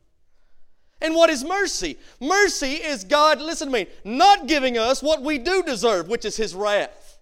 And 1.02 1.16
what 1.16 1.30
is 1.30 1.44
mercy? 1.44 1.98
Mercy 2.20 2.74
is 2.74 3.04
God, 3.04 3.40
listen 3.40 3.68
to 3.68 3.74
me, 3.74 3.88
not 4.04 4.48
giving 4.48 4.78
us 4.78 5.04
what 5.04 5.22
we 5.22 5.38
do 5.38 5.62
deserve, 5.62 6.08
which 6.08 6.26
is 6.26 6.38
His 6.38 6.56
wrath. 6.56 7.20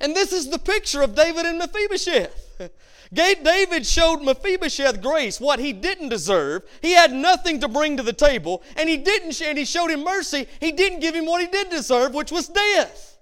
And 0.00 0.14
this 0.14 0.32
is 0.32 0.50
the 0.50 0.58
picture 0.58 1.02
of 1.02 1.14
David 1.14 1.46
and 1.46 1.58
Mephibosheth. 1.58 2.60
David 3.12 3.86
showed 3.86 4.22
Mephibosheth 4.22 5.00
grace, 5.00 5.40
what 5.40 5.58
he 5.58 5.72
didn't 5.72 6.08
deserve. 6.08 6.64
He 6.82 6.92
had 6.92 7.12
nothing 7.12 7.60
to 7.60 7.68
bring 7.68 7.96
to 7.96 8.02
the 8.02 8.12
table, 8.12 8.62
and 8.76 8.88
he 8.88 8.96
didn't. 8.96 9.40
And 9.40 9.56
he 9.56 9.64
showed 9.64 9.90
him 9.90 10.04
mercy. 10.04 10.48
He 10.60 10.72
didn't 10.72 11.00
give 11.00 11.14
him 11.14 11.26
what 11.26 11.40
he 11.40 11.46
did 11.46 11.70
deserve, 11.70 12.14
which 12.14 12.32
was 12.32 12.48
death. 12.48 13.18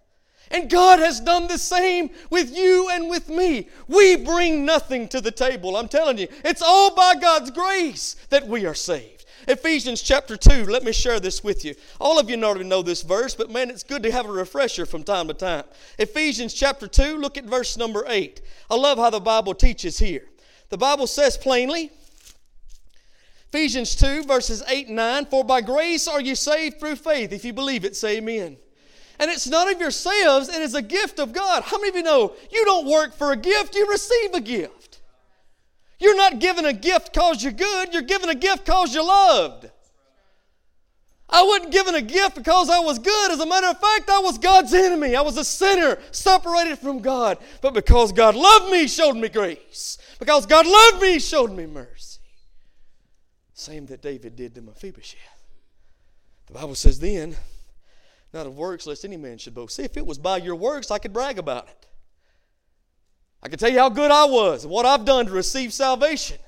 And 0.51 0.71
God 0.71 0.99
has 0.99 1.21
done 1.21 1.49
the 1.49 1.59
same 1.59 2.11
with 2.31 2.57
you 2.57 2.89
and 2.91 3.09
with 3.09 3.29
me. 3.29 3.69
We 3.89 4.17
bring 4.17 4.65
nothing 4.65 5.09
to 5.09 5.21
the 5.21 5.31
table. 5.31 5.77
I'm 5.77 5.89
telling 5.89 6.19
you, 6.19 6.29
it's 6.45 6.63
all 6.63 6.95
by 6.95 7.15
God's 7.15 7.51
grace 7.51 8.17
that 8.31 8.47
we 8.47 8.67
are 8.67 8.75
saved. 8.75 9.24
Ephesians 9.49 10.03
chapter 10.03 10.37
2, 10.37 10.65
let 10.65 10.85
me 10.85 10.93
share 10.93 11.21
this 11.21 11.45
with 11.45 11.65
you. 11.65 11.75
All 12.01 12.19
of 12.19 12.31
you 12.31 12.43
already 12.43 12.65
know 12.65 12.83
this 12.83 13.03
verse, 13.03 13.35
but 13.35 13.51
man, 13.51 13.71
it's 13.71 13.83
good 13.83 14.03
to 14.03 14.13
have 14.13 14.27
a 14.27 14.33
refresher 14.33 14.87
from 14.87 15.03
time 15.03 15.29
to 15.29 15.35
time. 15.35 15.65
Ephesians 15.99 16.55
chapter 16.55 16.87
2, 16.87 17.19
look 17.19 17.37
at 17.37 17.45
verse 17.45 17.77
number 17.77 18.05
8. 18.07 18.41
I 18.71 18.77
love 18.77 18.99
how 18.99 19.11
the 19.11 19.21
Bible 19.21 19.55
teaches 19.55 19.99
here. 19.99 20.25
The 20.71 20.79
Bible 20.79 21.07
says 21.07 21.37
plainly, 21.37 21.91
Ephesians 23.49 23.95
2, 23.95 24.25
verses 24.25 24.65
8 24.67 24.89
and 24.89 24.97
9, 24.97 25.27
For 25.27 25.45
by 25.45 25.61
grace 25.61 26.09
are 26.09 26.21
you 26.21 26.35
saved 26.35 26.81
through 26.81 26.97
faith. 26.97 27.33
If 27.33 27.45
you 27.45 27.53
believe 27.53 27.85
it, 27.85 27.95
say 27.95 28.17
amen. 28.17 28.57
And 29.21 29.31
it's 29.31 29.47
not 29.47 29.71
of 29.71 29.81
yourselves, 29.81 30.49
it 30.49 30.61
is 30.61 30.75
a 30.75 30.83
gift 30.83 31.21
of 31.21 31.33
God. 31.33 31.63
How 31.63 31.79
many 31.79 31.91
of 31.91 31.97
you 31.97 32.03
know 32.03 32.35
you 32.51 32.65
don't 32.65 32.89
work 32.89 33.15
for 33.15 33.31
a 33.31 33.37
gift, 33.37 33.77
you 33.77 33.89
receive 33.89 34.35
a 34.35 34.41
gift? 34.41 34.84
You're 35.99 36.17
not 36.17 36.41
given 36.41 36.65
a 36.65 36.73
gift 36.73 37.13
because 37.13 37.43
you're 37.43 37.53
good, 37.53 37.93
you're 37.93 38.03
given 38.03 38.29
a 38.29 38.35
gift 38.35 38.65
because 38.65 38.95
you're 38.95 39.05
loved. 39.05 39.71
I 41.29 41.43
wasn't 41.43 41.73
given 41.73 41.95
a 41.95 42.03
gift 42.03 42.37
because 42.37 42.69
I 42.69 42.79
was 42.79 42.99
good. 42.99 43.31
As 43.31 43.41
a 43.41 43.47
matter 43.47 43.67
of 43.69 43.81
fact, 43.81 44.11
I 44.11 44.19
was 44.19 44.39
God's 44.39 44.75
enemy. 44.75 45.17
I 45.17 45.23
was 45.23 45.37
a 45.37 45.45
sinner 45.45 45.99
separated 46.11 46.79
from 46.79 47.01
God. 47.01 47.39
But 47.61 47.75
because 47.75 48.13
God 48.13 48.37
loved 48.37 48.71
me, 48.71 48.87
showed 48.87 49.17
me 49.17 49.29
grace. 49.29 49.99
Because 50.19 50.47
God 50.47 50.67
loved 50.67 51.03
me, 51.03 51.15
He 51.15 51.19
showed 51.19 51.51
me 51.51 51.67
mercy. 51.67 52.21
Same 53.55 53.87
that 53.87 54.03
David 54.03 54.37
did 54.37 54.55
to 54.55 54.61
Mephibosheth. 54.61 55.19
The 56.47 56.53
Bible 56.53 56.75
says 56.75 57.01
then, 57.01 57.37
not 58.33 58.47
of 58.47 58.57
works, 58.57 58.87
lest 58.87 59.05
any 59.05 59.17
man 59.17 59.39
should 59.39 59.55
boast. 59.55 59.77
See, 59.77 59.85
if 59.85 59.97
it 59.97 60.07
was 60.07 60.19
by 60.19 60.37
your 60.37 60.57
works, 60.57 60.91
I 60.91 60.99
could 60.99 61.13
brag 61.13 61.39
about 61.39 61.69
it. 61.69 61.87
I 63.45 63.49
can 63.49 63.59
tell 63.59 63.71
you 63.71 63.79
how 63.79 63.91
good 63.91 64.11
I 64.11 64.25
was 64.25 64.65
and 64.65 64.73
what 64.73 64.87
I've 64.87 65.05
done 65.05 65.27
to 65.27 65.33
receive 65.33 65.73
salvation. 65.73 66.39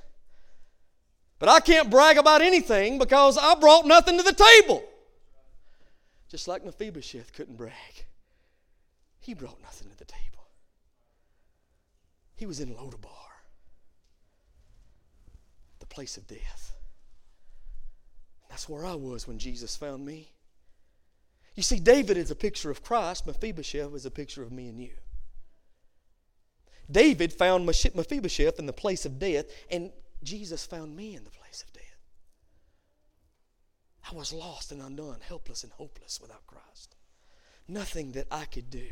But 1.39 1.51
I 1.51 1.61
can't 1.61 1.91
brag 1.91 2.17
about 2.17 2.41
anything 2.41 2.99
because 2.99 3.37
I 3.37 3.55
brought 3.55 3.85
nothing 3.85 4.17
to 4.17 4.23
the 4.23 4.33
table. 4.33 4.83
Just 6.31 6.49
like 6.49 6.65
Mephibosheth 6.65 7.35
couldn't 7.35 7.59
brag. 7.59 8.07
He 9.21 9.35
brought 9.35 9.61
nothing 9.63 9.91
to 9.91 9.99
the 9.99 10.07
table. 10.07 10.23
He 12.35 12.47
was 12.47 12.61
in 12.61 12.75
Lodabar, 12.75 13.11
the 15.81 15.87
place 15.87 16.17
of 16.17 16.27
death. 16.27 16.75
That's 18.49 18.69
where 18.69 18.87
I 18.87 18.95
was 18.95 19.29
when 19.29 19.39
Jesus 19.39 19.77
found 19.77 20.05
me. 20.05 20.33
You 21.55 21.63
see, 21.63 21.79
David 21.79 22.17
is 22.17 22.31
a 22.31 22.35
picture 22.35 22.71
of 22.71 22.83
Christ, 22.83 23.27
Mephibosheth 23.27 23.95
is 23.95 24.07
a 24.07 24.11
picture 24.11 24.43
of 24.43 24.53
me 24.53 24.69
and 24.69 24.81
you. 24.81 24.93
David 26.91 27.33
found 27.33 27.67
Mephibosheth 27.67 28.59
in 28.59 28.67
the 28.67 28.73
place 28.73 29.05
of 29.05 29.19
death, 29.19 29.47
and 29.71 29.91
Jesus 30.23 30.65
found 30.65 30.97
me 30.97 31.17
in 31.17 31.25
the 31.25 31.31
place 31.31 31.63
of 31.63 31.73
death. 31.73 31.83
I 34.11 34.15
was 34.15 34.33
lost 34.33 34.71
and 34.71 34.81
undone, 34.81 35.19
helpless 35.27 35.65
and 35.65 35.73
hopeless 35.73 36.21
without 36.21 36.47
Christ. 36.47 36.95
Nothing 37.67 38.13
that 38.13 38.29
I 38.31 38.45
could 38.45 38.71
do 38.71 38.87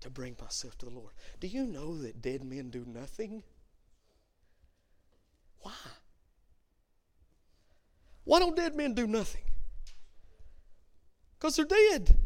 to 0.00 0.10
bring 0.10 0.36
myself 0.40 0.78
to 0.78 0.86
the 0.86 0.92
Lord. 0.92 1.12
Do 1.40 1.48
you 1.48 1.66
know 1.66 1.96
that 1.98 2.22
dead 2.22 2.44
men 2.44 2.70
do 2.70 2.84
nothing? 2.86 3.42
Why? 5.60 5.72
Why 8.24 8.38
don't 8.38 8.56
dead 8.56 8.76
men 8.76 8.94
do 8.94 9.06
nothing? 9.06 9.42
Because 11.38 11.56
they're 11.56 11.64
dead. 11.64 12.16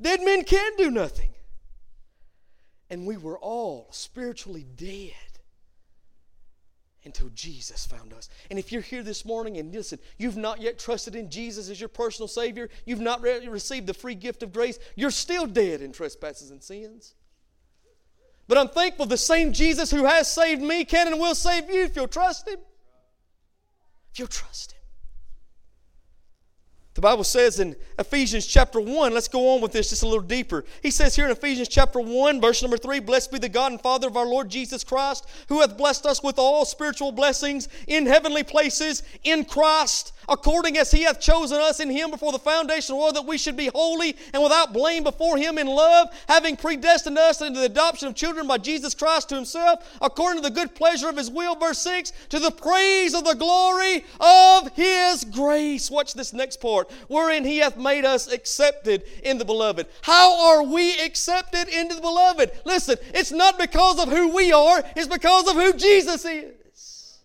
Dead 0.00 0.20
men 0.22 0.44
can 0.44 0.76
do 0.76 0.90
nothing. 0.90 1.30
And 2.90 3.06
we 3.06 3.16
were 3.16 3.38
all 3.38 3.88
spiritually 3.90 4.66
dead 4.76 5.12
until 7.04 7.28
Jesus 7.30 7.86
found 7.86 8.12
us. 8.12 8.28
And 8.50 8.58
if 8.58 8.72
you're 8.72 8.82
here 8.82 9.02
this 9.02 9.24
morning 9.24 9.56
and 9.56 9.72
listen, 9.72 9.98
you've 10.18 10.36
not 10.36 10.60
yet 10.60 10.78
trusted 10.78 11.14
in 11.14 11.30
Jesus 11.30 11.70
as 11.70 11.80
your 11.80 11.88
personal 11.88 12.28
Savior, 12.28 12.68
you've 12.84 13.00
not 13.00 13.22
re- 13.22 13.46
received 13.48 13.86
the 13.86 13.94
free 13.94 14.14
gift 14.14 14.42
of 14.42 14.52
grace, 14.52 14.78
you're 14.96 15.10
still 15.10 15.46
dead 15.46 15.80
in 15.80 15.92
trespasses 15.92 16.50
and 16.50 16.62
sins. 16.62 17.14
But 18.48 18.58
I'm 18.58 18.68
thankful 18.68 19.06
the 19.06 19.16
same 19.16 19.52
Jesus 19.52 19.90
who 19.90 20.04
has 20.04 20.30
saved 20.30 20.62
me 20.62 20.84
can 20.84 21.08
and 21.08 21.20
will 21.20 21.34
save 21.34 21.70
you 21.70 21.82
if 21.82 21.96
you'll 21.96 22.08
trust 22.08 22.46
Him. 22.48 22.58
If 24.12 24.18
you'll 24.18 24.28
trust 24.28 24.72
Him. 24.72 24.75
The 26.96 27.02
Bible 27.02 27.24
says 27.24 27.60
in 27.60 27.76
Ephesians 27.98 28.46
chapter 28.46 28.80
1, 28.80 29.12
let's 29.12 29.28
go 29.28 29.54
on 29.54 29.60
with 29.60 29.70
this 29.70 29.90
just 29.90 30.02
a 30.02 30.06
little 30.06 30.22
deeper. 30.22 30.64
He 30.82 30.90
says 30.90 31.14
here 31.14 31.26
in 31.26 31.30
Ephesians 31.30 31.68
chapter 31.68 32.00
1, 32.00 32.40
verse 32.40 32.62
number 32.62 32.78
3 32.78 33.00
Blessed 33.00 33.30
be 33.30 33.38
the 33.38 33.50
God 33.50 33.72
and 33.72 33.80
Father 33.82 34.08
of 34.08 34.16
our 34.16 34.24
Lord 34.24 34.48
Jesus 34.48 34.82
Christ, 34.82 35.26
who 35.50 35.60
hath 35.60 35.76
blessed 35.76 36.06
us 36.06 36.22
with 36.22 36.38
all 36.38 36.64
spiritual 36.64 37.12
blessings 37.12 37.68
in 37.86 38.06
heavenly 38.06 38.42
places 38.42 39.02
in 39.24 39.44
Christ 39.44 40.14
according 40.28 40.76
as 40.76 40.90
he 40.90 41.02
hath 41.02 41.20
chosen 41.20 41.58
us 41.60 41.80
in 41.80 41.90
him 41.90 42.10
before 42.10 42.32
the 42.32 42.38
foundation 42.38 42.94
of 42.94 42.98
the 42.98 43.02
world, 43.02 43.16
that 43.16 43.26
we 43.26 43.38
should 43.38 43.56
be 43.56 43.68
holy 43.68 44.16
and 44.32 44.42
without 44.42 44.72
blame 44.72 45.02
before 45.02 45.36
him 45.36 45.58
in 45.58 45.66
love, 45.66 46.08
having 46.28 46.56
predestined 46.56 47.18
us 47.18 47.40
into 47.40 47.60
the 47.60 47.66
adoption 47.66 48.08
of 48.08 48.14
children 48.14 48.46
by 48.46 48.58
Jesus 48.58 48.94
Christ 48.94 49.28
to 49.28 49.34
himself, 49.34 49.98
according 50.00 50.42
to 50.42 50.48
the 50.48 50.54
good 50.54 50.74
pleasure 50.74 51.08
of 51.08 51.16
his 51.16 51.30
will. 51.30 51.54
Verse 51.56 51.78
6 51.78 52.12
To 52.30 52.38
the 52.38 52.50
praise 52.50 53.14
of 53.14 53.24
the 53.24 53.34
glory 53.34 54.04
of 54.20 54.74
his 54.74 55.24
grace. 55.24 55.90
Watch 55.90 56.14
this 56.14 56.32
next 56.32 56.60
part. 56.60 56.85
Wherein 57.08 57.44
he 57.44 57.58
hath 57.58 57.76
made 57.76 58.04
us 58.04 58.30
accepted 58.30 59.04
in 59.22 59.38
the 59.38 59.44
beloved. 59.44 59.86
How 60.02 60.54
are 60.54 60.62
we 60.62 60.98
accepted 60.98 61.68
into 61.68 61.94
the 61.94 62.00
beloved? 62.00 62.52
Listen, 62.64 62.96
it's 63.14 63.32
not 63.32 63.58
because 63.58 64.02
of 64.02 64.08
who 64.08 64.34
we 64.34 64.52
are, 64.52 64.82
it's 64.94 65.08
because 65.08 65.48
of 65.48 65.54
who 65.54 65.72
Jesus 65.72 66.24
is. 66.24 67.18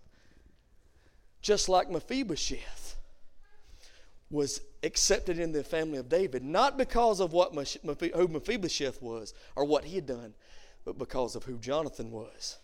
Just 1.42 1.70
like 1.70 1.90
Mephibosheth 1.90 2.96
was 4.30 4.62
accepted 4.84 5.40
in 5.40 5.52
the 5.52 5.64
family 5.64 5.98
of 5.98 6.10
David, 6.10 6.44
not 6.44 6.78
because 6.78 7.20
of 7.20 7.34
what 7.34 7.54
who 7.54 8.28
Mephibosheth 8.28 9.02
was 9.02 9.34
or 9.56 9.66
what 9.66 9.86
he 9.86 9.96
had 9.96 10.06
done, 10.06 10.34
but 10.86 10.98
because 10.98 11.36
of 11.36 11.44
who 11.44 11.58
Jonathan 11.58 12.12
was 12.12 12.58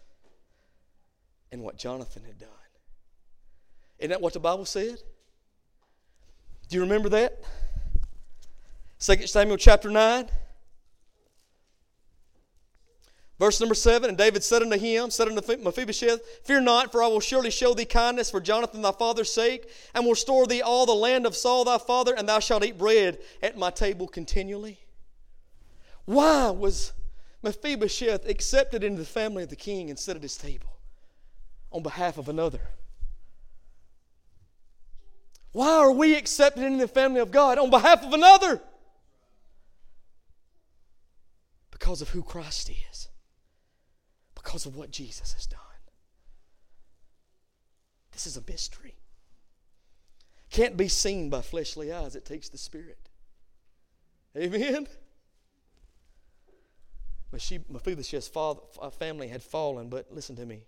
and 1.52 1.62
what 1.62 1.78
Jonathan 1.78 2.24
had 2.24 2.40
done. 2.40 2.50
Isn't 4.00 4.12
that 4.12 4.22
what 4.22 4.34
the 4.34 4.40
Bible 4.40 4.66
said? 4.66 5.00
Do 6.70 6.76
you 6.76 6.82
remember 6.82 7.10
that? 7.10 7.42
2 9.00 9.28
Samuel 9.28 9.58
chapter 9.58 9.90
9. 9.90 10.30
Verse 13.40 13.60
number 13.60 13.76
seven, 13.76 14.10
and 14.10 14.18
David 14.18 14.44
said 14.44 14.64
unto 14.64 14.80
him, 14.80 15.12
said 15.12 15.28
unto 15.28 15.58
Mephibosheth, 15.58 16.42
Fear 16.44 16.62
not, 16.62 16.92
for 16.92 17.04
I 17.04 17.08
will 17.08 17.20
surely 17.20 17.52
show 17.52 17.76
thee 17.76 17.86
kindness 17.86 18.32
for 18.32 18.42
Jonathan 18.42 18.82
thy 18.82 18.92
father's 18.92 19.32
sake, 19.32 19.70
and 19.94 20.04
will 20.04 20.14
restore 20.14 20.48
thee 20.48 20.64
all 20.64 20.88
the 20.88 20.96
land 20.96 21.28
of 21.28 21.36
Saul 21.36 21.64
thy 21.64 21.78
father, 21.78 22.16
and 22.16 22.28
thou 22.28 22.40
shalt 22.40 22.66
eat 22.66 22.80
bread 22.80 23.20
at 23.44 23.56
my 23.56 23.70
table 23.70 24.08
continually. 24.08 24.80
Why 26.06 26.50
was 26.50 26.94
Mephibosheth 27.44 28.28
accepted 28.28 28.84
into 28.84 29.00
the 29.00 29.06
family 29.06 29.44
of 29.44 29.50
the 29.50 29.56
king 29.56 29.92
and 29.92 30.00
set 30.00 30.16
at 30.16 30.24
his 30.24 30.38
table 30.38 30.80
on 31.72 31.84
behalf 31.84 32.18
of 32.18 32.30
another? 32.30 32.62
Why 35.52 35.70
are 35.70 35.92
we 35.92 36.16
accepted 36.16 36.64
into 36.64 36.80
the 36.80 36.88
family 36.88 37.20
of 37.20 37.32
God 37.32 37.58
on 37.58 37.70
behalf 37.70 38.04
of 38.04 38.14
another? 38.14 38.62
Because 41.72 42.02
of 42.02 42.10
who 42.10 42.22
Christ 42.22 42.70
is 42.70 43.08
because 44.48 44.66
of 44.66 44.78
what 44.78 44.90
Jesus 44.90 45.34
has 45.34 45.46
done. 45.46 45.60
This 48.14 48.26
is 48.26 48.38
a 48.38 48.44
mystery. 48.48 48.96
Can't 50.50 50.78
be 50.78 50.88
seen 50.88 51.30
by 51.30 51.42
fleshly 51.42 51.92
eyes, 51.92 52.16
it 52.16 52.24
takes 52.24 52.48
the 52.48 52.58
Spirit. 52.58 53.10
Amen? 54.38 54.88
Mephibosheth's 57.34 58.30
father, 58.30 58.62
uh, 58.82 58.90
family 58.90 59.28
had 59.28 59.44
fallen, 59.44 59.90
but 59.90 60.08
listen 60.14 60.38
to 60.38 60.46
me. 60.46 60.64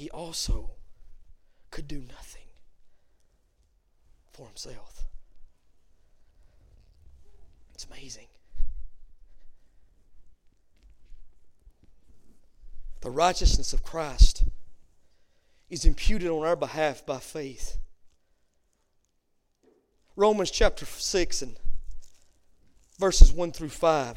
He 0.00 0.08
also 0.08 0.70
could 1.70 1.86
do 1.86 2.02
nothing 2.08 2.48
for 4.32 4.46
himself. 4.46 5.04
It's 7.74 7.84
amazing. 7.84 8.28
The 13.02 13.10
righteousness 13.10 13.74
of 13.74 13.82
Christ 13.82 14.44
is 15.68 15.84
imputed 15.84 16.30
on 16.30 16.46
our 16.46 16.56
behalf 16.56 17.04
by 17.04 17.18
faith. 17.18 17.76
Romans 20.16 20.50
chapter 20.50 20.86
6 20.86 21.42
and 21.42 21.56
verses 22.98 23.34
1 23.34 23.52
through 23.52 23.68
5. 23.68 24.16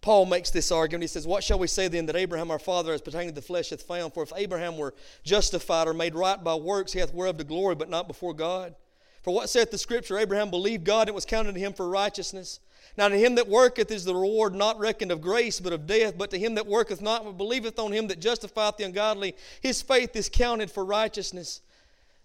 Paul 0.00 0.26
makes 0.26 0.50
this 0.50 0.70
argument. 0.70 1.02
He 1.02 1.08
says, 1.08 1.26
What 1.26 1.42
shall 1.42 1.58
we 1.58 1.66
say 1.66 1.88
then 1.88 2.06
that 2.06 2.16
Abraham 2.16 2.50
our 2.50 2.58
father, 2.58 2.92
as 2.92 3.02
pertaining 3.02 3.30
to 3.30 3.34
the 3.34 3.42
flesh, 3.42 3.70
hath 3.70 3.82
found? 3.82 4.14
For 4.14 4.22
if 4.22 4.32
Abraham 4.36 4.76
were 4.76 4.94
justified 5.24 5.88
or 5.88 5.94
made 5.94 6.14
right 6.14 6.42
by 6.42 6.54
works, 6.54 6.92
he 6.92 7.00
hath 7.00 7.12
whereof 7.12 7.36
to 7.38 7.44
glory, 7.44 7.74
but 7.74 7.90
not 7.90 8.06
before 8.06 8.34
God. 8.34 8.74
For 9.22 9.34
what 9.34 9.50
saith 9.50 9.70
the 9.70 9.78
Scripture? 9.78 10.16
Abraham 10.18 10.50
believed 10.50 10.84
God, 10.84 11.02
and 11.02 11.10
it 11.10 11.14
was 11.14 11.24
counted 11.24 11.54
to 11.54 11.60
him 11.60 11.72
for 11.72 11.88
righteousness. 11.88 12.60
Now 12.96 13.08
to 13.08 13.16
him 13.16 13.34
that 13.34 13.48
worketh 13.48 13.90
is 13.90 14.04
the 14.04 14.14
reward 14.14 14.54
not 14.54 14.78
reckoned 14.78 15.12
of 15.12 15.20
grace, 15.20 15.60
but 15.60 15.72
of 15.72 15.86
death. 15.86 16.16
But 16.16 16.30
to 16.30 16.38
him 16.38 16.54
that 16.54 16.66
worketh 16.66 17.02
not, 17.02 17.24
but 17.24 17.36
believeth 17.36 17.78
on 17.78 17.92
him 17.92 18.08
that 18.08 18.20
justifieth 18.20 18.76
the 18.76 18.84
ungodly, 18.84 19.34
his 19.60 19.82
faith 19.82 20.14
is 20.16 20.28
counted 20.28 20.70
for 20.70 20.84
righteousness. 20.84 21.60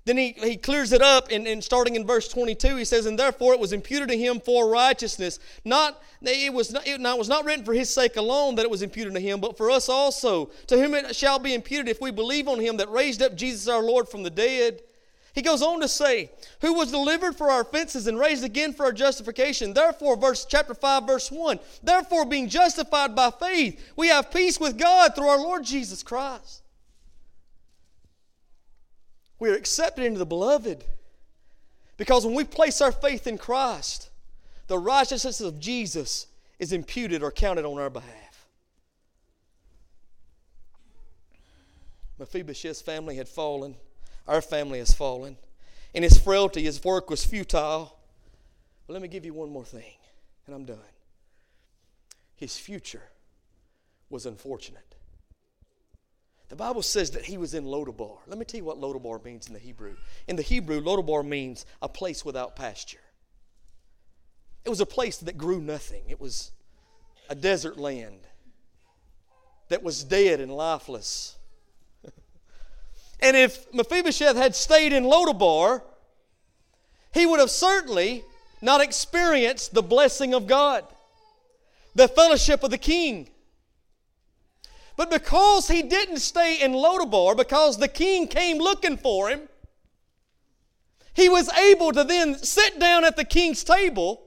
Then 0.06 0.18
he, 0.18 0.34
he 0.34 0.58
clears 0.58 0.92
it 0.92 1.02
up, 1.02 1.30
and, 1.32 1.48
and 1.48 1.64
starting 1.64 1.96
in 1.96 2.06
verse 2.06 2.28
22, 2.28 2.76
he 2.76 2.86
says, 2.86 3.06
And 3.06 3.18
therefore 3.18 3.54
it 3.54 3.60
was 3.60 3.72
imputed 3.72 4.10
to 4.10 4.18
him 4.18 4.42
for 4.42 4.70
righteousness. 4.70 5.40
Not, 5.64 6.02
it 6.22 6.54
was 6.54 6.74
not, 6.74 6.86
it, 6.86 7.00
now, 7.00 7.16
it 7.16 7.20
was 7.20 7.30
not 7.30 7.46
written 7.46 7.64
for 7.64 7.74
his 7.74 7.94
sake 7.94 8.18
alone 8.18 8.56
that 8.56 8.64
it 8.64 8.70
was 8.72 8.82
imputed 8.82 9.14
to 9.14 9.20
him, 9.22 9.40
but 9.40 9.56
for 9.56 9.72
us 9.72 9.88
also, 9.88 10.52
to 10.68 10.78
whom 10.78 10.94
it 10.94 11.16
shall 11.16 11.40
be 11.40 11.54
imputed 11.54 11.88
if 11.88 12.02
we 12.02 12.12
believe 12.12 12.48
on 12.48 12.60
him 12.60 12.78
that 12.78 12.90
raised 12.92 13.22
up 13.22 13.36
Jesus 13.36 13.70
our 13.70 13.82
Lord 13.82 14.10
from 14.10 14.24
the 14.24 14.30
dead 14.30 14.82
he 15.34 15.42
goes 15.42 15.64
on 15.64 15.82
to 15.82 15.88
say, 15.88 16.30
Who 16.62 16.74
was 16.74 16.92
delivered 16.92 17.36
for 17.36 17.50
our 17.50 17.62
offenses 17.62 18.06
and 18.06 18.20
raised 18.20 18.44
again 18.44 18.72
for 18.72 18.86
our 18.86 18.92
justification. 18.92 19.74
Therefore, 19.74 20.16
verse 20.16 20.46
chapter 20.46 20.76
5, 20.76 21.08
verse 21.08 21.32
1. 21.32 21.60
Therefore, 21.82 22.26
being 22.26 22.48
justified 22.48 23.16
by 23.16 23.32
faith, 23.32 23.94
we 23.96 24.10
have 24.10 24.32
peace 24.32 24.60
with 24.60 24.78
God 24.78 25.16
through 25.16 25.28
our 25.28 25.40
Lord 25.40 25.64
Jesus 25.64 26.04
Christ. 26.04 26.62
We 29.44 29.50
are 29.50 29.56
accepted 29.56 30.06
into 30.06 30.20
the 30.20 30.26
beloved. 30.26 30.86
Because 31.98 32.26
when 32.26 32.34
we 32.34 32.46
place 32.46 32.80
our 32.80 32.94
faith 32.94 33.28
in 33.28 33.38
Christ, 33.38 34.10
the 34.68 34.80
righteousness 34.80 35.42
of 35.42 35.60
Jesus 35.60 36.28
is 36.60 36.72
imputed 36.72 37.22
or 37.22 37.30
counted 37.30 37.66
on 37.66 37.78
our 37.78 37.90
behalf. 37.90 38.48
Mephibosheth's 42.18 42.82
family 42.82 43.18
had 43.18 43.28
fallen. 43.28 43.76
Our 44.30 44.42
family 44.42 44.80
has 44.80 44.94
fallen. 44.94 45.36
In 45.94 46.04
his 46.04 46.18
frailty, 46.18 46.64
his 46.64 46.82
work 46.82 47.10
was 47.10 47.26
futile. 47.26 47.98
But 48.88 48.94
let 48.94 49.02
me 49.02 49.10
give 49.10 49.26
you 49.26 49.34
one 49.34 49.50
more 49.50 49.66
thing, 49.66 49.98
and 50.48 50.56
I'm 50.56 50.64
done. 50.64 50.78
His 52.38 52.58
future 52.58 53.10
was 54.10 54.26
unfortunate. 54.26 54.93
The 56.54 56.58
Bible 56.58 56.84
says 56.84 57.10
that 57.12 57.26
he 57.26 57.40
was 57.40 57.56
in 57.56 57.66
Lodabar. 57.66 58.20
Let 58.28 58.38
me 58.38 58.46
tell 58.46 58.60
you 58.60 58.64
what 58.64 58.80
Lodabar 58.80 59.26
means 59.26 59.48
in 59.48 59.54
the 59.54 59.60
Hebrew. 59.60 59.96
In 60.28 60.36
the 60.36 60.44
Hebrew, 60.44 60.80
Lodabar 60.80 61.26
means 61.26 61.66
a 61.82 61.90
place 61.90 62.24
without 62.24 62.56
pasture. 62.56 63.00
It 64.64 64.70
was 64.70 64.80
a 64.80 64.86
place 64.86 65.18
that 65.18 65.36
grew 65.36 65.60
nothing. 65.60 66.04
It 66.08 66.22
was 66.22 66.52
a 67.28 67.34
desert 67.34 67.80
land 67.80 68.20
that 69.70 69.82
was 69.82 70.04
dead 70.04 70.40
and 70.40 70.56
lifeless. 70.56 71.38
and 73.20 73.36
if 73.36 73.66
Mephibosheth 73.74 74.36
had 74.36 74.54
stayed 74.56 74.94
in 74.94 75.06
Lodabar, 75.06 75.82
he 77.16 77.26
would 77.26 77.40
have 77.40 77.50
certainly 77.50 78.24
not 78.62 78.80
experienced 78.80 79.74
the 79.74 79.82
blessing 79.82 80.36
of 80.36 80.46
God, 80.46 80.86
the 81.96 82.08
fellowship 82.08 82.62
of 82.62 82.70
the 82.70 82.78
king. 82.78 83.32
But 84.96 85.10
because 85.10 85.68
he 85.68 85.82
didn't 85.82 86.20
stay 86.20 86.62
in 86.62 86.74
Lodabar, 86.74 87.36
because 87.36 87.78
the 87.78 87.88
king 87.88 88.28
came 88.28 88.58
looking 88.58 88.98
for 88.98 89.30
him, 89.30 89.50
he 91.14 91.30
was 91.30 91.52
able 91.54 91.92
to 91.92 92.04
then 92.04 92.36
sit 92.36 92.80
down 92.80 93.04
at 93.04 93.16
the 93.16 93.26
king's 93.26 93.64
table 93.64 94.22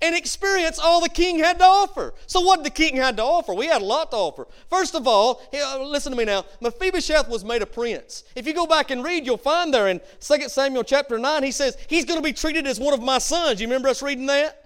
and 0.00 0.14
experience 0.14 0.78
all 0.78 1.00
the 1.00 1.08
king 1.08 1.38
had 1.38 1.58
to 1.58 1.64
offer. 1.64 2.14
So, 2.26 2.40
what 2.40 2.56
did 2.56 2.66
the 2.66 2.76
king 2.76 2.96
had 2.96 3.16
to 3.16 3.22
offer? 3.22 3.54
We 3.54 3.66
had 3.66 3.82
a 3.82 3.84
lot 3.84 4.10
to 4.10 4.16
offer. 4.16 4.46
First 4.68 4.94
of 4.94 5.06
all, 5.06 5.40
uh, 5.52 5.82
listen 5.82 6.12
to 6.12 6.18
me 6.18 6.24
now. 6.24 6.44
Mephibosheth 6.60 7.28
was 7.28 7.44
made 7.44 7.62
a 7.62 7.66
prince. 7.66 8.24
If 8.34 8.46
you 8.46 8.54
go 8.54 8.66
back 8.66 8.90
and 8.90 9.02
read, 9.02 9.24
you'll 9.24 9.36
find 9.38 9.72
there 9.72 9.88
in 9.88 10.00
2 10.20 10.48
Samuel 10.48 10.84
chapter 10.84 11.18
9, 11.18 11.42
he 11.42 11.52
says, 11.52 11.76
He's 11.88 12.04
going 12.04 12.18
to 12.18 12.24
be 12.24 12.32
treated 12.32 12.66
as 12.66 12.78
one 12.78 12.94
of 12.94 13.02
my 13.02 13.18
sons. 13.18 13.60
You 13.60 13.66
remember 13.66 13.88
us 13.88 14.02
reading 14.02 14.26
that? 14.26 14.63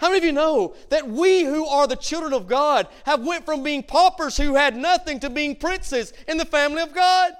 How 0.00 0.08
many 0.08 0.18
of 0.18 0.24
you 0.24 0.32
know 0.32 0.74
that 0.88 1.06
we 1.06 1.44
who 1.44 1.66
are 1.66 1.86
the 1.86 1.94
children 1.94 2.32
of 2.32 2.48
God 2.48 2.88
have 3.04 3.22
went 3.22 3.44
from 3.44 3.62
being 3.62 3.82
paupers 3.82 4.34
who 4.34 4.54
had 4.54 4.74
nothing 4.74 5.20
to 5.20 5.28
being 5.28 5.54
princes 5.54 6.14
in 6.26 6.38
the 6.38 6.46
family 6.46 6.80
of 6.80 6.94
God? 6.94 7.32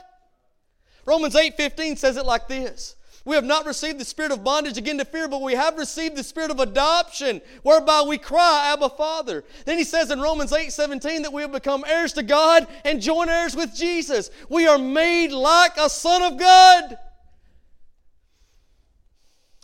Romans 1.06 1.34
8:15 1.34 1.96
says 1.96 2.18
it 2.18 2.26
like 2.26 2.48
this. 2.48 2.96
We 3.24 3.34
have 3.34 3.44
not 3.44 3.64
received 3.64 3.98
the 3.98 4.04
spirit 4.04 4.30
of 4.30 4.44
bondage 4.44 4.76
again 4.76 4.98
to 4.98 5.06
fear, 5.06 5.26
but 5.26 5.40
we 5.40 5.54
have 5.54 5.78
received 5.78 6.16
the 6.16 6.24
spirit 6.24 6.50
of 6.50 6.60
adoption, 6.60 7.40
whereby 7.62 8.02
we 8.02 8.18
cry, 8.18 8.72
Abba, 8.72 8.90
Father. 8.90 9.42
Then 9.64 9.78
he 9.78 9.84
says 9.84 10.10
in 10.10 10.20
Romans 10.20 10.52
8 10.52 10.70
17 10.70 11.22
that 11.22 11.32
we 11.32 11.40
have 11.40 11.52
become 11.52 11.82
heirs 11.86 12.12
to 12.14 12.22
God 12.22 12.66
and 12.84 13.00
joint 13.00 13.30
heirs 13.30 13.56
with 13.56 13.74
Jesus. 13.74 14.30
We 14.50 14.66
are 14.66 14.78
made 14.78 15.32
like 15.32 15.78
a 15.78 15.88
son 15.88 16.22
of 16.22 16.38
God. 16.38 16.98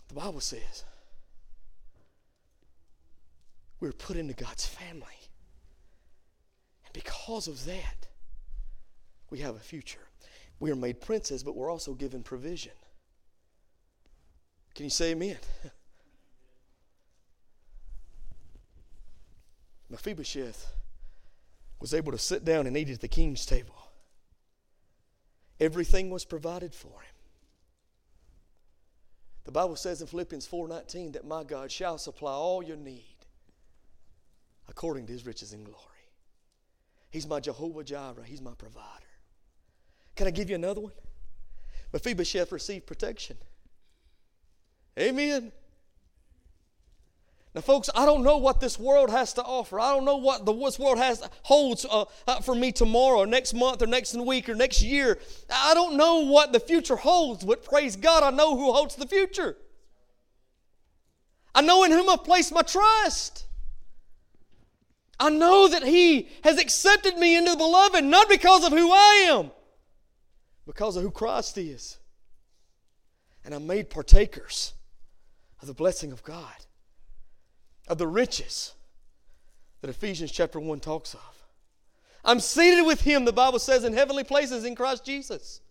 The 0.07 0.15
Bible 0.15 0.39
says 0.39 0.83
we're 3.79 3.91
put 3.91 4.17
into 4.17 4.33
God's 4.33 4.65
family. 4.65 5.05
And 6.85 6.93
because 6.93 7.47
of 7.47 7.65
that, 7.65 8.07
we 9.29 9.39
have 9.39 9.55
a 9.55 9.59
future. 9.59 10.07
We 10.59 10.71
are 10.71 10.75
made 10.75 11.01
princes, 11.01 11.43
but 11.43 11.55
we're 11.55 11.71
also 11.71 11.93
given 11.93 12.23
provision. 12.23 12.71
Can 14.73 14.85
you 14.85 14.89
say 14.89 15.11
amen? 15.11 15.37
Mephibosheth 19.89 20.73
was 21.79 21.93
able 21.93 22.11
to 22.11 22.17
sit 22.17 22.43
down 22.43 22.65
and 22.67 22.75
eat 22.75 22.89
at 22.89 22.99
the 23.01 23.07
king's 23.07 23.45
table. 23.45 23.75
Everything 25.59 26.09
was 26.09 26.25
provided 26.25 26.73
for 26.73 26.87
him. 26.87 27.13
The 29.45 29.51
Bible 29.51 29.75
says 29.75 30.01
in 30.01 30.07
Philippians 30.07 30.47
4:19 30.47 31.13
that 31.13 31.25
my 31.25 31.43
God 31.43 31.71
shall 31.71 31.97
supply 31.97 32.33
all 32.33 32.61
your 32.61 32.77
need 32.77 33.16
according 34.69 35.05
to 35.07 35.13
his 35.13 35.25
riches 35.25 35.53
and 35.53 35.65
glory. 35.65 35.81
He's 37.09 37.27
my 37.27 37.39
Jehovah 37.39 37.83
Jireh, 37.83 38.25
he's 38.25 38.41
my 38.41 38.53
provider. 38.57 38.85
Can 40.15 40.27
I 40.27 40.31
give 40.31 40.49
you 40.49 40.55
another 40.55 40.81
one? 40.81 40.93
Mephibosheth 41.93 42.51
received 42.51 42.85
protection. 42.85 43.37
Amen. 44.99 45.51
Now, 47.57 47.61
folks, 47.61 47.89
I 47.95 48.05
don't 48.05 48.23
know 48.23 48.37
what 48.37 48.59
this 48.59 48.77
world 48.77 49.09
has 49.09 49.33
to 49.33 49.43
offer. 49.43 49.79
I 49.79 49.91
don't 49.91 50.05
know 50.05 50.17
what 50.17 50.45
the 50.45 50.53
this 50.53 50.77
world 50.77 50.99
has 50.99 51.27
holds 51.41 51.87
uh, 51.89 52.05
for 52.41 52.53
me 52.53 52.71
tomorrow, 52.71 53.19
or 53.19 53.25
next 53.25 53.55
month, 53.55 53.81
or 53.81 53.87
next 53.87 54.13
week, 54.15 54.47
or 54.47 54.53
next 54.53 54.83
year. 54.83 55.17
I 55.51 55.73
don't 55.73 55.97
know 55.97 56.19
what 56.19 56.53
the 56.53 56.59
future 56.59 56.97
holds, 56.97 57.43
but 57.43 57.63
praise 57.63 57.95
God, 57.95 58.21
I 58.21 58.29
know 58.29 58.55
who 58.55 58.71
holds 58.71 58.95
the 58.95 59.07
future. 59.07 59.57
I 61.55 61.61
know 61.61 61.83
in 61.83 61.91
whom 61.91 62.09
I've 62.09 62.23
placed 62.23 62.53
my 62.53 62.61
trust. 62.61 63.46
I 65.19 65.29
know 65.29 65.67
that 65.67 65.83
He 65.83 66.29
has 66.43 66.59
accepted 66.59 67.17
me 67.17 67.35
into 67.35 67.51
the 67.51 67.57
beloved, 67.57 68.03
not 68.03 68.29
because 68.29 68.63
of 68.63 68.71
who 68.71 68.91
I 68.91 69.27
am, 69.29 69.51
because 70.65 70.95
of 70.95 71.03
who 71.03 71.11
Christ 71.11 71.57
is. 71.57 71.97
And 73.43 73.53
I'm 73.53 73.65
made 73.65 73.89
partakers 73.89 74.73
of 75.61 75.67
the 75.67 75.73
blessing 75.73 76.11
of 76.11 76.23
God, 76.23 76.65
of 77.87 77.97
the 77.97 78.07
riches 78.07 78.73
that 79.81 79.89
Ephesians 79.89 80.31
chapter 80.31 80.59
1 80.59 80.79
talks 80.79 81.13
of. 81.13 81.43
I'm 82.25 82.39
seated 82.39 82.83
with 82.83 83.01
Him, 83.01 83.25
the 83.25 83.33
Bible 83.33 83.59
says, 83.59 83.83
in 83.83 83.93
heavenly 83.93 84.23
places 84.23 84.65
in 84.65 84.75
Christ 84.75 85.05
Jesus. 85.05 85.61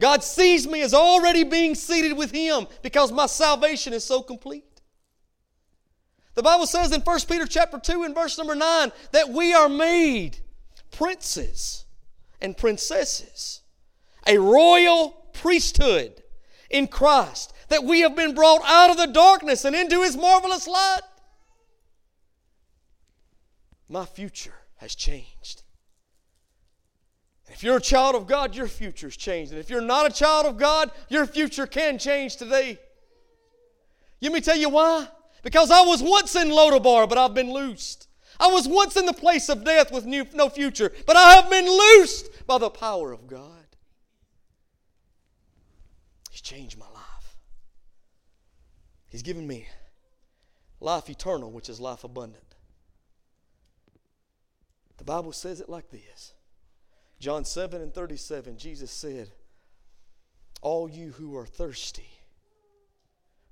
God 0.00 0.22
sees 0.22 0.66
me 0.66 0.82
as 0.82 0.94
already 0.94 1.44
being 1.44 1.74
seated 1.74 2.16
with 2.16 2.30
Him 2.32 2.66
because 2.82 3.10
my 3.12 3.26
salvation 3.26 3.92
is 3.92 4.04
so 4.04 4.20
complete. 4.20 4.71
The 6.34 6.42
Bible 6.42 6.66
says 6.66 6.92
in 6.92 7.02
1 7.02 7.20
Peter 7.28 7.46
chapter 7.46 7.78
2 7.78 8.04
and 8.04 8.14
verse 8.14 8.38
number 8.38 8.54
9 8.54 8.92
that 9.12 9.28
we 9.28 9.52
are 9.52 9.68
made 9.68 10.38
princes 10.90 11.84
and 12.40 12.56
princesses, 12.56 13.60
a 14.26 14.38
royal 14.38 15.10
priesthood 15.32 16.22
in 16.70 16.86
Christ 16.86 17.52
that 17.68 17.84
we 17.84 18.00
have 18.00 18.16
been 18.16 18.34
brought 18.34 18.62
out 18.64 18.90
of 18.90 18.96
the 18.96 19.06
darkness 19.06 19.64
and 19.64 19.76
into 19.76 20.02
His 20.02 20.16
marvelous 20.16 20.66
light. 20.66 21.00
My 23.88 24.06
future 24.06 24.54
has 24.76 24.94
changed. 24.94 25.62
If 27.48 27.62
you're 27.62 27.76
a 27.76 27.80
child 27.80 28.14
of 28.14 28.26
God, 28.26 28.56
your 28.56 28.66
future's 28.66 29.16
changed. 29.16 29.52
And 29.52 29.60
if 29.60 29.68
you're 29.68 29.82
not 29.82 30.10
a 30.10 30.14
child 30.14 30.46
of 30.46 30.56
God, 30.56 30.90
your 31.10 31.26
future 31.26 31.66
can 31.66 31.98
change 31.98 32.36
today. 32.36 32.78
Let 34.22 34.32
me 34.32 34.40
tell 34.40 34.56
you 34.56 34.70
why. 34.70 35.08
Because 35.42 35.70
I 35.70 35.82
was 35.82 36.02
once 36.02 36.34
in 36.36 36.48
Lodabar, 36.48 37.08
but 37.08 37.18
I've 37.18 37.34
been 37.34 37.52
loosed. 37.52 38.08
I 38.38 38.46
was 38.46 38.66
once 38.66 38.96
in 38.96 39.06
the 39.06 39.12
place 39.12 39.48
of 39.48 39.64
death 39.64 39.92
with 39.92 40.06
new, 40.06 40.26
no 40.34 40.48
future, 40.48 40.92
but 41.06 41.16
I 41.16 41.34
have 41.34 41.50
been 41.50 41.66
loosed 41.66 42.46
by 42.46 42.58
the 42.58 42.70
power 42.70 43.12
of 43.12 43.26
God. 43.26 43.66
He's 46.30 46.40
changed 46.40 46.78
my 46.78 46.86
life. 46.86 47.36
He's 49.08 49.22
given 49.22 49.46
me 49.46 49.68
life 50.80 51.10
eternal, 51.10 51.50
which 51.50 51.68
is 51.68 51.80
life 51.80 52.04
abundant. 52.04 52.56
The 54.96 55.04
Bible 55.04 55.32
says 55.32 55.60
it 55.60 55.68
like 55.68 55.90
this 55.90 56.32
John 57.18 57.44
7 57.44 57.80
and 57.80 57.92
37, 57.94 58.56
Jesus 58.56 58.90
said, 58.90 59.30
All 60.60 60.88
you 60.88 61.10
who 61.10 61.36
are 61.36 61.46
thirsty, 61.46 62.20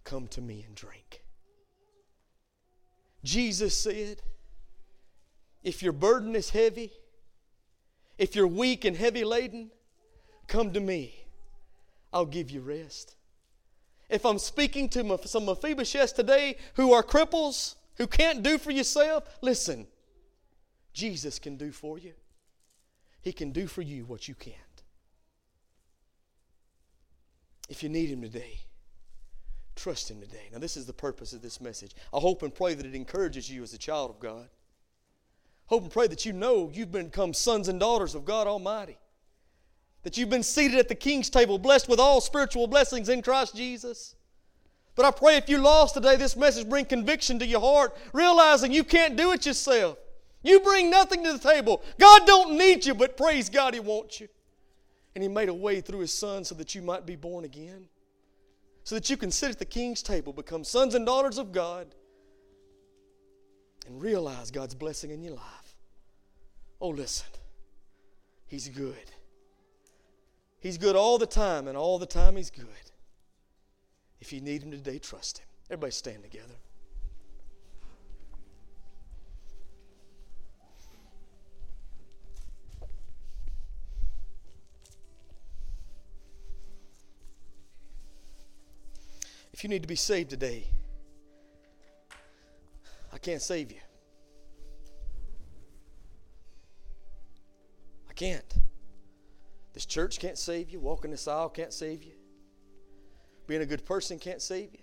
come 0.05 0.27
to 0.29 0.41
me 0.41 0.65
and 0.67 0.75
drink. 0.75 1.20
Jesus 3.23 3.77
said, 3.77 4.23
If 5.63 5.83
your 5.83 5.93
burden 5.93 6.35
is 6.35 6.51
heavy, 6.51 6.93
if 8.19 8.35
you're 8.35 8.47
weak 8.47 8.85
and 8.85 8.97
heavy 8.97 9.25
laden, 9.25 9.71
come 10.47 10.73
to 10.73 10.81
me. 10.81 11.15
I'll 12.13 12.27
give 12.27 12.51
you 12.51 12.61
rest 12.61 13.15
if 14.11 14.27
I'm 14.27 14.39
speaking 14.39 14.89
to 14.91 15.19
some 15.25 15.47
Mephibosheths 15.47 16.15
today 16.15 16.57
who 16.75 16.93
are 16.93 17.03
cripples, 17.03 17.77
who 17.97 18.07
can't 18.07 18.43
do 18.43 18.59
for 18.59 18.73
yourself, 18.73 19.25
listen, 19.41 19.87
Jesus 20.93 21.39
can 21.39 21.57
do 21.57 21.71
for 21.71 21.99
you. 21.99 22.13
He 23.23 23.33
can 23.33 23.53
do 23.53 23.67
for 23.67 23.83
you 23.83 24.05
what 24.05 24.27
you 24.27 24.35
can't. 24.35 24.57
If 27.69 27.83
you 27.83 27.89
need 27.89 28.11
Him 28.11 28.23
today, 28.23 28.61
trust 29.81 30.11
Him 30.11 30.21
today. 30.21 30.49
Now, 30.53 30.59
this 30.59 30.77
is 30.77 30.87
the 30.87 30.93
purpose 30.93 31.33
of 31.33 31.43
this 31.43 31.61
message. 31.61 31.95
I 32.13 32.19
hope 32.19 32.43
and 32.43 32.55
pray 32.55 32.75
that 32.75 32.87
it 32.87 32.95
encourages 32.95 33.51
you 33.51 33.63
as 33.63 33.73
a 33.73 33.79
child 33.79 34.11
of 34.11 34.21
God. 34.21 34.49
Hope 35.67 35.83
and 35.83 35.91
pray 35.91 36.07
that 36.07 36.25
you 36.25 36.33
know 36.33 36.71
you've 36.73 36.93
become 36.93 37.33
sons 37.33 37.69
and 37.69 37.81
daughters 37.81 38.15
of 38.15 38.25
God 38.25 38.47
Almighty 38.47 38.99
that 40.03 40.17
you've 40.17 40.31
been 40.31 40.43
seated 40.43 40.79
at 40.79 40.89
the 40.89 40.95
king's 40.95 41.29
table, 41.29 41.59
blessed 41.59 41.89
with 41.89 42.01
all 42.01 42.21
spiritual 42.21 42.67
blessings 42.67 43.09
in 43.09 43.23
Christ 43.23 43.55
Jesus. 43.55 44.15
But 44.95 45.05
I 45.05 45.11
pray 45.11 45.37
if 45.37 45.49
you 45.49 45.59
lost 45.59 45.95
today, 45.95 46.17
this 46.17 46.37
message 46.37 46.69
bring 46.69 46.85
conviction 46.87 47.39
to 47.39 47.47
your 47.47 47.61
heart, 47.61 47.97
realizing 48.13 48.73
you 48.73 48.85
can't 48.85 49.17
do 49.17 49.33
it 49.33 49.47
yourself. 49.47 49.99
You 50.43 50.61
bring 50.61 50.91
nothing 50.91 51.23
to 51.25 51.35
the 51.35 51.39
table. 51.39 51.83
God 51.99 52.27
don't 52.27 52.57
need 52.57 52.87
you, 52.87 52.95
but 52.95 53.17
praise 53.17 53.51
God, 53.51 53.75
He 53.75 53.81
wants 53.81 54.21
you. 54.21 54.29
And 55.15 55.23
He 55.23 55.29
made 55.29 55.49
a 55.49 55.55
way 55.55 55.81
through 55.81 56.01
His 56.01 56.17
Son 56.17 56.45
so 56.45 56.55
that 56.55 56.75
you 56.75 56.83
might 56.83 57.05
be 57.05 57.17
born 57.17 57.45
again, 57.45 57.87
so 58.85 58.95
that 58.95 59.11
you 59.11 59.17
can 59.17 59.31
sit 59.31 59.51
at 59.51 59.59
the 59.59 59.65
King's 59.65 60.03
table, 60.03 60.33
become 60.33 60.65
sons 60.65 60.95
and 60.95 61.05
daughters 61.07 61.39
of 61.39 61.53
God, 61.53 61.95
and 63.87 64.01
realize 64.01 64.51
God's 64.51 64.75
blessing 64.75 65.11
in 65.11 65.23
your 65.23 65.35
life. 65.35 65.77
Oh, 66.81 66.89
listen, 66.89 67.27
He's 68.47 68.69
good. 68.69 68.95
He's 70.59 70.79
good 70.79 70.97
all 70.97 71.19
the 71.19 71.27
time, 71.27 71.69
and 71.69 71.77
all 71.77 71.99
the 71.99 72.07
time 72.07 72.37
He's 72.37 72.51
good. 72.51 72.67
If 74.21 74.33
you 74.33 74.41
need 74.41 74.63
Him 74.63 74.71
today, 74.71 74.99
trust 74.99 75.39
Him. 75.39 75.47
Everybody 75.71 75.93
stand 75.93 76.23
together. 76.23 76.55
If 89.61 89.65
you 89.65 89.69
need 89.69 89.83
to 89.83 89.89
be 89.89 89.95
saved 89.95 90.31
today, 90.31 90.65
I 93.13 93.19
can't 93.19 93.43
save 93.43 93.71
you. 93.71 93.81
I 98.09 98.15
can't. 98.15 98.55
This 99.75 99.85
church 99.85 100.19
can't 100.19 100.39
save 100.39 100.71
you. 100.71 100.81
Walking 100.81 101.11
this 101.11 101.29
aisle 101.29 101.51
can't 101.51 101.75
save 101.75 102.03
you. 102.03 102.15
Being 103.47 103.61
a 103.61 103.67
good 103.67 103.85
person 103.85 104.19
can't 104.19 104.41
save 104.41 104.73
you. 104.73 104.81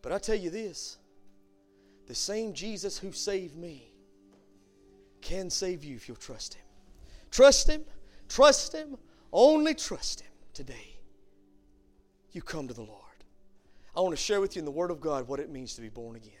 But 0.00 0.12
I 0.12 0.16
tell 0.16 0.36
you 0.36 0.48
this 0.48 0.96
the 2.06 2.14
same 2.14 2.54
Jesus 2.54 2.96
who 2.96 3.12
saved 3.12 3.58
me 3.58 3.92
can 5.20 5.50
save 5.50 5.84
you 5.84 5.96
if 5.96 6.08
you'll 6.08 6.16
trust 6.16 6.54
Him. 6.54 6.64
Trust 7.30 7.68
Him, 7.68 7.84
trust 8.26 8.72
Him, 8.72 8.96
only 9.34 9.74
trust 9.74 10.22
Him 10.22 10.32
today. 10.54 10.96
You 12.32 12.40
come 12.40 12.68
to 12.68 12.72
the 12.72 12.80
Lord. 12.80 13.03
I 13.96 14.00
want 14.00 14.12
to 14.12 14.20
share 14.22 14.40
with 14.40 14.56
you 14.56 14.60
in 14.60 14.64
the 14.64 14.70
Word 14.70 14.90
of 14.90 15.00
God 15.00 15.28
what 15.28 15.40
it 15.40 15.50
means 15.50 15.74
to 15.74 15.80
be 15.80 15.88
born 15.88 16.16
again. 16.16 16.32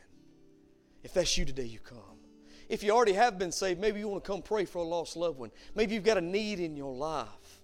If 1.02 1.14
that's 1.14 1.36
you 1.38 1.44
today, 1.44 1.64
you 1.64 1.78
come. 1.78 1.98
If 2.68 2.82
you 2.82 2.92
already 2.92 3.12
have 3.12 3.38
been 3.38 3.52
saved, 3.52 3.80
maybe 3.80 4.00
you 4.00 4.08
want 4.08 4.24
to 4.24 4.30
come 4.30 4.42
pray 4.42 4.64
for 4.64 4.78
a 4.78 4.82
lost 4.82 5.16
loved 5.16 5.38
one. 5.38 5.50
Maybe 5.74 5.94
you've 5.94 6.04
got 6.04 6.16
a 6.16 6.22
need 6.22 6.60
in 6.60 6.76
your 6.76 6.94
life 6.94 7.60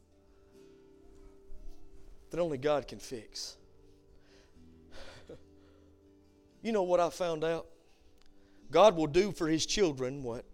that 2.30 2.38
only 2.38 2.58
God 2.58 2.86
can 2.86 2.98
fix. 2.98 3.56
you 6.62 6.70
know 6.70 6.82
what 6.82 7.00
I 7.00 7.10
found 7.10 7.42
out? 7.42 7.66
God 8.70 8.94
will 8.94 9.06
do 9.06 9.32
for 9.32 9.48
His 9.48 9.66
children 9.66 10.22
what 10.22 10.44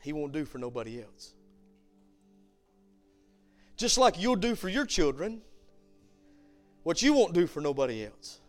He 0.00 0.12
won't 0.12 0.32
do 0.32 0.44
for 0.44 0.58
nobody 0.58 1.02
else. 1.02 1.34
Just 3.76 3.98
like 3.98 4.18
you'll 4.18 4.36
do 4.36 4.54
for 4.54 4.68
your 4.68 4.86
children 4.86 5.42
what 6.84 7.02
you 7.02 7.14
won't 7.14 7.32
do 7.32 7.46
for 7.46 7.60
nobody 7.60 8.04
else. 8.04 8.40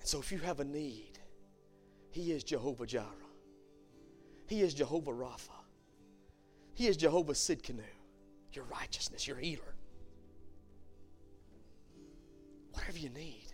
And 0.00 0.08
so 0.08 0.20
if 0.20 0.32
you 0.32 0.38
have 0.38 0.60
a 0.60 0.64
need, 0.64 1.18
He 2.10 2.32
is 2.32 2.42
Jehovah 2.42 2.86
Jireh. 2.86 3.06
He 4.46 4.62
is 4.62 4.72
Jehovah 4.72 5.12
Rapha. 5.12 5.50
He 6.74 6.86
is 6.86 6.96
Jehovah 6.96 7.32
Tsidkenu, 7.34 7.82
your 8.52 8.64
righteousness, 8.64 9.26
your 9.26 9.36
healer. 9.36 9.74
Whatever 12.72 12.98
you 12.98 13.10
need, 13.10 13.52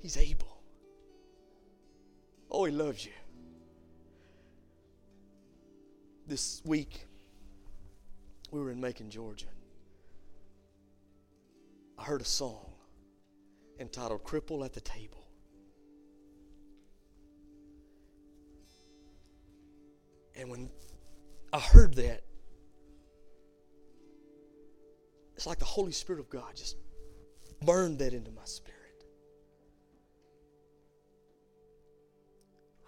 He's 0.00 0.16
able. 0.16 0.62
Oh, 2.50 2.64
He 2.64 2.72
loves 2.72 3.04
you. 3.04 3.12
This 6.26 6.62
week, 6.64 7.06
we 8.50 8.60
were 8.60 8.70
in 8.70 8.80
Macon, 8.80 9.10
Georgia. 9.10 9.46
I 12.00 12.04
heard 12.04 12.22
a 12.22 12.24
song 12.24 12.64
entitled 13.78 14.24
Cripple 14.24 14.64
at 14.64 14.72
the 14.72 14.80
Table. 14.80 15.26
And 20.34 20.48
when 20.48 20.70
I 21.52 21.60
heard 21.60 21.94
that, 21.96 22.22
it's 25.36 25.46
like 25.46 25.58
the 25.58 25.66
Holy 25.66 25.92
Spirit 25.92 26.20
of 26.20 26.30
God 26.30 26.56
just 26.56 26.76
burned 27.66 27.98
that 27.98 28.14
into 28.14 28.30
my 28.30 28.44
spirit. 28.44 29.04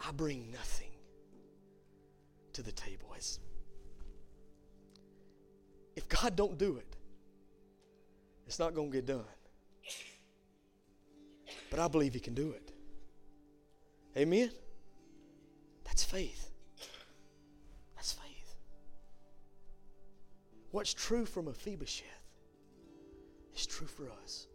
I 0.06 0.10
bring 0.12 0.50
nothing 0.50 0.92
to 2.54 2.62
the 2.62 2.72
table. 2.72 3.14
As 3.16 3.38
if 5.96 6.08
God 6.08 6.34
don't 6.34 6.56
do 6.56 6.78
it, 6.78 6.96
it's 8.52 8.58
not 8.58 8.74
going 8.74 8.90
to 8.90 8.94
get 8.94 9.06
done. 9.06 9.24
But 11.70 11.80
I 11.80 11.88
believe 11.88 12.12
He 12.12 12.20
can 12.20 12.34
do 12.34 12.50
it. 12.50 12.70
Amen? 14.14 14.50
That's 15.84 16.04
faith. 16.04 16.50
That's 17.96 18.12
faith. 18.12 18.54
What's 20.70 20.92
true 20.92 21.24
for 21.24 21.40
Mephibosheth 21.42 22.04
is 23.56 23.64
true 23.64 23.86
for 23.86 24.10
us. 24.22 24.48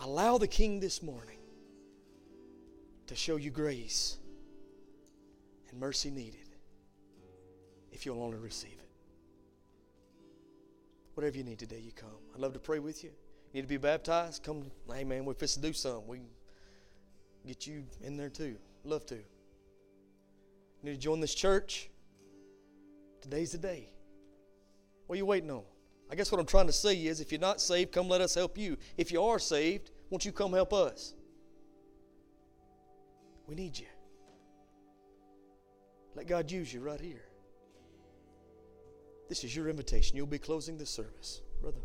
Allow 0.00 0.38
the 0.38 0.48
King 0.48 0.80
this 0.80 1.04
morning 1.04 1.38
to 3.06 3.14
show 3.14 3.36
you 3.36 3.52
grace 3.52 4.16
and 5.70 5.78
mercy 5.78 6.10
needed 6.10 6.48
if 7.92 8.04
you'll 8.04 8.24
only 8.24 8.38
receive 8.38 8.72
it. 8.72 8.85
Whatever 11.16 11.38
you 11.38 11.44
need 11.44 11.58
today, 11.58 11.80
you 11.82 11.92
come. 11.92 12.10
I'd 12.34 12.40
love 12.40 12.52
to 12.52 12.58
pray 12.58 12.78
with 12.78 13.02
you. 13.02 13.08
You 13.08 13.54
need 13.54 13.62
to 13.62 13.68
be 13.68 13.78
baptized? 13.78 14.42
Come, 14.42 14.70
hey 14.92 15.02
man, 15.02 15.24
we're 15.24 15.32
fixing 15.32 15.62
to 15.62 15.70
do 15.70 15.72
something. 15.72 16.06
We 16.06 16.20
get 17.46 17.66
you 17.66 17.84
in 18.02 18.18
there 18.18 18.28
too. 18.28 18.56
Love 18.84 19.06
to. 19.06 19.14
You 19.14 19.22
need 20.82 20.92
to 20.92 21.00
join 21.00 21.20
this 21.20 21.34
church? 21.34 21.88
Today's 23.22 23.52
the 23.52 23.58
day. 23.58 23.88
What 25.06 25.14
are 25.14 25.16
you 25.16 25.24
waiting 25.24 25.50
on? 25.50 25.62
I 26.10 26.16
guess 26.16 26.30
what 26.30 26.38
I'm 26.38 26.46
trying 26.46 26.66
to 26.66 26.72
say 26.72 26.94
is 26.94 27.22
if 27.22 27.32
you're 27.32 27.40
not 27.40 27.62
saved, 27.62 27.92
come 27.92 28.08
let 28.10 28.20
us 28.20 28.34
help 28.34 28.58
you. 28.58 28.76
If 28.98 29.10
you 29.10 29.22
are 29.22 29.38
saved, 29.38 29.92
won't 30.10 30.26
you 30.26 30.32
come 30.32 30.52
help 30.52 30.74
us? 30.74 31.14
We 33.46 33.54
need 33.54 33.78
you. 33.78 33.86
Let 36.14 36.26
God 36.26 36.50
use 36.50 36.74
you 36.74 36.80
right 36.80 37.00
here. 37.00 37.25
This 39.28 39.44
is 39.44 39.54
your 39.56 39.68
invitation. 39.68 40.16
You'll 40.16 40.26
be 40.26 40.38
closing 40.38 40.78
the 40.78 40.86
service, 40.86 41.40
brother. 41.60 41.80